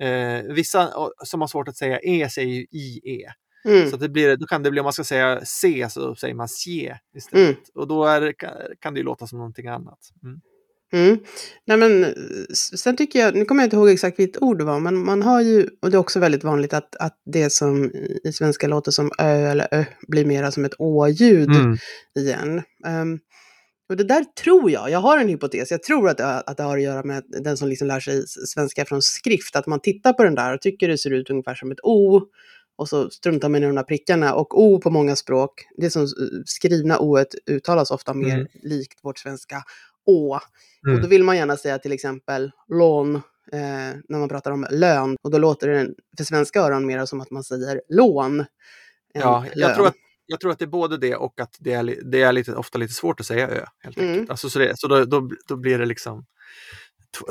Eh, 0.00 0.42
vissa 0.54 0.92
som 1.24 1.40
har 1.40 1.48
svårt 1.48 1.68
att 1.68 1.76
säga 1.76 2.00
E 2.00 2.28
säger 2.30 2.54
ju 2.54 2.66
IE. 2.70 3.32
Mm. 3.64 3.90
Så 3.90 3.96
det 3.96 4.08
blir, 4.08 4.36
då 4.36 4.46
kan 4.46 4.62
det 4.62 4.70
bli, 4.70 4.80
om 4.80 4.84
man 4.84 4.92
ska 4.92 5.04
säga 5.04 5.44
C 5.44 5.86
så 5.90 6.14
säger 6.14 6.34
man 6.34 6.48
C 6.48 6.96
istället. 7.16 7.48
Mm. 7.48 7.60
Och 7.74 7.88
då 7.88 8.04
är, 8.04 8.34
kan 8.80 8.94
det 8.94 9.00
ju 9.00 9.04
låta 9.04 9.26
som 9.26 9.38
någonting 9.38 9.66
annat. 9.66 9.98
Mm. 10.22 10.40
Mm. 10.92 11.18
Nej, 11.66 11.76
men, 11.76 12.14
sen 12.76 12.96
tycker 12.96 13.18
jag, 13.18 13.34
nu 13.34 13.44
kommer 13.44 13.62
jag 13.62 13.66
inte 13.66 13.76
ihåg 13.76 13.90
exakt 13.90 14.18
vilket 14.18 14.42
ord 14.42 14.58
det 14.58 14.64
var, 14.64 14.80
men 14.80 15.04
man 15.04 15.22
har 15.22 15.40
ju, 15.40 15.68
och 15.82 15.90
det 15.90 15.96
är 15.96 15.98
också 15.98 16.20
väldigt 16.20 16.44
vanligt 16.44 16.72
att, 16.72 16.96
att 16.96 17.16
det 17.24 17.50
som 17.50 17.90
i 18.24 18.32
svenska 18.32 18.66
låter 18.66 18.90
som 18.90 19.10
ö 19.18 19.50
eller 19.50 19.68
ö 19.70 19.84
blir 20.08 20.24
mera 20.24 20.52
som 20.52 20.64
ett 20.64 20.74
å-ljud 20.78 21.50
mm. 21.50 21.76
igen. 22.18 22.62
Um, 22.86 23.18
och 23.90 23.96
det 23.96 24.04
där 24.04 24.24
tror 24.24 24.70
jag, 24.70 24.90
jag 24.90 24.98
har 24.98 25.18
en 25.18 25.28
hypotes, 25.28 25.70
jag 25.70 25.82
tror 25.82 26.08
att 26.08 26.16
det, 26.16 26.26
att 26.26 26.56
det 26.56 26.62
har 26.62 26.76
att 26.76 26.82
göra 26.82 27.02
med 27.02 27.24
den 27.28 27.56
som 27.56 27.68
liksom 27.68 27.88
lär 27.88 28.00
sig 28.00 28.26
svenska 28.26 28.84
från 28.84 29.02
skrift, 29.02 29.56
att 29.56 29.66
man 29.66 29.80
tittar 29.80 30.12
på 30.12 30.24
den 30.24 30.34
där 30.34 30.54
och 30.54 30.60
tycker 30.60 30.88
det 30.88 30.98
ser 30.98 31.10
ut 31.10 31.30
ungefär 31.30 31.54
som 31.54 31.70
ett 31.70 31.80
O 31.82 32.20
och 32.76 32.88
så 32.88 33.10
struntar 33.10 33.48
man 33.48 33.62
i 33.62 33.66
de 33.66 33.74
där 33.74 33.82
prickarna. 33.82 34.34
Och 34.34 34.60
O 34.60 34.80
på 34.80 34.90
många 34.90 35.16
språk, 35.16 35.66
det 35.76 35.90
som 35.90 36.08
skrivna 36.44 36.98
O 36.98 37.18
uttalas 37.46 37.90
ofta 37.90 38.14
mer 38.14 38.34
mm. 38.34 38.46
likt 38.62 39.04
vårt 39.04 39.18
svenska 39.18 39.62
Å. 40.06 40.38
Mm. 40.86 40.96
Och 40.96 41.02
då 41.02 41.08
vill 41.08 41.24
man 41.24 41.36
gärna 41.36 41.56
säga 41.56 41.78
till 41.78 41.92
exempel 41.92 42.50
lån 42.68 43.14
eh, 43.14 43.20
när 44.08 44.18
man 44.18 44.28
pratar 44.28 44.50
om 44.50 44.66
lön. 44.70 45.16
Och 45.22 45.30
då 45.30 45.38
låter 45.38 45.68
det 45.68 45.94
för 46.16 46.24
svenska 46.24 46.60
öron 46.60 46.86
mer 46.86 47.06
som 47.06 47.20
att 47.20 47.30
man 47.30 47.44
säger 47.44 47.82
lån. 47.88 48.44
Ja, 49.12 49.44
jag 49.54 49.74
tror 49.74 49.86
att 49.86 49.96
jag 50.30 50.40
tror 50.40 50.52
att 50.52 50.58
det 50.58 50.64
är 50.64 50.66
både 50.66 50.96
det 50.96 51.16
och 51.16 51.40
att 51.40 51.56
det 51.60 51.72
är, 51.72 52.10
det 52.10 52.22
är 52.22 52.32
lite, 52.32 52.54
ofta 52.54 52.78
lite 52.78 52.94
svårt 52.94 53.20
att 53.20 53.26
säga 53.26 53.48
ö. 53.48 53.64
Helt 53.82 53.98
mm. 53.98 54.26
Alltså, 54.28 54.50
så 54.50 54.58
det, 54.58 54.78
så 54.78 54.88
då, 54.88 55.04
då, 55.04 55.30
då 55.48 55.56
blir 55.56 55.78
det 55.78 55.86
liksom 55.86 56.24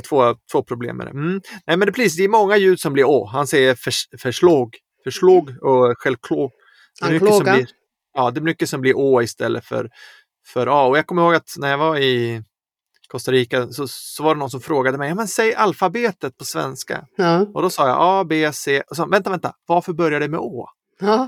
två, 0.09 0.35
två 0.51 0.63
problem 0.63 0.97
med 0.97 1.07
det. 1.07 1.11
Mm. 1.11 1.41
Nej 1.67 1.77
men 1.77 1.85
det, 1.85 1.91
precis, 1.91 2.17
det 2.17 2.23
är 2.23 2.29
många 2.29 2.57
ljud 2.57 2.79
som 2.79 2.93
blir 2.93 3.03
å. 3.03 3.25
Han 3.25 3.47
säger 3.47 3.75
förs, 3.75 4.07
och. 6.31 6.51
Det 7.01 7.05
är 7.07 7.11
mycket 7.11 7.35
som 7.35 7.43
blir, 7.43 7.67
ja, 8.13 8.31
det 8.31 8.39
är 8.39 8.41
mycket 8.41 8.69
som 8.69 8.81
blir 8.81 8.97
å 8.97 9.21
istället 9.21 9.65
för, 9.65 9.89
för 10.47 10.67
a. 10.67 10.87
Och 10.87 10.97
jag 10.97 11.07
kommer 11.07 11.21
ihåg 11.21 11.35
att 11.35 11.55
när 11.57 11.69
jag 11.69 11.77
var 11.77 11.97
i 11.97 12.43
Costa 13.07 13.31
Rica 13.31 13.67
så, 13.67 13.87
så 13.87 14.23
var 14.23 14.35
det 14.35 14.39
någon 14.39 14.49
som 14.49 14.61
frågade 14.61 14.97
mig, 14.97 15.09
ja, 15.09 15.15
men 15.15 15.27
säg 15.27 15.55
alfabetet 15.55 16.37
på 16.37 16.45
svenska. 16.45 17.05
Ja. 17.15 17.45
Och 17.53 17.61
då 17.61 17.69
sa 17.69 17.87
jag 17.87 17.97
A, 17.99 18.23
B, 18.23 18.51
C. 18.53 18.83
Och 18.89 18.95
så, 18.95 19.05
vänta, 19.05 19.29
vänta, 19.29 19.53
varför 19.65 19.93
börjar 19.93 20.19
det 20.19 20.27
med 20.27 20.39
Å? 20.39 20.69
Ja. 20.99 21.27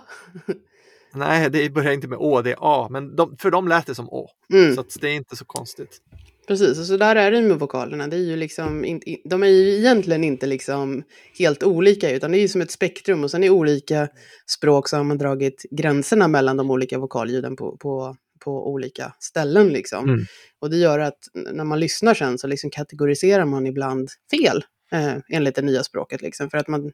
Nej, 1.13 1.50
det 1.50 1.74
börjar 1.74 1.91
inte 1.91 2.08
med 2.08 2.17
Å, 2.21 2.41
det 2.41 2.52
är 2.52 2.58
A, 2.60 2.88
men 2.91 3.15
de, 3.15 3.38
för 3.38 3.52
dem 3.52 3.67
lät 3.67 3.86
det 3.86 3.95
som 3.95 4.10
Å. 4.10 4.30
Mm. 4.54 4.76
Så 4.76 4.84
det 5.02 5.08
är 5.08 5.13
inte 5.13 5.36
så 5.36 5.45
konstigt. 5.45 6.02
Precis, 6.47 6.80
och 6.80 6.86
så 6.86 6.97
där 6.97 7.15
är 7.15 7.32
det 7.32 7.41
med 7.41 7.60
vokalerna. 7.60 8.08
Det 8.08 8.15
är 8.15 8.21
ju 8.21 8.36
liksom, 8.36 8.86
in, 8.86 9.02
de 9.26 9.43
är 9.43 9.47
ju 9.47 9.78
egentligen 9.78 10.24
inte 10.24 10.45
liksom 10.47 11.04
helt 11.39 11.63
olika, 11.63 12.12
utan 12.12 12.32
det 12.32 12.38
är 12.38 12.41
ju 12.41 12.47
som 12.47 12.62
ett 12.62 12.71
spektrum. 12.71 13.24
Och 13.24 13.32
sen 13.32 13.43
i 13.43 13.50
olika 13.50 14.08
språk 14.47 14.89
så 14.89 14.97
har 14.97 15.04
man 15.04 15.17
dragit 15.17 15.65
gränserna 15.71 16.28
mellan 16.28 16.58
de 16.58 16.71
olika 16.71 17.00
vokalljuden 17.00 17.56
på, 17.56 17.78
på, 17.78 18.15
på 18.39 18.71
olika 18.71 19.13
ställen. 19.19 19.67
Liksom. 19.67 20.10
Mm. 20.10 20.26
Och 20.60 20.69
det 20.69 20.78
gör 20.78 21.00
att 21.00 21.19
när 21.34 21.63
man 21.63 21.80
lyssnar 21.80 22.13
sen 22.13 22.38
så 22.38 22.47
liksom 22.47 22.69
kategoriserar 22.69 23.45
man 23.45 23.67
ibland 23.67 24.10
fel 24.32 24.63
eh, 24.91 25.15
enligt 25.30 25.56
det 25.56 25.62
nya 25.62 25.84
språket. 25.84 26.21
Liksom, 26.21 26.50
för 26.50 26.58
att 26.58 26.67
man 26.67 26.91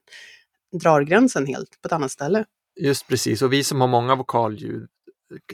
drar 0.81 1.01
gränsen 1.01 1.45
helt 1.45 1.81
på 1.81 1.87
ett 1.87 1.93
annat 1.93 2.11
ställe. 2.11 2.45
Just 2.79 3.07
precis, 3.07 3.41
och 3.41 3.53
vi 3.53 3.63
som 3.63 3.81
har 3.81 3.87
många 3.87 4.15
vokalljud 4.15 4.87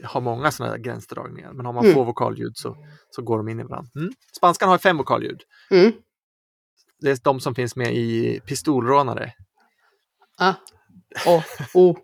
har 0.03 0.21
många 0.21 0.51
sådana 0.51 0.77
gränsdragningar. 0.77 1.53
Men 1.53 1.65
har 1.65 1.73
man 1.73 1.83
mm. 1.83 1.95
få 1.95 2.03
vokalljud 2.03 2.51
så, 2.55 2.77
så 3.09 3.21
går 3.21 3.37
de 3.37 3.49
in 3.49 3.59
i 3.59 3.63
varandra. 3.63 3.91
Mm. 3.95 4.13
Spanskan 4.37 4.69
har 4.69 4.77
fem 4.77 4.97
vokalljud. 4.97 5.41
Mm. 5.71 5.91
Det 6.99 7.11
är 7.11 7.17
de 7.23 7.39
som 7.39 7.55
finns 7.55 7.75
med 7.75 7.93
i 7.95 8.39
Pistolrånare. 8.45 9.33
A, 10.37 10.53
O, 11.27 11.41
O, 11.73 11.95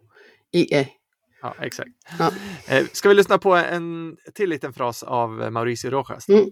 I, 0.51 0.75
E. 0.75 0.87
Ja, 1.41 1.55
exakt. 1.59 1.89
Ja. 2.19 2.31
Eh, 2.67 2.85
ska 2.93 3.09
vi 3.09 3.15
lyssna 3.15 3.37
på 3.37 3.55
en 3.55 4.17
till 4.33 4.49
liten 4.49 4.73
fras 4.73 5.03
av 5.03 5.51
Mauricio 5.51 5.89
Rojas? 5.89 6.29
Mm. 6.29 6.49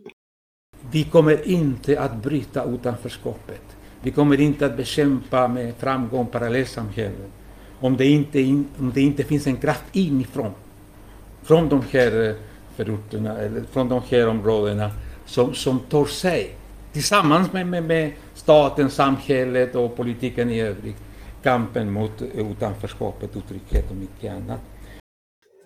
Vi 0.91 1.03
kommer 1.03 1.47
inte 1.47 2.01
att 2.01 2.23
bryta 2.23 2.63
utanförskapet. 2.63 3.77
Vi 4.01 4.11
kommer 4.11 4.41
inte 4.41 4.65
att 4.65 4.77
bekämpa 4.77 5.47
med 5.47 5.75
framgång 5.75 6.27
parallellsamhällen 6.27 7.31
om 7.79 7.97
det 7.97 8.05
inte, 8.05 8.39
in, 8.39 8.67
om 8.79 8.91
det 8.95 9.01
inte 9.01 9.23
finns 9.23 9.47
en 9.47 9.57
kraft 9.57 9.83
inifrån, 9.91 10.51
från 11.43 11.69
de 11.69 11.83
här 11.91 12.29
eh, 12.29 12.35
förorterna 12.75 13.37
eller 13.37 13.63
från 13.71 13.89
de 13.89 14.01
här 14.09 14.27
områdena 14.27 14.91
som, 15.25 15.53
som 15.53 15.79
tar 15.79 16.05
sig 16.05 16.55
tillsammans 16.93 17.53
med, 17.53 17.67
med, 17.67 17.83
med 17.83 18.11
staten, 18.33 18.89
samhället 18.89 19.75
och 19.75 19.97
politiken 19.97 20.49
i 20.49 20.61
övrigt 20.61 20.97
kampen 21.43 21.91
mot 21.91 22.21
eh, 22.21 22.27
utanförskapet, 22.51 23.35
otrygghet 23.35 23.91
och 23.91 23.97
mycket 23.97 24.33
annat. 24.33 24.61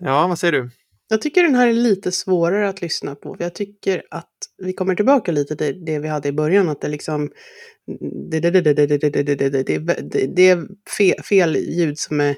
Ja, 0.00 0.26
vad 0.26 0.38
säger 0.38 0.52
du? 0.52 0.70
Jag 1.12 1.20
tycker 1.20 1.42
den 1.42 1.54
här 1.54 1.68
är 1.68 1.72
lite 1.72 2.12
svårare 2.12 2.68
att 2.68 2.82
lyssna 2.82 3.14
på. 3.14 3.34
För 3.34 3.44
jag 3.44 3.54
tycker 3.54 4.02
att 4.10 4.30
vi 4.58 4.72
kommer 4.72 4.94
tillbaka 4.94 5.32
lite 5.32 5.56
till 5.56 5.84
det 5.84 5.98
vi 5.98 6.08
hade 6.08 6.28
i 6.28 6.32
början. 6.32 6.68
Att 6.68 6.80
det 6.80 6.88
liksom... 6.88 7.30
Det, 8.30 8.40
det, 8.40 8.50
det, 8.50 8.60
det, 8.60 8.74
det, 8.74 8.86
det, 8.86 9.10
det, 9.10 9.22
det, 9.22 9.78
det, 9.78 10.26
det 10.26 10.48
är 10.48 10.66
fel, 10.96 11.22
fel 11.22 11.56
ljud 11.56 11.98
som 11.98 12.20
är, 12.20 12.36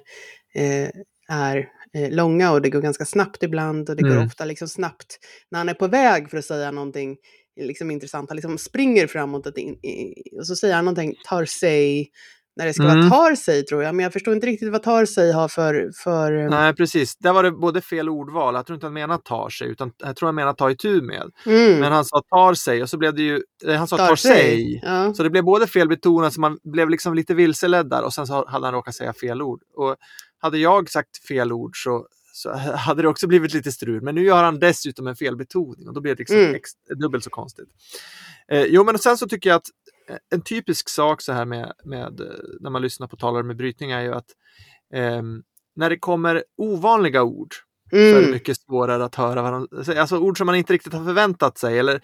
eh, 0.55 0.89
är 1.29 1.71
långa 2.11 2.53
och 2.53 2.63
det 2.63 2.71
går 2.71 2.81
ganska 2.81 3.05
snabbt 3.05 3.43
ibland. 3.43 3.91
Och 3.91 3.97
det 3.97 4.03
går 4.03 4.25
ofta 4.27 4.45
liksom 4.45 4.69
snabbt 4.69 5.19
när 5.51 5.59
han 5.59 5.69
är 5.69 5.75
på 5.75 5.87
väg 5.87 6.31
för 6.31 6.39
att 6.39 6.45
säga 6.45 6.71
någonting 6.71 7.17
liksom 7.61 7.91
intressant. 7.91 8.31
Han 8.31 8.37
liksom 8.37 8.59
springer 8.59 9.07
framåt 9.07 9.47
och 9.47 9.55
så 10.47 10.57
säger 10.57 10.75
han 10.75 10.85
någonting, 10.85 11.15
tar 11.29 11.45
sig 11.45 12.11
när 12.57 12.67
det 12.67 12.75
ska 12.75 12.83
mm. 12.83 12.97
vara 12.97 13.11
tar 13.11 13.35
sig 13.35 13.65
tror 13.65 13.83
jag. 13.83 13.95
Men 13.95 14.03
jag 14.03 14.13
förstår 14.13 14.35
inte 14.35 14.47
riktigt 14.47 14.73
vad 14.73 14.83
tar 14.83 15.05
sig 15.05 15.33
har 15.33 15.49
för... 15.49 15.91
för... 16.03 16.33
Eh, 16.33 16.51
Nej, 16.51 16.75
precis. 16.75 17.17
Där 17.17 17.33
var 17.33 17.43
det 17.43 17.51
både 17.51 17.81
fel 17.81 18.09
ordval. 18.09 18.55
Jag 18.55 18.67
tror 18.67 18.75
inte 18.75 18.87
han 18.87 18.95
menar 18.95 19.19
tar 19.19 19.49
sig, 19.49 19.69
utan 19.69 19.93
jag 19.99 20.17
tror 20.17 20.27
han 20.27 20.35
menar 20.35 20.53
ta 20.53 20.71
itu 20.71 21.03
med. 21.03 21.31
Mm. 21.47 21.81
Men 21.81 21.93
han 21.93 22.05
sa 22.05 22.23
tar 22.31 22.55
sig 22.55 22.83
och 22.83 22.91
så 22.91 22.97
blev 22.97 23.15
det 23.15 23.23
ju... 23.23 23.43
Eh, 23.67 23.75
han 23.75 23.89
sa 23.89 23.97
tar, 23.97 24.09
tar 24.09 24.17
sig. 24.17 24.81
Ja. 24.83 25.15
Så 25.15 25.23
det 25.23 25.31
blev 25.31 25.45
både 25.45 25.67
fel 25.67 25.89
betonat, 25.89 26.33
så 26.33 26.41
man 26.41 26.59
blev 26.65 26.91
liksom 26.91 27.15
lite 27.15 27.35
vilseledd 27.35 27.91
där 27.91 28.03
och 28.03 28.15
sen 28.15 28.27
så 28.27 28.47
hade 28.49 28.67
han 28.67 28.75
råkat 28.75 28.95
säga 28.95 29.13
fel 29.13 29.43
ord. 29.43 29.63
Och 29.77 29.97
hade 30.39 30.59
jag 30.59 30.91
sagt 30.91 31.27
fel 31.29 31.53
ord 31.53 31.83
så, 31.83 32.07
så 32.33 32.53
hade 32.57 33.03
det 33.03 33.09
också 33.09 33.27
blivit 33.27 33.55
lite 33.55 33.73
strul. 33.73 34.03
Men 34.03 34.15
nu 34.15 34.25
gör 34.25 34.45
han 34.45 34.59
dessutom 34.59 35.07
en 35.07 35.17
felbetoning 35.17 35.89
och 35.89 35.95
då 35.95 36.01
blir 36.01 36.15
det 36.15 36.19
liksom 36.19 36.37
mm. 36.37 36.61
dubbelt 37.01 37.25
så 37.25 37.31
konstigt. 37.31 37.69
Eh, 38.49 38.65
jo, 38.65 38.85
men 38.85 38.99
sen 38.99 39.19
så 39.19 39.29
tycker 39.29 39.51
jag 39.51 39.57
att 39.57 39.69
en 40.31 40.43
typisk 40.43 40.89
sak 40.89 41.23
så 41.23 41.33
här 41.33 41.45
med, 41.45 41.73
med 41.85 42.21
när 42.61 42.71
man 42.71 42.83
lyssnar 42.83 43.07
på 43.07 43.17
talare 43.17 43.43
med 43.43 43.57
brytning 43.57 43.91
är 43.91 44.01
ju 44.01 44.15
att 44.15 44.31
eh, 44.95 45.23
när 45.77 45.91
det 45.91 45.99
kommer 45.99 46.45
ovanliga 46.57 47.23
ord 47.23 47.55
mm. 47.93 48.13
så 48.13 48.17
är 48.17 48.21
det 48.21 48.27
mm. 48.27 48.31
mycket 48.31 48.61
svårare 48.61 49.05
att 49.05 49.15
höra 49.15 49.43
vad 49.43 49.53
de 49.53 49.85
säger. 49.85 50.01
Alltså 50.01 50.19
ord 50.19 50.39
som 50.39 50.47
man 50.47 50.55
inte 50.55 50.73
riktigt 50.73 50.93
har 50.93 51.05
förväntat 51.05 51.59
sig 51.59 51.79
eller 51.79 52.01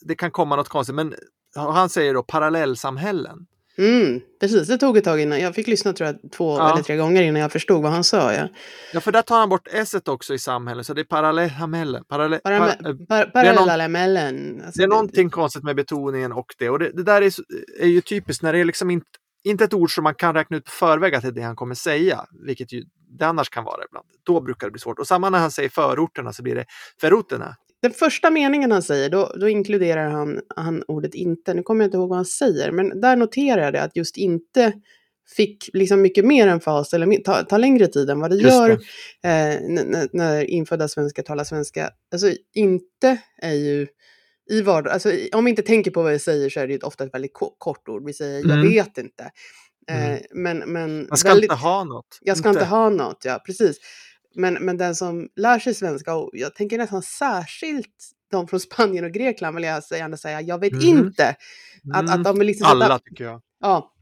det 0.00 0.14
kan 0.14 0.30
komma 0.30 0.56
något 0.56 0.68
konstigt. 0.68 0.94
Men 0.94 1.14
han 1.54 1.88
säger 1.88 2.14
då 2.14 2.22
parallellsamhällen. 2.22 3.46
Mm, 3.78 4.20
precis, 4.40 4.68
det 4.68 4.78
tog 4.78 4.96
ett 4.96 5.04
tag 5.04 5.20
innan. 5.20 5.40
Jag 5.40 5.54
fick 5.54 5.66
lyssna 5.66 5.92
tror 5.92 6.06
jag 6.06 6.32
två 6.32 6.58
ja. 6.58 6.72
eller 6.72 6.82
tre 6.82 6.96
gånger 6.96 7.22
innan 7.22 7.42
jag 7.42 7.52
förstod 7.52 7.82
vad 7.82 7.92
han 7.92 8.04
sa. 8.04 8.32
Ja, 8.32 8.48
ja 8.92 9.00
för 9.00 9.12
där 9.12 9.22
tar 9.22 9.38
han 9.38 9.48
bort 9.48 9.68
s 9.72 9.94
också 10.06 10.34
i 10.34 10.38
samhälle, 10.38 10.84
så 10.84 10.94
det 10.94 11.00
är 11.00 11.04
parallellsamhällen. 11.04 12.04
Paralle 12.08 12.38
Parame 12.38 12.76
par 13.08 13.24
parallellsamhällen. 13.24 14.62
Alltså, 14.64 14.78
det 14.78 14.84
är 14.84 14.88
någonting 14.88 15.30
konstigt 15.30 15.64
med 15.64 15.76
betoningen 15.76 16.32
och 16.32 16.54
det. 16.58 16.70
Och 16.70 16.78
det, 16.78 16.90
det 16.92 17.02
där 17.02 17.22
är, 17.22 17.32
är 17.80 17.88
ju 17.88 18.00
typiskt 18.00 18.42
när 18.42 18.52
det 18.52 18.58
är 18.58 18.64
liksom 18.64 18.90
inte, 18.90 19.06
inte 19.44 19.64
ett 19.64 19.74
ord 19.74 19.94
som 19.94 20.04
man 20.04 20.14
kan 20.14 20.34
räkna 20.34 20.56
ut 20.56 20.64
på 20.64 20.70
förväg 20.70 21.14
att 21.14 21.22
det 21.22 21.28
är 21.28 21.32
det 21.32 21.42
han 21.42 21.56
kommer 21.56 21.74
säga, 21.74 22.24
vilket 22.46 22.72
ju 22.72 22.84
det 23.18 23.26
annars 23.26 23.48
kan 23.48 23.64
vara 23.64 23.84
ibland. 23.84 24.06
Då 24.22 24.40
brukar 24.40 24.66
det 24.66 24.70
bli 24.70 24.80
svårt. 24.80 24.98
Och 24.98 25.06
samma 25.06 25.30
när 25.30 25.38
han 25.38 25.50
säger 25.50 25.68
förorterna 25.68 26.32
så 26.32 26.42
blir 26.42 26.54
det 26.54 26.64
förorterna. 27.00 27.56
Den 27.82 27.92
första 27.92 28.30
meningen 28.30 28.72
han 28.72 28.82
säger, 28.82 29.10
då, 29.10 29.32
då 29.40 29.48
inkluderar 29.48 30.10
han, 30.10 30.40
han 30.56 30.82
ordet 30.88 31.14
inte. 31.14 31.54
Nu 31.54 31.62
kommer 31.62 31.84
jag 31.84 31.86
inte 31.86 31.96
ihåg 31.96 32.08
vad 32.08 32.18
han 32.18 32.24
säger, 32.24 32.70
men 32.70 33.00
där 33.00 33.16
noterar 33.16 33.62
jag 33.62 33.72
det 33.72 33.82
att 33.82 33.96
just 33.96 34.16
inte 34.16 34.72
fick 35.36 35.70
liksom 35.72 36.02
mycket 36.02 36.24
mer 36.24 36.48
än 36.48 36.60
fas 36.60 36.94
eller 36.94 37.22
ta, 37.22 37.42
ta 37.42 37.58
längre 37.58 37.86
tid 37.86 38.10
än 38.10 38.20
vad 38.20 38.30
det 38.30 38.36
just 38.36 38.52
gör 38.52 38.68
det. 38.68 38.74
Eh, 39.28 39.60
när, 39.68 40.08
när 40.16 40.50
infödda 40.50 40.88
svenskar 40.88 41.22
talar 41.22 41.44
svenska. 41.44 41.90
Alltså 42.12 42.32
inte 42.54 43.18
är 43.42 43.54
ju 43.54 43.86
i 44.50 44.62
vardag, 44.62 44.92
alltså, 44.92 45.12
om 45.32 45.44
vi 45.44 45.50
inte 45.50 45.62
tänker 45.62 45.90
på 45.90 46.02
vad 46.02 46.12
vi 46.12 46.18
säger 46.18 46.50
så 46.50 46.60
är 46.60 46.66
det 46.66 46.82
ofta 46.82 47.04
ett 47.04 47.14
väldigt 47.14 47.32
kort 47.58 47.88
ord. 47.88 48.06
Vi 48.06 48.12
säger 48.12 48.44
mm. 48.44 48.56
jag 48.56 48.70
vet 48.70 48.98
inte. 48.98 49.30
Eh, 49.88 50.10
mm. 50.10 50.22
men, 50.34 50.58
men 50.58 51.06
Man 51.08 51.16
ska 51.16 51.28
väldigt, 51.28 51.50
inte 51.50 51.62
ha 51.62 51.84
något. 51.84 52.18
Jag 52.20 52.36
ska 52.38 52.48
inte. 52.48 52.58
inte 52.60 52.70
ha 52.70 52.88
något, 52.90 53.24
ja 53.24 53.42
precis. 53.46 53.76
Men, 54.34 54.54
men 54.54 54.76
den 54.76 54.94
som 54.94 55.28
lär 55.36 55.58
sig 55.58 55.74
svenska, 55.74 56.14
och 56.14 56.30
jag 56.32 56.54
tänker 56.54 56.78
nästan 56.78 57.02
särskilt 57.02 58.12
de 58.30 58.48
från 58.48 58.60
Spanien 58.60 59.04
och 59.04 59.12
Grekland 59.12 59.56
vill 59.56 59.64
jag 59.64 59.82
gärna 59.90 60.16
säga, 60.16 60.40
jag 60.40 60.60
vet 60.60 60.72
mm. 60.72 60.86
inte. 60.86 61.36
Att, 61.94 62.10
att 62.10 62.24
de 62.24 62.42
liksom 62.42 62.66
Alla 62.66 62.84
sätta, 62.84 62.98
tycker 62.98 63.24
jag. 63.24 63.42
Ja. 63.60 63.92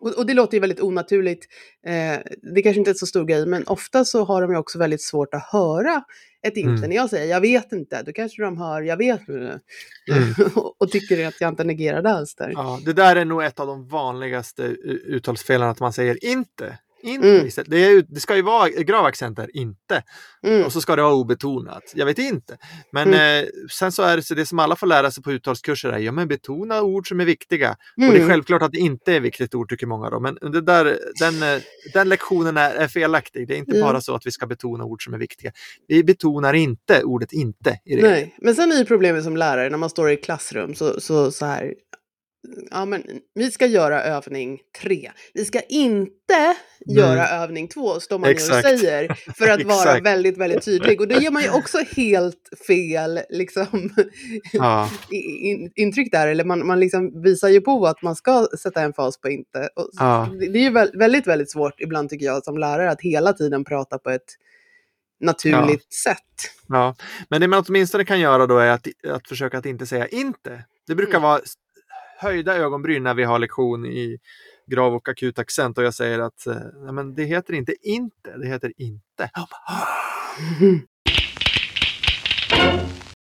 Och, 0.00 0.18
och, 0.18 0.26
det 0.26 0.34
låter 0.34 0.54
ju 0.54 0.60
väldigt 0.60 0.80
onaturligt. 0.80 1.46
Eh, 1.86 2.18
det 2.54 2.62
kanske 2.62 2.78
inte 2.78 2.90
är 2.90 2.94
så 2.94 3.06
stor 3.06 3.24
grej, 3.24 3.46
men 3.46 3.66
ofta 3.66 4.04
så 4.04 4.24
har 4.24 4.42
de 4.42 4.50
ju 4.50 4.56
också 4.56 4.78
väldigt 4.78 5.02
svårt 5.02 5.34
att 5.34 5.42
höra 5.42 6.04
ett 6.42 6.56
inte. 6.56 6.70
Mm. 6.70 6.90
När 6.90 6.96
jag 6.96 7.10
säger 7.10 7.30
jag 7.30 7.40
vet 7.40 7.72
inte, 7.72 8.02
då 8.02 8.12
kanske 8.12 8.42
de 8.42 8.58
hör 8.58 8.82
jag 8.82 8.96
vet 8.96 9.28
mm. 9.28 9.58
och 10.78 10.90
tycker 10.90 11.28
att 11.28 11.40
jag 11.40 11.48
inte 11.48 11.64
negerar 11.64 12.02
det 12.02 12.10
alls 12.10 12.34
där. 12.34 12.50
Ja, 12.54 12.80
det 12.84 12.92
där 12.92 13.16
är 13.16 13.24
nog 13.24 13.44
ett 13.44 13.60
av 13.60 13.66
de 13.66 13.88
vanligaste 13.88 14.62
uttalsfelen, 14.62 15.68
att 15.68 15.80
man 15.80 15.92
säger 15.92 16.24
inte. 16.24 16.78
Inte 17.02 17.28
mm. 17.28 17.50
Det, 17.66 17.84
är 17.84 18.04
det 18.08 18.20
ska 18.20 18.36
ju 18.36 18.42
vara 18.42 18.68
gravaccenter, 18.68 19.56
inte. 19.56 20.02
Mm. 20.46 20.64
Och 20.64 20.72
så 20.72 20.80
ska 20.80 20.96
det 20.96 21.02
vara 21.02 21.14
obetonat. 21.14 21.82
Jag 21.94 22.06
vet 22.06 22.18
inte. 22.18 22.56
Men 22.92 23.08
mm. 23.08 23.44
eh, 23.44 23.48
sen 23.70 23.92
så 23.92 24.02
är 24.02 24.16
det 24.16 24.22
så 24.22 24.34
det 24.34 24.46
som 24.46 24.58
alla 24.58 24.76
får 24.76 24.86
lära 24.86 25.10
sig 25.10 25.22
på 25.22 25.32
uttalskurser 25.32 25.88
är 25.88 25.98
ja 25.98 26.12
men 26.12 26.28
betona 26.28 26.82
ord 26.82 27.08
som 27.08 27.20
är 27.20 27.24
viktiga. 27.24 27.70
Och 27.70 27.76
det 27.96 28.06
är 28.06 28.14
mm. 28.14 28.28
självklart 28.28 28.62
att 28.62 28.72
det 28.72 28.78
inte 28.78 29.14
är 29.14 29.20
viktigt 29.20 29.54
ord 29.54 29.68
tycker 29.68 29.86
många 29.86 30.10
då. 30.10 30.20
Men 30.20 30.34
det 30.34 30.60
där, 30.60 30.98
den, 31.20 31.42
eh, 31.42 31.62
den 31.92 32.08
lektionen 32.08 32.56
är, 32.56 32.74
är 32.74 32.88
felaktig. 32.88 33.48
Det 33.48 33.54
är 33.54 33.58
inte 33.58 33.80
bara 33.80 34.00
så 34.00 34.14
att 34.14 34.26
vi 34.26 34.30
ska 34.30 34.46
betona 34.46 34.84
ord 34.84 35.04
som 35.04 35.14
är 35.14 35.18
viktiga. 35.18 35.52
Vi 35.88 36.04
betonar 36.04 36.54
inte 36.54 37.02
ordet 37.02 37.32
inte. 37.32 37.78
I 37.84 37.96
det. 37.96 38.02
Nej, 38.02 38.34
men 38.38 38.54
sen 38.54 38.72
är 38.72 38.76
ju 38.76 38.84
problemet 38.84 39.24
som 39.24 39.36
lärare 39.36 39.70
när 39.70 39.78
man 39.78 39.90
står 39.90 40.10
i 40.10 40.16
klassrum 40.16 40.74
så, 40.74 41.00
så, 41.00 41.30
så 41.30 41.46
här 41.46 41.74
ja, 42.70 42.84
men 42.84 43.04
vi 43.34 43.50
ska 43.50 43.66
göra 43.66 44.02
övning 44.02 44.60
tre. 44.82 45.10
Vi 45.34 45.44
ska 45.44 45.60
inte 45.60 46.34
mm. 46.34 46.98
göra 46.98 47.28
övning 47.28 47.68
två, 47.68 48.00
står 48.00 48.18
man 48.18 48.30
Exakt. 48.30 48.56
och 48.56 48.78
säger, 48.78 49.14
för 49.38 49.48
att 49.48 49.62
vara 49.86 50.00
väldigt, 50.00 50.38
väldigt 50.38 50.64
tydlig. 50.64 51.00
Och 51.00 51.08
då 51.08 51.20
ger 51.20 51.30
man 51.30 51.42
ju 51.42 51.50
också 51.50 51.78
helt 51.96 52.48
fel 52.66 53.20
liksom, 53.30 53.90
ja. 54.52 54.90
intryck 55.74 56.12
där, 56.12 56.28
eller 56.28 56.44
man, 56.44 56.66
man 56.66 56.80
liksom 56.80 57.22
visar 57.22 57.48
ju 57.48 57.60
på 57.60 57.86
att 57.86 58.02
man 58.02 58.16
ska 58.16 58.46
sätta 58.62 58.82
en 58.82 58.92
fas 58.92 59.20
på 59.20 59.30
inte. 59.30 59.68
Och 59.76 59.88
ja. 59.92 60.28
Det 60.40 60.58
är 60.58 60.62
ju 60.62 60.98
väldigt, 60.98 61.26
väldigt 61.26 61.50
svårt 61.50 61.80
ibland 61.80 62.08
tycker 62.08 62.26
jag 62.26 62.44
som 62.44 62.58
lärare 62.58 62.90
att 62.90 63.00
hela 63.00 63.32
tiden 63.32 63.64
prata 63.64 63.98
på 63.98 64.10
ett 64.10 64.36
naturligt 65.20 65.86
ja. 65.90 66.12
sätt. 66.12 66.52
Ja, 66.68 66.94
men 67.28 67.40
det 67.40 67.48
man 67.48 67.64
åtminstone 67.68 68.04
kan 68.04 68.20
göra 68.20 68.46
då 68.46 68.58
är 68.58 68.70
att, 68.70 68.86
att 69.08 69.28
försöka 69.28 69.58
att 69.58 69.66
inte 69.66 69.86
säga 69.86 70.06
inte. 70.06 70.64
Det 70.86 70.94
brukar 70.94 71.18
mm. 71.18 71.22
vara 71.22 71.40
höjda 72.22 72.56
ögonbryn 72.56 73.02
när 73.02 73.14
vi 73.14 73.24
har 73.24 73.38
lektion 73.38 73.86
i 73.86 74.18
grav 74.66 74.94
och 74.94 75.08
akut 75.08 75.38
accent 75.38 75.78
och 75.78 75.84
jag 75.84 75.94
säger 75.94 76.18
att 76.18 76.46
eh, 76.46 76.56
nej, 76.84 76.92
men 76.92 77.14
det 77.14 77.24
heter 77.24 77.54
inte 77.54 77.74
inte, 77.82 78.36
det 78.36 78.46
heter 78.46 78.72
inte. 78.76 79.30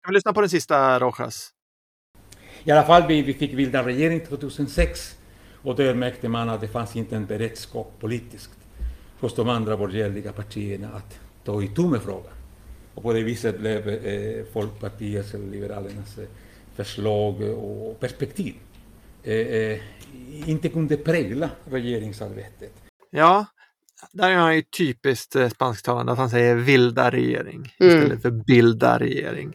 Kan 0.03 0.09
vi 0.09 0.15
lyssna 0.15 0.33
på 0.33 0.41
den 0.41 0.51
sista 0.51 0.99
Rojas? 0.99 1.51
I 2.65 2.71
alla 2.71 2.83
fall, 2.83 3.07
vi, 3.09 3.23
vi 3.23 3.35
fick 3.35 3.57
bilda 3.57 3.87
regering 3.87 4.21
2006 4.27 5.17
och 5.63 5.77
då 5.77 5.95
märkte 5.95 6.29
man 6.29 6.49
att 6.49 6.61
det 6.61 6.69
fanns 6.69 6.97
inte 6.97 7.17
en 7.17 7.27
beredskap 7.27 7.93
politiskt 8.01 8.51
hos 9.21 9.35
de 9.35 9.49
andra 9.49 9.77
borgerliga 9.77 10.33
partierna 10.33 10.89
att 10.89 11.21
ta 11.45 11.63
itu 11.63 11.89
med 11.89 12.03
frågan. 12.03 12.33
Och 12.95 13.03
på 13.03 13.13
det 13.13 13.23
viset 13.23 13.59
blev 13.59 13.89
eh, 13.89 14.45
Folkpartiets 14.53 15.35
eller 15.35 15.47
Liberalernas 15.47 16.19
eh, 16.19 16.29
förslag 16.77 17.41
och 17.41 18.01
perspektiv 18.01 18.55
Eh, 19.27 19.81
inte 20.47 20.69
kunde 20.69 20.97
prägla 20.97 21.51
regeringsarbetet. 21.65 22.73
Ja, 23.11 23.47
där 24.13 24.31
är 24.31 24.37
han 24.37 24.57
ju 24.57 24.63
typiskt 24.63 25.37
eh, 25.37 25.49
spansktalande 25.49 26.13
att 26.13 26.19
han 26.19 26.31
säger 26.31 26.57
vilda 26.57 27.11
regering 27.11 27.75
mm. 27.81 27.97
istället 27.97 28.23
för 28.23 28.31
bilda 28.31 28.99
regering. 28.99 29.55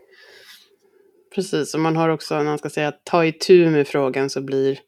Precis, 1.35 1.73
och 1.73 1.79
man 1.79 1.95
har 1.95 2.09
också 2.09 2.37
när 2.37 2.43
man 2.43 2.57
ska 2.57 2.69
säga 2.69 2.93
ta 3.03 3.25
itu 3.25 3.69
med 3.69 3.87
frågan 3.87 4.29
så 4.29 4.41
blir 4.41 4.79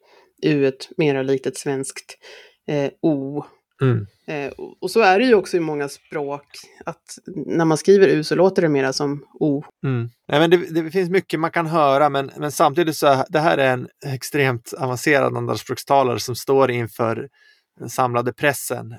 U 0.42 0.66
ett 0.66 0.88
mera 0.96 1.22
likt 1.22 1.46
ett 1.46 1.58
svenskt 1.58 2.18
eh, 2.68 2.90
O 3.00 3.44
Mm. 3.82 4.06
Eh, 4.26 4.52
och 4.80 4.90
så 4.90 5.00
är 5.00 5.18
det 5.18 5.24
ju 5.24 5.34
också 5.34 5.56
i 5.56 5.60
många 5.60 5.88
språk, 5.88 6.46
att 6.84 7.18
när 7.46 7.64
man 7.64 7.78
skriver 7.78 8.08
U 8.08 8.24
så 8.24 8.34
låter 8.34 8.62
det 8.62 8.68
mera 8.68 8.92
som 8.92 9.24
O. 9.40 9.64
Mm. 9.84 10.08
Nej, 10.28 10.40
men 10.40 10.50
det, 10.50 10.82
det, 10.82 10.90
finns 10.90 11.10
mycket 11.10 11.40
man 11.40 11.50
kan 11.50 11.66
höra, 11.66 12.08
men, 12.08 12.30
men 12.36 12.52
samtidigt 12.52 12.96
så 12.96 13.24
det 13.28 13.40
här 13.40 13.58
är 13.58 13.72
en 13.72 13.88
extremt 14.06 14.72
avancerad 14.78 15.36
andraspråkstalare 15.36 16.18
som 16.18 16.36
står 16.36 16.70
inför 16.70 17.28
den 17.80 17.90
samlade 17.90 18.32
pressen 18.32 18.94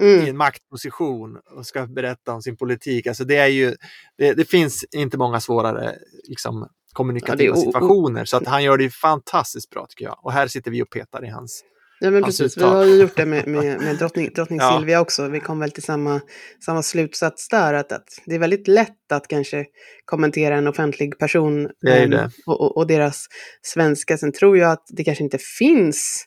mm. 0.00 0.26
i 0.26 0.28
en 0.28 0.36
maktposition 0.36 1.38
och 1.56 1.66
ska 1.66 1.86
berätta 1.86 2.32
om 2.32 2.42
sin 2.42 2.56
politik. 2.56 3.06
Alltså 3.06 3.24
det, 3.24 3.36
är 3.36 3.46
ju, 3.46 3.74
det, 4.18 4.32
det 4.32 4.44
finns 4.44 4.84
inte 4.84 5.18
många 5.18 5.40
svårare 5.40 5.94
liksom, 6.28 6.68
kommunikativa 6.92 7.56
ja, 7.56 7.62
situationer, 7.62 8.24
så 8.24 8.36
att 8.36 8.46
han 8.46 8.64
gör 8.64 8.78
det 8.78 8.90
fantastiskt 8.90 9.70
bra 9.70 9.86
tycker 9.88 10.04
jag. 10.04 10.18
Och 10.22 10.32
här 10.32 10.46
sitter 10.46 10.70
vi 10.70 10.82
och 10.82 10.90
petar 10.90 11.24
i 11.24 11.28
hans 11.28 11.64
Ja 12.06 12.10
men 12.10 12.22
precis, 12.22 12.56
vi 12.56 12.62
har 12.62 12.84
ju 12.84 13.00
gjort 13.00 13.16
det 13.16 13.26
med, 13.26 13.46
med, 13.46 13.80
med 13.80 13.96
drottning, 13.98 14.30
drottning 14.34 14.58
ja. 14.58 14.78
Silvia 14.78 15.00
också. 15.00 15.28
Vi 15.28 15.40
kom 15.40 15.58
väl 15.58 15.70
till 15.70 15.82
samma, 15.82 16.20
samma 16.64 16.82
slutsats 16.82 17.48
där, 17.48 17.74
att, 17.74 17.92
att 17.92 18.08
det 18.26 18.34
är 18.34 18.38
väldigt 18.38 18.68
lätt 18.68 19.12
att 19.12 19.28
kanske 19.28 19.64
kommentera 20.04 20.56
en 20.56 20.66
offentlig 20.66 21.18
person 21.18 21.66
um, 21.66 22.18
och, 22.46 22.60
och, 22.60 22.76
och, 22.76 22.86
deras 22.86 23.26
svenska. 23.62 24.18
Sen 24.18 24.32
tror 24.32 24.58
jag 24.58 24.72
att 24.72 24.84
det 24.88 25.04
kanske 25.04 25.24
inte 25.24 25.38
finns 25.58 26.24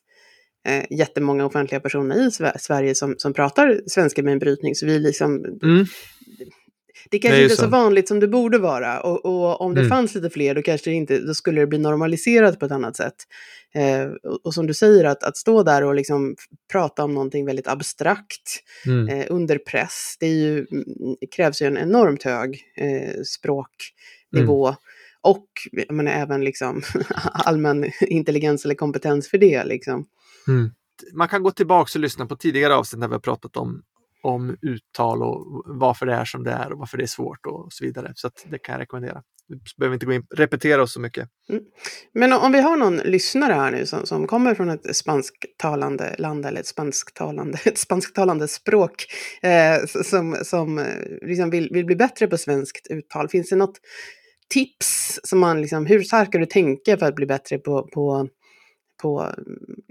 eh, 0.68 0.86
jättemånga 0.90 1.46
offentliga 1.46 1.80
personer 1.80 2.28
i 2.28 2.32
Sverige 2.60 2.96
som, 2.96 3.16
som 3.18 3.34
pratar 3.34 3.82
svenska 3.88 4.24
med 4.24 4.32
en 4.32 4.40
brytning. 4.40 4.76
Så 4.76 4.86
vi 4.86 5.00
liksom, 5.00 5.46
mm. 5.64 5.86
Det 7.10 7.20
kanske 7.20 7.38
det 7.38 7.44
inte 7.44 7.54
är 7.54 7.56
så. 7.56 7.62
så 7.64 7.70
vanligt 7.70 8.08
som 8.08 8.20
det 8.20 8.28
borde 8.28 8.58
vara. 8.58 9.00
Och, 9.02 9.26
och 9.26 9.62
om 9.62 9.74
det 9.74 9.82
mm. 9.82 9.90
fanns 9.90 10.16
lite 10.16 10.30
fler 10.30 10.56
då, 10.56 10.62
kanske 10.62 10.92
inte, 10.92 11.20
då 11.20 11.34
skulle 11.34 11.62
det 11.62 11.68
bli 11.68 11.78
normaliserat 11.78 12.60
på 12.60 12.66
ett 12.66 12.72
annat 12.72 12.96
sätt. 12.96 13.16
Eh, 13.76 14.06
och, 14.24 14.46
och, 14.46 14.54
som 14.54 14.68
du 14.68 14.74
säger, 14.74 15.06
att, 15.06 15.24
att 15.24 15.38
stå 15.38 15.64
där 15.64 15.84
och 15.84 15.96
liksom 15.96 16.36
prata 16.72 17.04
om 17.04 17.14
någonting 17.14 17.46
väldigt 17.46 17.68
abstrakt 17.68 18.64
mm. 18.86 19.10
eh, 19.10 19.26
under 19.30 19.58
press, 19.58 20.18
det 20.20 20.26
är 20.26 20.36
ju, 20.36 20.58
mm, 20.72 20.86
krävs 21.36 21.62
ju 21.62 21.66
en 21.66 21.78
enormt 21.78 22.24
hög 22.24 22.62
eh, 22.78 23.22
språknivå. 23.24 24.68
Mm. 24.68 24.78
Och 25.22 25.48
menar, 25.90 26.12
även 26.12 26.44
liksom, 26.44 26.82
allmän 27.34 27.92
intelligens 28.02 28.66
eller 28.66 28.76
kompetens 28.76 29.30
för 29.30 29.38
det. 29.38 29.64
Liksom. 29.64 30.06
Mm. 30.48 30.70
Man 31.14 31.28
kan 31.28 31.44
gå 31.44 31.52
tillbaka 31.52 31.92
och 31.96 32.02
lyssna 32.02 32.26
på 32.26 32.36
tidigare 32.36 32.76
avsnitt 32.76 33.00
när 33.00 33.08
vi 33.08 33.14
har 33.14 33.20
pratat 33.20 33.58
om 33.58 33.82
om 34.24 34.58
uttal 34.62 35.24
och 35.24 35.64
varför 35.66 36.06
det 36.06 36.14
är 36.14 36.26
som 36.26 36.44
det 36.44 36.52
är 36.52 36.72
och 36.72 36.80
varför 36.80 36.98
det 36.98 37.04
är 37.04 37.08
svårt 37.08 37.46
och 37.46 37.68
så 37.74 37.86
vidare. 37.86 38.12
Så 38.16 38.30
det 38.46 38.58
kan 38.58 38.74
jag 38.74 38.82
rekommendera. 38.82 39.22
Vi 39.48 39.60
behöver 39.78 39.94
inte 39.94 40.06
gå 40.06 40.14
in 40.14 40.26
repetera 40.36 40.82
oss 40.82 40.94
så 40.94 41.00
mycket. 41.00 41.30
Mm. 41.50 41.64
Men 42.14 42.34
om 42.34 42.52
vi 42.52 42.62
har 42.62 42.78
någon 42.78 42.98
lyssnare 42.98 43.54
här 43.54 43.72
nu 43.72 43.86
som, 43.86 44.06
som 44.06 44.28
kommer 44.28 44.56
från 44.56 44.70
ett 44.70 44.96
spansktalande 44.96 46.16
land 46.18 46.46
eller 46.46 46.60
ett 46.60 46.68
spansktalande, 46.68 47.58
ett 47.66 47.78
spansktalande 47.78 48.48
språk 48.48 49.06
eh, 49.42 49.86
som, 49.86 50.38
som 50.44 50.78
eh, 50.78 50.86
liksom 51.22 51.50
vill, 51.50 51.70
vill 51.72 51.86
bli 51.86 51.96
bättre 51.96 52.28
på 52.28 52.38
svenskt 52.38 52.88
uttal. 52.90 53.30
Finns 53.30 53.50
det 53.50 53.56
något 53.56 53.78
tips 54.50 55.20
som 55.24 55.40
man 55.40 55.62
liksom, 55.62 55.86
hur 55.86 56.04
så 56.04 56.16
här 56.16 56.26
ska 56.26 56.38
du 56.38 56.46
tänka 56.46 56.98
för 56.98 57.06
att 57.06 57.16
bli 57.16 57.26
bättre 57.26 57.58
på, 57.58 57.88
på 57.94 58.30
på 59.02 59.34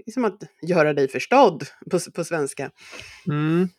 liksom 0.05 0.25
att 0.25 0.43
göra 0.61 0.93
dig 0.93 1.07
förstådd 1.07 1.63
på, 1.91 1.99
på 2.15 2.23
svenska. 2.23 2.71
Mm. 3.27 3.69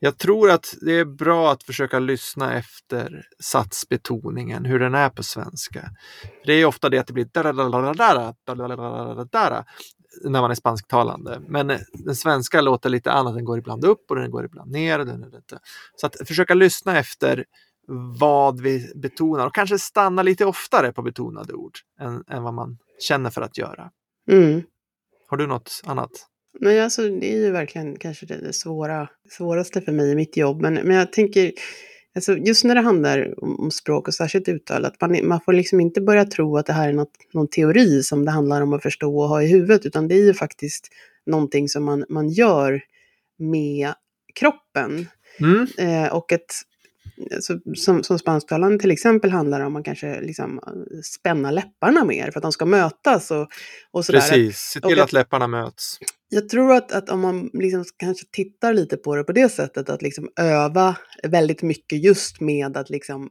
Jag 0.00 0.18
tror 0.18 0.50
att 0.50 0.74
det 0.80 0.92
är 0.92 1.04
bra 1.04 1.52
att 1.52 1.62
försöka 1.62 1.98
lyssna 1.98 2.54
efter 2.54 3.22
satsbetoningen, 3.40 4.64
hur 4.64 4.78
den 4.78 4.94
är 4.94 5.08
på 5.08 5.22
svenska. 5.22 5.90
Det 6.44 6.52
är 6.52 6.64
ofta 6.64 6.88
det 6.88 6.98
att 6.98 7.06
det 7.06 7.12
blir 7.12 7.28
när 10.24 10.40
man 10.40 10.50
är 10.50 10.54
spansktalande. 10.54 11.42
Men 11.48 11.66
den 11.92 12.16
svenska 12.16 12.60
låter 12.60 12.90
lite 12.90 13.12
annat, 13.12 13.34
den 13.34 13.44
går 13.44 13.58
ibland 13.58 13.84
upp 13.84 14.10
och 14.10 14.16
den 14.16 14.30
går 14.30 14.44
ibland 14.44 14.70
ner. 14.70 15.18
Så 15.96 16.06
att 16.06 16.16
försöka 16.28 16.54
lyssna 16.54 16.98
efter 16.98 17.44
vad 18.18 18.60
vi 18.60 18.92
betonar 18.94 19.46
och 19.46 19.54
kanske 19.54 19.78
stanna 19.78 20.22
lite 20.22 20.46
oftare 20.46 20.92
på 20.92 21.02
betonade 21.02 21.52
ord 21.52 21.78
än, 22.00 22.24
än 22.28 22.42
vad 22.42 22.54
man 22.54 22.78
känner 22.98 23.30
för 23.30 23.42
att 23.42 23.58
göra. 23.58 23.90
Mm. 24.30 24.62
Har 25.28 25.36
du 25.36 25.46
något 25.46 25.80
annat? 25.84 26.10
Nej, 26.60 26.80
alltså 26.80 27.08
det 27.08 27.32
är 27.32 27.36
ju 27.36 27.50
verkligen 27.50 27.98
kanske 27.98 28.26
det 28.26 28.52
svåra, 28.52 29.08
svåraste 29.30 29.80
för 29.80 29.92
mig 29.92 30.10
i 30.10 30.14
mitt 30.14 30.36
jobb. 30.36 30.62
Men, 30.62 30.74
men 30.74 30.96
jag 30.96 31.12
tänker, 31.12 31.52
alltså 32.14 32.36
just 32.36 32.64
när 32.64 32.74
det 32.74 32.80
handlar 32.80 33.44
om, 33.44 33.70
språk 33.70 34.08
och 34.08 34.14
särskilt 34.14 34.48
uttal, 34.48 34.84
att 34.84 35.00
man, 35.00 35.28
man 35.28 35.40
får 35.40 35.52
liksom 35.52 35.80
inte 35.80 36.00
börja 36.00 36.24
tro 36.24 36.56
att 36.56 36.66
det 36.66 36.72
här 36.72 36.88
är 36.88 36.92
något, 36.92 37.12
någon 37.32 37.48
teori 37.48 38.02
som 38.02 38.24
det 38.24 38.30
handlar 38.30 38.60
om 38.60 38.72
att 38.72 38.82
förstå 38.82 39.18
och 39.18 39.28
ha 39.28 39.42
i 39.42 39.46
huvudet, 39.46 39.86
utan 39.86 40.08
det 40.08 40.14
är 40.14 40.24
ju 40.24 40.34
faktiskt 40.34 40.88
någonting 41.26 41.68
som 41.68 41.84
man, 41.84 42.04
man 42.08 42.28
gör 42.28 42.82
med 43.38 43.92
kroppen. 44.34 45.06
Mm. 45.40 45.66
Eh, 45.78 46.12
och 46.12 46.32
ett, 46.32 46.52
alltså, 47.34 47.58
som, 47.74 48.02
som 48.02 48.18
spansktalande 48.18 48.78
till 48.78 48.90
exempel 48.90 49.30
handlar 49.30 49.60
om 49.60 49.76
att 49.76 49.84
kanske 49.84 50.20
liksom 50.20 50.60
spänna 51.04 51.50
läpparna 51.50 52.04
mer 52.04 52.30
för 52.30 52.38
att 52.38 52.42
de 52.42 52.52
ska 52.52 52.66
mötas 52.66 53.30
och, 53.30 53.48
och 53.90 54.04
sådär. 54.04 54.20
Precis, 54.20 54.58
se 54.58 54.80
till 54.80 54.98
och 54.98 55.04
att 55.04 55.12
läpparna 55.12 55.46
möts. 55.46 55.98
Jag 56.28 56.48
tror 56.48 56.72
att, 56.72 56.92
att 56.92 57.10
om 57.10 57.20
man 57.20 57.50
liksom 57.52 57.84
kanske 57.96 58.26
tittar 58.32 58.72
lite 58.72 58.96
på 58.96 59.16
det 59.16 59.24
på 59.24 59.32
det 59.32 59.48
sättet, 59.48 59.90
att 59.90 60.02
liksom 60.02 60.28
öva 60.40 60.96
väldigt 61.22 61.62
mycket 61.62 62.04
just 62.04 62.40
med 62.40 62.76
att 62.76 62.90
liksom 62.90 63.30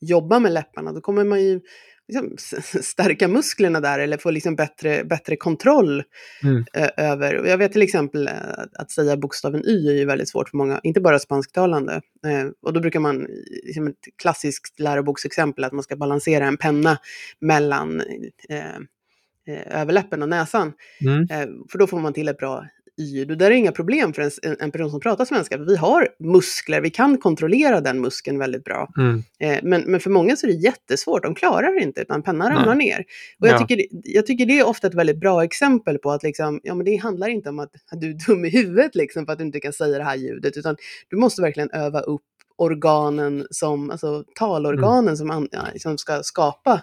jobba 0.00 0.38
med 0.38 0.52
läpparna, 0.52 0.92
då 0.92 1.00
kommer 1.00 1.24
man 1.24 1.44
ju 1.44 1.60
liksom 2.08 2.36
stärka 2.82 3.28
musklerna 3.28 3.80
där 3.80 3.98
eller 3.98 4.16
få 4.16 4.30
liksom 4.30 4.56
bättre, 4.56 5.04
bättre 5.04 5.36
kontroll 5.36 6.02
Mm. 6.42 6.64
över. 6.96 7.34
Jag 7.34 7.58
vet 7.58 7.72
till 7.72 7.82
exempel 7.82 8.28
eh, 8.28 8.34
att 8.72 8.90
säga 8.90 9.16
bokstaven 9.16 9.64
Y 9.66 9.88
är 9.88 9.92
ju 9.92 10.04
väldigt 10.04 10.28
svårt 10.28 10.48
för 10.48 10.56
många, 10.56 10.80
inte 10.82 11.00
bara 11.00 11.18
spansktalande. 11.18 11.92
Eh, 12.26 12.48
och 12.62 12.72
då 12.72 12.80
brukar 12.80 13.00
man, 13.00 13.26
liksom 13.64 13.86
ett 13.86 13.96
klassiskt 14.22 14.80
läroboksexempel, 14.80 15.64
att 15.64 15.72
man 15.72 15.82
ska 15.82 15.96
balansera 15.96 16.46
en 16.46 16.56
penna 16.56 16.98
mellan 17.40 18.00
eh, 18.48 19.80
överläppen 19.80 20.22
och 20.22 20.28
näsan. 20.28 20.72
Mm. 21.00 21.26
För 21.72 21.78
då 21.78 21.86
får 21.86 22.00
man 22.00 22.12
till 22.12 22.28
ett 22.28 22.38
bra 22.38 22.66
Y. 23.00 23.24
Det 23.24 23.34
där 23.36 23.46
är 23.50 23.54
inga 23.54 23.72
problem 23.72 24.12
för 24.12 24.22
en, 24.42 24.56
en 24.60 24.70
person 24.70 24.90
som 24.90 25.00
pratar 25.00 25.24
svenska, 25.24 25.56
för 25.58 25.64
vi 25.64 25.76
har 25.76 26.08
muskler, 26.18 26.80
vi 26.80 26.90
kan 26.90 27.18
kontrollera 27.18 27.80
den 27.80 28.00
muskeln 28.00 28.38
väldigt 28.38 28.64
bra. 28.64 28.88
Mm. 28.98 29.22
Eh, 29.40 29.58
men, 29.62 29.82
men 29.82 30.00
för 30.00 30.10
många 30.10 30.36
så 30.36 30.46
är 30.46 30.50
det 30.52 30.56
jättesvårt, 30.58 31.22
de 31.22 31.34
klarar 31.34 31.74
det 31.74 31.82
inte, 31.82 32.00
utan 32.00 32.22
pennan 32.22 32.52
ramlar 32.52 32.74
ner. 32.74 33.04
Och 33.40 33.46
jag, 33.48 33.54
Ja. 33.54 33.66
tycker, 33.66 33.86
jag 34.04 34.26
tycker 34.26 34.46
det 34.46 34.58
är 34.58 34.66
ofta 34.66 34.86
ett 34.86 34.94
väldigt 34.94 35.20
bra 35.20 35.44
exempel 35.44 35.98
på 35.98 36.10
att 36.10 36.22
liksom, 36.22 36.60
ja, 36.62 36.74
men 36.74 36.84
det 36.84 36.96
handlar 36.96 37.28
inte 37.28 37.48
om 37.48 37.58
att, 37.58 37.70
att 37.90 38.00
du 38.00 38.10
är 38.10 38.26
dum 38.26 38.44
i 38.44 38.50
huvudet 38.50 38.94
liksom, 38.94 39.26
för 39.26 39.32
att 39.32 39.38
du 39.38 39.44
inte 39.44 39.60
kan 39.60 39.72
säga 39.72 39.98
det 39.98 40.04
här 40.04 40.16
ljudet, 40.16 40.56
utan 40.56 40.76
du 41.08 41.16
måste 41.16 41.42
verkligen 41.42 41.70
öva 41.70 42.00
upp 42.00 42.22
organen 42.56 43.46
som, 43.50 43.90
alltså 43.90 44.24
talorganen 44.34 45.04
Mm. 45.04 45.16
som, 45.16 45.30
an, 45.30 45.48
ja, 45.52 45.66
som 45.76 45.98
ska 45.98 46.22
skapa 46.22 46.80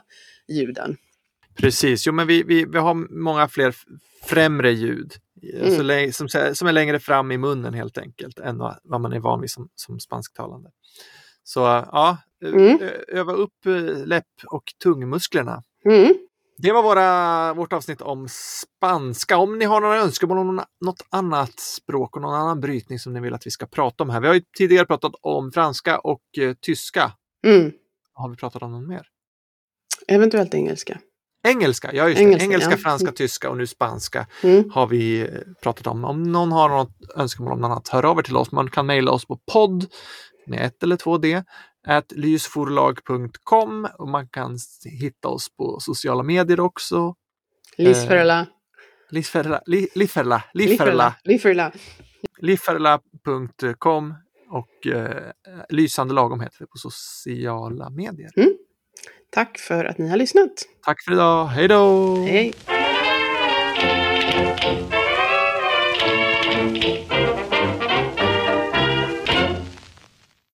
ljuden. 0.47 0.97
Precis, 1.57 2.07
jo 2.07 2.13
men 2.13 2.27
vi, 2.27 2.43
vi, 2.43 2.65
vi 2.65 2.77
har 2.77 2.93
många 3.23 3.47
fler 3.47 3.75
främre 4.23 4.71
ljud 4.71 5.13
alltså, 5.63 5.81
Mm. 5.83 6.11
som, 6.13 6.29
som 6.55 6.67
är 6.67 6.71
längre 6.71 6.99
fram 6.99 7.31
i 7.31 7.37
munnen 7.37 7.73
helt 7.73 7.97
enkelt 7.97 8.39
än 8.39 8.57
vad, 8.57 8.79
man 9.01 9.13
är 9.13 9.19
van 9.19 9.41
vid 9.41 9.51
som, 9.51 9.69
som 9.75 9.99
spansktalande. 9.99 10.69
Så 11.43 11.59
ja, 11.59 12.17
ö- 12.45 12.49
Mm. 12.51 12.79
ö- 12.81 13.03
öva 13.07 13.33
upp 13.33 13.65
eh, 13.65 13.73
läpp 14.05 14.25
och 14.51 14.63
tungmusklerna. 14.83 15.63
Mm. 15.85 16.13
Det 16.57 16.71
var 16.71 16.83
våra, 16.83 17.53
vårt 17.53 17.73
avsnitt 17.73 18.01
om 18.01 18.27
spanska. 18.29 19.37
Om 19.37 19.57
ni 19.57 19.65
har 19.65 19.81
några 19.81 19.97
önskemål 20.01 20.37
om 20.37 20.61
något 20.85 21.05
annat 21.09 21.59
språk 21.59 22.15
och 22.15 22.21
någon 22.21 22.35
annan 22.35 22.59
brytning 22.59 22.99
som 22.99 23.13
ni 23.13 23.19
vill 23.19 23.33
att 23.33 23.45
vi 23.47 23.51
ska 23.51 23.65
prata 23.65 24.03
om 24.03 24.09
här. 24.09 24.19
Vi 24.21 24.27
har 24.27 24.35
ju 24.35 24.41
tidigare 24.57 24.85
pratat 24.85 25.13
om 25.21 25.51
franska 25.51 25.99
och 25.99 26.21
eh, 26.37 26.53
tyska. 26.61 27.11
Mm. 27.45 27.71
Har 28.13 28.29
vi 28.29 28.35
pratat 28.35 28.61
om 28.63 28.71
någon 28.71 28.87
mer? 28.87 29.07
Eventuellt 30.07 30.53
engelska. 30.53 30.99
Engelska, 31.47 31.93
ja 31.93 32.09
just 32.09 32.21
Engelska, 32.21 32.39
det. 32.39 32.43
Engelska, 32.53 32.71
ja. 32.71 32.77
franska, 32.77 33.07
Mm. 33.07 33.15
tyska 33.15 33.49
och 33.49 33.57
nu 33.57 33.67
spanska 33.67 34.27
Mm. 34.43 34.69
har 34.73 34.87
vi 34.87 35.19
eh, 35.21 35.27
pratat 35.63 35.87
om. 35.87 36.05
Om 36.05 36.23
någon 36.23 36.51
har 36.51 36.69
något 36.69 36.91
önskemål 37.15 37.51
om 37.53 37.61
något 37.61 37.67
annat, 37.71 37.87
hör 37.89 38.05
av 38.05 38.17
er 38.19 38.23
till 38.23 38.37
oss. 38.37 38.51
Man 38.51 38.69
kan 38.69 38.85
mejla 38.85 39.11
oss 39.11 39.25
på 39.25 39.39
podd 39.51 39.85
med 40.47 40.65
ett 40.65 40.83
eller 40.83 40.95
två 40.95 41.17
d 41.17 41.43
at 41.87 42.11
lysforlag.com 42.11 43.87
och 43.97 44.07
man 44.07 44.27
kan 44.29 44.57
hitta 44.85 45.27
oss 45.27 45.55
på 45.57 45.79
sociala 45.79 46.23
medier 46.23 46.59
också. 46.59 47.15
Lisferla. 47.77 48.47
Liferla, 49.11 49.61
li, 49.65 49.87
liferla, 49.95 50.43
liferla, 50.53 51.15
Liferla. 51.23 51.71
liferla.com 52.39 54.13
och 54.49 54.87
eh, 54.87 55.31
Lysande 55.69 56.13
lagom 56.13 56.39
heter 56.41 56.57
det 56.59 56.65
på 56.67 56.77
sociala 56.77 57.89
medier. 57.89 58.29
Tack 59.29 59.59
för 59.59 59.85
att 59.85 59.97
ni 59.97 60.09
har 60.09 60.17
lyssnat. 60.17 60.49
Tack 60.85 61.03
för 61.03 61.11
idag, 61.11 61.45
hej 61.45 61.67
då! 61.67 62.15
Hej. 62.15 62.53